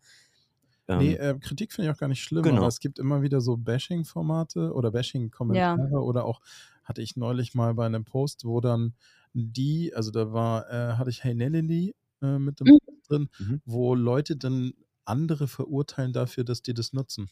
ähm, 0.89 1.01
Nee, 1.01 1.15
äh, 1.17 1.39
Kritik 1.39 1.73
finde 1.73 1.91
ich 1.91 1.95
auch 1.95 2.01
gar 2.01 2.09
nicht 2.09 2.23
schlimm, 2.23 2.51
Genau. 2.51 2.55
aber 2.55 2.67
es 2.67 2.81
gibt 2.81 2.99
immer 2.99 3.21
wieder 3.23 3.41
so 3.43 3.57
Bashing-Formate 3.59 4.73
oder 4.73 4.91
Bashing-Kommentare 4.91 6.03
oder 6.03 6.25
auch 6.25 6.41
hatte 6.85 7.03
ich 7.03 7.15
neulich 7.17 7.55
mal 7.55 7.75
bei 7.75 7.85
einem 7.87 8.05
Post, 8.05 8.45
wo 8.47 8.61
dann 8.63 8.95
die, 9.35 9.95
also 9.95 10.11
da 10.11 10.33
war, 10.33 10.69
äh, 10.71 10.95
hatte 10.97 11.11
ich 11.11 11.23
Hey 11.25 11.35
Nelly 11.35 11.95
äh, 12.23 12.39
mit 12.39 12.61
dem 12.61 12.67
Mhm. 12.67 12.79
Post 12.87 13.11
drin, 13.11 13.29
Mhm. 13.39 13.61
wo 13.67 13.95
Leute 13.95 14.37
dann 14.37 14.73
andere 15.05 15.47
verurteilen 15.47 16.13
dafür, 16.15 16.45
dass 16.45 16.63
die 16.63 16.75
das 16.75 16.93
nutzen. 16.95 17.31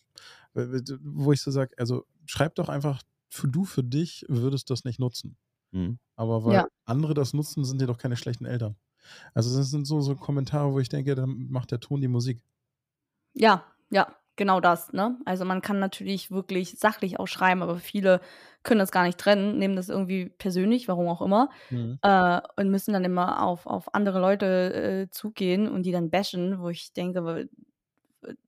Wo 0.55 1.33
ich 1.33 1.43
so 1.43 1.51
sage, 1.51 1.75
also 1.79 2.07
schreib 2.27 2.55
doch 2.57 2.69
einfach, 2.69 3.03
für 3.31 3.49
du 3.49 3.65
für 3.65 3.85
dich 3.85 4.25
würdest 4.29 4.71
das 4.71 4.85
nicht 4.85 4.99
nutzen. 5.01 5.37
mhm. 5.73 5.99
Aber 6.17 6.45
weil 6.45 6.55
Ja. 6.55 6.69
andere 6.87 7.15
das 7.15 7.35
nutzen, 7.35 7.65
sind 7.65 7.81
die 7.81 7.87
doch 7.87 7.99
keine 7.99 8.17
schlechten 8.17 8.47
Eltern. 8.47 8.77
Also 9.35 9.57
das 9.59 9.71
sind 9.71 9.87
so, 9.87 10.01
so 10.03 10.17
Kommentare, 10.17 10.73
wo 10.73 10.81
ich 10.81 10.89
denke, 10.91 11.15
da 11.17 11.27
macht 11.27 11.71
der 11.73 11.81
Ton 11.81 12.01
die 12.03 12.09
Musik. 12.09 12.43
Ja, 13.39 13.64
ja, 13.91 14.14
genau 14.37 14.61
das, 14.61 14.93
ne? 14.93 15.18
Also 15.24 15.45
man 15.45 15.61
kann 15.62 15.78
natürlich 15.78 16.30
wirklich 16.30 16.78
sachlich 16.78 17.18
auch 17.20 17.26
schreiben, 17.26 17.62
aber 17.62 17.76
viele 17.78 18.20
können 18.62 18.78
das 18.80 18.91
gar 18.93 19.05
nicht 19.05 19.18
trennen, 19.18 19.59
nehmen 19.59 19.76
das 19.76 19.89
irgendwie 19.89 20.28
persönlich, 20.30 20.89
warum 20.89 21.09
auch 21.09 21.20
immer, 21.22 21.51
Mhm. 21.70 21.99
äh, 22.03 22.41
und 22.57 22.70
müssen 22.70 22.93
dann 22.95 23.05
immer 23.05 23.43
auf, 23.43 23.66
auf 23.66 23.95
andere 23.95 24.20
Leute 24.20 25.07
äh, 25.07 25.11
zugehen 25.11 25.68
und 25.68 25.82
die 25.84 25.93
dann 25.93 26.11
bashen, 26.11 26.61
wo 26.61 26.68
ich 26.70 26.93
denke, 26.95 27.49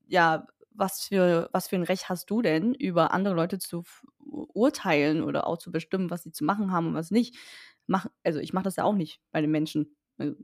ja, 0.07 0.47
was 0.75 1.03
für, 1.05 1.49
was 1.53 1.69
für 1.69 1.77
ein 1.77 1.83
Recht 1.83 2.09
hast 2.09 2.31
du 2.31 2.43
denn, 2.43 2.75
über 2.75 3.13
andere 3.13 3.35
Leute 3.35 3.59
zu 3.59 3.85
urteilen 4.21 5.23
oder 5.23 5.47
auch 5.47 5.59
zu 5.59 5.73
bestimmen, 5.73 6.11
was 6.11 6.23
sie 6.23 6.33
zu 6.33 6.45
machen 6.45 6.73
haben 6.73 6.89
und 6.89 6.95
was 6.95 7.11
nicht? 7.11 7.37
Mach, 7.87 8.07
also 8.25 8.39
ich 8.41 8.53
mache 8.53 8.65
das 8.65 8.77
ja 8.77 8.85
auch 8.85 8.95
nicht 8.95 9.21
bei 9.33 9.41
den 9.41 9.51
Menschen. 9.51 9.97
Also, 10.19 10.35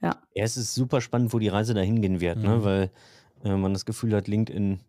Ja, 0.00 0.20
es 0.34 0.56
ist 0.56 0.74
super 0.74 1.00
spannend, 1.00 1.32
wo 1.32 1.38
die 1.38 1.48
Reise 1.48 1.74
dahin 1.74 2.02
gehen 2.02 2.20
wird, 2.20 2.38
ne? 2.38 2.56
Mhm. 2.56 2.64
weil 2.64 2.90
äh, 3.44 3.56
man 3.56 3.72
das 3.72 3.84
Gefühl 3.84 4.14
hat, 4.14 4.28
LinkedIn 4.28 4.80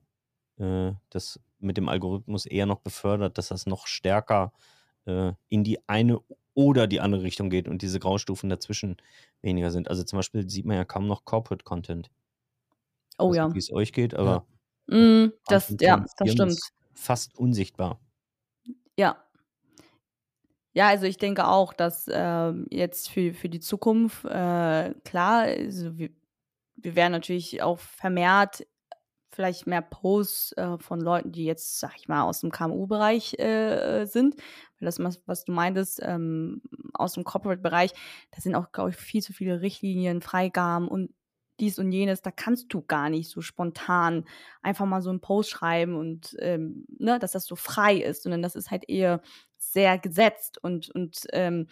äh, 0.58 0.92
das 1.10 1.40
mit 1.60 1.78
dem 1.78 1.90
Algorithmus 1.90 2.46
eher 2.46 2.66
noch 2.66 2.80
befördert, 2.80 3.38
dass 3.38 3.48
das 3.50 3.66
noch 3.66 3.88
stärker 3.88 4.54
äh, 5.06 5.34
in 5.50 5.64
die 5.64 5.80
eine 5.88 6.20
oder 6.54 6.88
die 6.88 7.00
andere 7.00 7.24
Richtung 7.24 7.50
geht 7.50 7.68
und 7.68 7.82
diese 7.82 8.00
Graustufen 8.00 8.50
dazwischen 8.50 8.98
weniger 9.42 9.72
sind. 9.72 9.90
Also 9.90 10.04
zum 10.04 10.18
Beispiel 10.18 10.50
sieht 10.50 10.66
man 10.66 10.76
ja 10.76 10.86
kaum 10.86 11.08
noch 11.08 11.24
Corporate 11.26 11.64
Content. 11.64 12.10
oh 13.18 13.34
ja. 13.34 13.54
wie 13.54 13.60
es 13.60 13.72
euch 13.72 13.94
geht, 13.94 14.14
aber 14.14 14.46
Mm, 14.88 15.28
das, 15.48 15.76
ja, 15.82 16.06
das 16.18 16.32
stimmt. 16.32 16.52
ist 16.52 16.74
fast 16.94 17.38
unsichtbar. 17.38 18.00
Ja. 18.98 19.24
Ja, 20.78 20.90
also 20.90 21.08
ich 21.08 21.18
denke 21.18 21.48
auch, 21.48 21.74
dass 21.74 22.06
ähm, 22.08 22.68
jetzt 22.70 23.10
für, 23.10 23.34
für 23.34 23.50
die 23.50 23.60
Zukunft, 23.60 24.26
äh, 24.26 24.94
klar, 25.04 25.42
also 25.46 25.98
wir, 25.98 26.12
wir 26.76 26.96
werden 26.96 27.14
natürlich 27.14 27.64
auch 27.64 27.80
vermehrt 27.80 28.68
vielleicht 29.32 29.66
mehr 29.66 29.82
Posts 29.82 30.52
äh, 30.54 30.78
von 30.78 31.02
Leuten, 31.02 31.32
die 31.32 31.46
jetzt, 31.46 31.80
sag 31.80 31.96
ich 31.98 32.08
mal, 32.08 32.22
aus 32.22 32.42
dem 32.42 32.52
KMU-Bereich 32.52 33.40
äh, 33.40 34.06
sind. 34.06 34.36
Weil 34.36 34.86
das, 34.86 35.00
was 35.00 35.20
was 35.26 35.46
du 35.46 35.52
meintest, 35.52 36.00
ähm, 36.04 36.62
aus 36.94 37.14
dem 37.14 37.24
Corporate-Bereich, 37.24 37.94
da 38.30 38.40
sind 38.40 38.54
auch, 38.54 38.72
glaube 38.72 38.92
ich, 38.92 38.98
viel 38.98 39.24
zu 39.24 39.34
viele 39.34 39.62
Richtlinien, 39.62 40.22
Freigaben 40.22 40.88
und 40.88 41.12
dies 41.60 41.80
und 41.80 41.92
jenes, 41.92 42.22
da 42.22 42.30
kannst 42.30 42.72
du 42.72 42.84
gar 42.84 43.10
nicht 43.10 43.32
so 43.32 43.42
spontan 43.42 44.26
einfach 44.62 44.86
mal 44.86 45.02
so 45.02 45.10
einen 45.10 45.22
Post 45.22 45.50
schreiben 45.50 45.96
und 45.96 46.36
ähm, 46.40 46.86
ne, 47.00 47.18
dass 47.18 47.32
das 47.32 47.48
so 47.48 47.56
frei 47.56 47.96
ist, 47.98 48.22
sondern 48.22 48.44
das 48.44 48.56
ist 48.56 48.70
halt 48.70 48.88
eher 48.88 49.22
sehr 49.72 49.98
gesetzt 49.98 50.58
und, 50.64 50.90
und 50.90 51.26
ähm, 51.34 51.68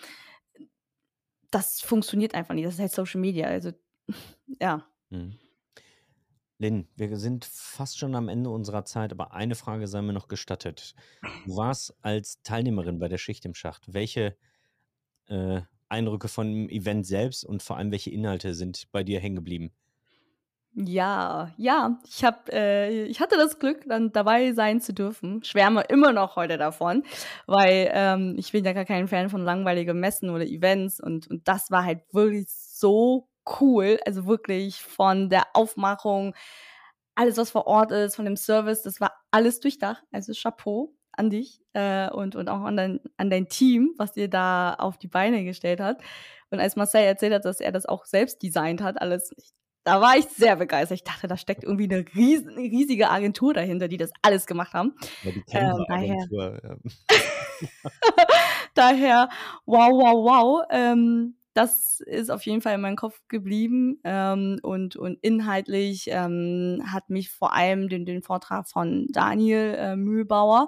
das 1.51 1.81
funktioniert 1.81 2.33
einfach 2.33 2.53
nicht. 2.53 2.65
Das 2.65 2.75
ist 2.75 2.79
halt 2.79 2.91
Social 2.91 3.21
Media. 3.21 3.47
Also 3.47 3.71
ja. 4.59 4.85
Mhm. 5.09 5.37
Lynn, 6.57 6.87
wir 6.95 7.17
sind 7.17 7.43
fast 7.43 7.97
schon 7.97 8.15
am 8.15 8.29
Ende 8.29 8.49
unserer 8.49 8.85
Zeit, 8.85 9.11
aber 9.11 9.33
eine 9.33 9.55
Frage 9.55 9.87
sei 9.87 10.01
mir 10.01 10.13
noch 10.13 10.29
gestattet. 10.29 10.95
Du 11.45 11.57
warst 11.57 11.93
als 12.01 12.41
Teilnehmerin 12.43 12.99
bei 12.99 13.09
der 13.09 13.17
Schicht 13.17 13.43
im 13.43 13.53
Schacht. 13.53 13.93
Welche 13.93 14.37
äh, 15.27 15.61
Eindrücke 15.89 16.29
von 16.29 16.47
dem 16.47 16.69
Event 16.69 17.05
selbst 17.05 17.43
und 17.43 17.61
vor 17.61 17.77
allem 17.77 17.91
welche 17.91 18.09
Inhalte 18.09 18.53
sind 18.53 18.89
bei 18.91 19.03
dir 19.03 19.19
hängen 19.19 19.35
geblieben? 19.35 19.73
Ja, 20.77 21.51
ja, 21.55 21.97
ich 22.05 22.25
habe, 22.25 22.51
äh, 22.51 23.05
ich 23.05 23.21
hatte 23.21 23.37
das 23.37 23.59
Glück, 23.59 23.85
dann 23.87 24.11
dabei 24.11 24.51
sein 24.51 24.81
zu 24.81 24.93
dürfen. 24.93 25.41
Schwärme 25.41 25.83
immer 25.87 26.11
noch 26.11 26.35
heute 26.35 26.57
davon, 26.57 27.03
weil 27.47 27.89
ähm, 27.93 28.35
ich 28.37 28.51
bin 28.51 28.65
ja 28.65 28.73
gar 28.73 28.83
kein 28.83 29.07
Fan 29.07 29.29
von 29.29 29.41
langweiligen 29.41 29.97
Messen 29.97 30.29
oder 30.29 30.43
Events 30.45 30.99
und 30.99 31.29
und 31.29 31.47
das 31.47 31.71
war 31.71 31.85
halt 31.85 32.01
wirklich 32.11 32.47
so 32.49 33.29
cool, 33.61 33.99
also 34.05 34.25
wirklich 34.25 34.81
von 34.81 35.29
der 35.29 35.43
Aufmachung, 35.53 36.35
alles 37.15 37.37
was 37.37 37.51
vor 37.51 37.67
Ort 37.67 37.91
ist, 37.91 38.15
von 38.17 38.25
dem 38.25 38.35
Service, 38.37 38.83
das 38.83 38.99
war 38.99 39.13
alles 39.31 39.61
durchdacht. 39.61 40.03
Also 40.11 40.33
Chapeau 40.33 40.93
an 41.13 41.29
dich 41.29 41.61
äh, 41.73 42.09
und 42.09 42.35
und 42.35 42.49
auch 42.49 42.61
an 42.63 42.75
dein 42.77 42.99
an 43.17 43.29
dein 43.29 43.47
Team, 43.47 43.93
was 43.97 44.17
ihr 44.17 44.29
da 44.29 44.73
auf 44.75 44.97
die 44.97 45.07
Beine 45.07 45.45
gestellt 45.45 45.79
hat. 45.79 46.01
Und 46.49 46.59
als 46.59 46.75
Marcel 46.75 47.03
erzählt 47.03 47.33
hat, 47.33 47.45
dass 47.45 47.61
er 47.61 47.71
das 47.71 47.85
auch 47.85 48.05
selbst 48.05 48.43
designt 48.43 48.81
hat, 48.81 49.01
alles, 49.01 49.33
da 49.85 50.01
war 50.01 50.17
ich 50.17 50.25
sehr 50.25 50.55
begeistert. 50.55 50.97
Ich 50.97 51.03
dachte, 51.03 51.27
da 51.27 51.37
steckt 51.37 51.63
irgendwie 51.63 51.85
eine, 51.85 52.03
ries 52.15 52.45
eine 52.45 52.57
riesige 52.57 53.09
Agentur 53.09 53.53
dahinter, 53.53 53.87
die 53.87 53.97
das 53.97 54.11
alles 54.23 54.47
gemacht 54.47 54.73
haben. 54.73 54.95
Ja, 55.23 55.31
die 55.31 55.43
Ähm, 55.51 55.85
daher. 55.87 56.27
Ja. 56.31 56.75
daher, 58.73 59.29
wow, 59.65 59.91
wow, 59.91 60.15
wow. 60.25 60.65
Ähm, 60.71 61.35
das 61.53 62.01
ist 62.01 62.31
auf 62.31 62.41
jeden 62.45 62.61
Fall 62.61 62.73
in 62.73 62.81
meinem 62.81 62.95
Kopf 62.95 63.21
geblieben. 63.27 63.99
Ähm, 64.03 64.59
und, 64.63 64.95
und 64.95 65.19
inhaltlich 65.21 66.07
ähm, 66.09 66.81
hat 66.91 67.09
mich 67.11 67.29
vor 67.29 67.53
allem 67.53 67.87
den, 67.87 68.05
den 68.05 68.23
Vortrag 68.23 68.67
von 68.67 69.07
Daniel 69.11 69.75
äh, 69.77 69.95
Mühlbauer 69.95 70.67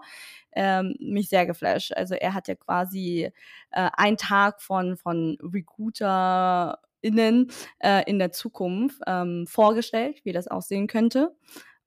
ähm, 0.53 0.95
mich 0.99 1.27
sehr 1.27 1.47
geflasht. 1.47 1.91
Also 1.93 2.13
er 2.13 2.35
hat 2.35 2.47
ja 2.47 2.55
quasi 2.55 3.31
äh, 3.71 3.89
einen 3.97 4.17
Tag 4.17 4.61
von, 4.61 4.95
von 4.95 5.37
Recruiter 5.41 6.79
innen 7.01 7.51
äh, 7.79 8.03
in 8.09 8.19
der 8.19 8.31
Zukunft 8.31 9.01
ähm, 9.07 9.45
vorgestellt, 9.47 10.21
wie 10.23 10.31
das 10.31 10.47
aussehen 10.47 10.87
könnte. 10.87 11.35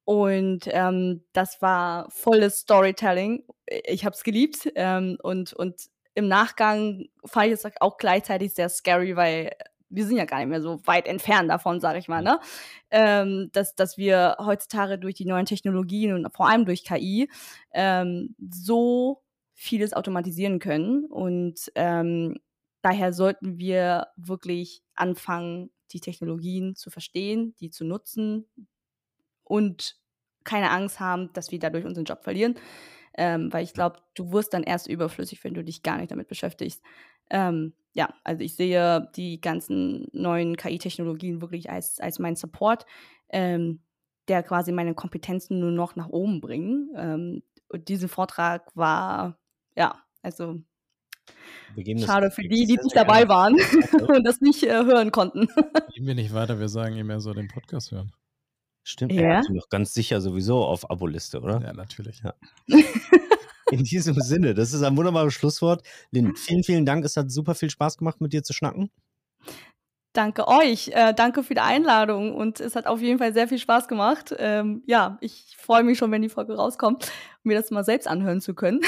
Und 0.04 0.62
ähm, 0.66 1.24
das 1.32 1.62
war 1.62 2.10
volles 2.10 2.58
Storytelling. 2.60 3.44
Ich 3.84 4.04
habe 4.04 4.14
es 4.14 4.24
geliebt. 4.24 4.70
Ähm, 4.74 5.18
und, 5.22 5.52
und 5.52 5.82
im 6.14 6.26
Nachgang 6.26 7.06
fand 7.24 7.46
ich 7.46 7.52
es 7.52 7.64
auch 7.80 7.96
gleichzeitig 7.96 8.54
sehr 8.54 8.68
scary, 8.68 9.14
weil 9.14 9.52
wir 9.90 10.06
sind 10.06 10.16
ja 10.16 10.24
gar 10.24 10.38
nicht 10.38 10.48
mehr 10.48 10.62
so 10.62 10.80
weit 10.86 11.06
entfernt 11.06 11.50
davon, 11.50 11.80
sage 11.80 11.98
ich 11.98 12.08
mal, 12.08 12.22
ne? 12.22 12.38
Ähm, 12.90 13.50
dass, 13.52 13.74
dass 13.74 13.98
wir 13.98 14.36
heutzutage 14.38 14.98
durch 14.98 15.16
die 15.16 15.26
neuen 15.26 15.46
Technologien 15.46 16.14
und 16.14 16.32
vor 16.34 16.48
allem 16.48 16.64
durch 16.64 16.84
KI 16.84 17.28
ähm, 17.72 18.34
so 18.38 19.22
vieles 19.52 19.92
automatisieren 19.92 20.58
können. 20.58 21.04
Und 21.06 21.70
ähm, 21.74 22.36
daher 22.82 23.12
sollten 23.12 23.58
wir 23.58 24.08
wirklich 24.16 24.82
anfangen, 24.94 25.70
die 25.92 26.00
Technologien 26.00 26.76
zu 26.76 26.90
verstehen, 26.90 27.54
die 27.60 27.70
zu 27.70 27.84
nutzen 27.84 28.48
und 29.44 29.96
keine 30.44 30.70
Angst 30.70 31.00
haben, 31.00 31.32
dass 31.32 31.50
wir 31.50 31.58
dadurch 31.58 31.84
unseren 31.84 32.04
Job 32.04 32.22
verlieren. 32.24 32.54
Ähm, 33.18 33.52
weil 33.52 33.64
ich 33.64 33.74
glaube, 33.74 33.98
du 34.14 34.32
wirst 34.32 34.54
dann 34.54 34.62
erst 34.62 34.86
überflüssig, 34.86 35.42
wenn 35.42 35.54
du 35.54 35.64
dich 35.64 35.82
gar 35.82 35.98
nicht 35.98 36.12
damit 36.12 36.28
beschäftigst. 36.28 36.80
Ähm, 37.28 37.74
ja, 37.92 38.14
also 38.22 38.42
ich 38.42 38.54
sehe 38.54 39.10
die 39.16 39.40
ganzen 39.40 40.06
neuen 40.12 40.56
KI-Technologien 40.56 41.40
wirklich 41.40 41.70
als, 41.70 41.98
als 41.98 42.20
mein 42.20 42.36
Support, 42.36 42.86
ähm, 43.30 43.82
der 44.28 44.44
quasi 44.44 44.70
meine 44.70 44.94
Kompetenzen 44.94 45.58
nur 45.58 45.72
noch 45.72 45.96
nach 45.96 46.08
oben 46.08 46.40
bringen. 46.40 46.90
Ähm, 46.96 47.42
und 47.68 47.88
dieser 47.88 48.08
Vortrag 48.08 48.70
war, 48.76 49.38
ja, 49.76 50.00
also 50.22 50.60
Schade 52.04 52.30
für 52.30 52.42
die, 52.42 52.66
die 52.66 52.76
nicht 52.76 52.94
dabei 52.94 53.28
waren 53.28 53.54
und 54.08 54.24
das 54.24 54.40
nicht 54.40 54.62
äh, 54.64 54.84
hören 54.84 55.10
konnten. 55.10 55.46
Gehen 55.94 56.06
wir 56.06 56.14
nicht 56.14 56.34
weiter, 56.34 56.58
wir 56.58 56.68
sagen 56.68 56.96
ihm, 56.96 57.10
er 57.10 57.20
soll 57.20 57.34
den 57.34 57.48
Podcast 57.48 57.92
hören. 57.92 58.12
Stimmt, 58.82 59.12
ja. 59.12 59.42
er 59.42 59.42
noch 59.50 59.68
ganz 59.68 59.92
sicher 59.92 60.20
sowieso 60.20 60.64
auf 60.64 60.90
Aboliste, 60.90 61.40
oder? 61.40 61.60
Ja, 61.60 61.72
natürlich. 61.72 62.22
Ja. 62.24 62.34
In 63.70 63.84
diesem 63.84 64.14
Sinne, 64.20 64.54
das 64.54 64.72
ist 64.72 64.82
ein 64.82 64.96
wunderbares 64.96 65.34
Schlusswort. 65.34 65.86
Lynn, 66.10 66.34
vielen, 66.34 66.64
vielen 66.64 66.86
Dank. 66.86 67.04
Es 67.04 67.16
hat 67.16 67.30
super 67.30 67.54
viel 67.54 67.70
Spaß 67.70 67.98
gemacht, 67.98 68.20
mit 68.20 68.32
dir 68.32 68.42
zu 68.42 68.52
schnacken. 68.52 68.90
Danke 70.12 70.48
euch. 70.48 70.88
Äh, 70.88 71.14
danke 71.14 71.44
für 71.44 71.54
die 71.54 71.60
Einladung 71.60 72.34
und 72.34 72.58
es 72.58 72.74
hat 72.74 72.86
auf 72.86 73.00
jeden 73.00 73.18
Fall 73.18 73.32
sehr 73.32 73.46
viel 73.46 73.58
Spaß 73.58 73.86
gemacht. 73.86 74.34
Ähm, 74.38 74.82
ja, 74.86 75.18
ich 75.20 75.54
freue 75.56 75.84
mich 75.84 75.98
schon, 75.98 76.10
wenn 76.10 76.22
die 76.22 76.28
Folge 76.28 76.56
rauskommt, 76.56 77.12
mir 77.44 77.56
das 77.56 77.70
mal 77.70 77.84
selbst 77.84 78.08
anhören 78.08 78.40
zu 78.40 78.54
können. 78.54 78.80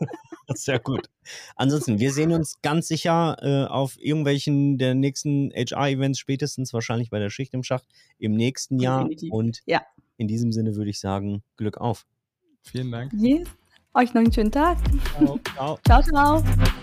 Sehr 0.54 0.78
gut. 0.78 1.08
Ansonsten, 1.56 1.98
wir 1.98 2.12
sehen 2.12 2.32
uns 2.32 2.60
ganz 2.62 2.88
sicher 2.88 3.36
äh, 3.40 3.68
auf 3.68 4.00
irgendwelchen 4.00 4.78
der 4.78 4.94
nächsten 4.94 5.50
HR-Events, 5.50 6.18
spätestens 6.18 6.72
wahrscheinlich 6.72 7.10
bei 7.10 7.18
der 7.18 7.30
Schicht 7.30 7.52
im 7.54 7.62
Schacht 7.62 7.84
im 8.18 8.32
nächsten 8.32 8.78
Jahr. 8.78 9.00
Definitiv. 9.00 9.32
Und 9.32 9.60
ja. 9.66 9.82
in 10.16 10.26
diesem 10.26 10.52
Sinne 10.52 10.74
würde 10.76 10.90
ich 10.90 11.00
sagen, 11.00 11.42
Glück 11.56 11.76
auf. 11.78 12.06
Vielen 12.62 12.90
Dank. 12.90 13.12
Yes. 13.14 13.48
Euch 13.94 14.14
noch 14.14 14.22
einen 14.22 14.32
schönen 14.32 14.52
Tag. 14.52 14.78
Ciao, 15.16 15.40
ciao. 15.54 15.78
ciao, 15.84 16.02
ciao. 16.02 16.78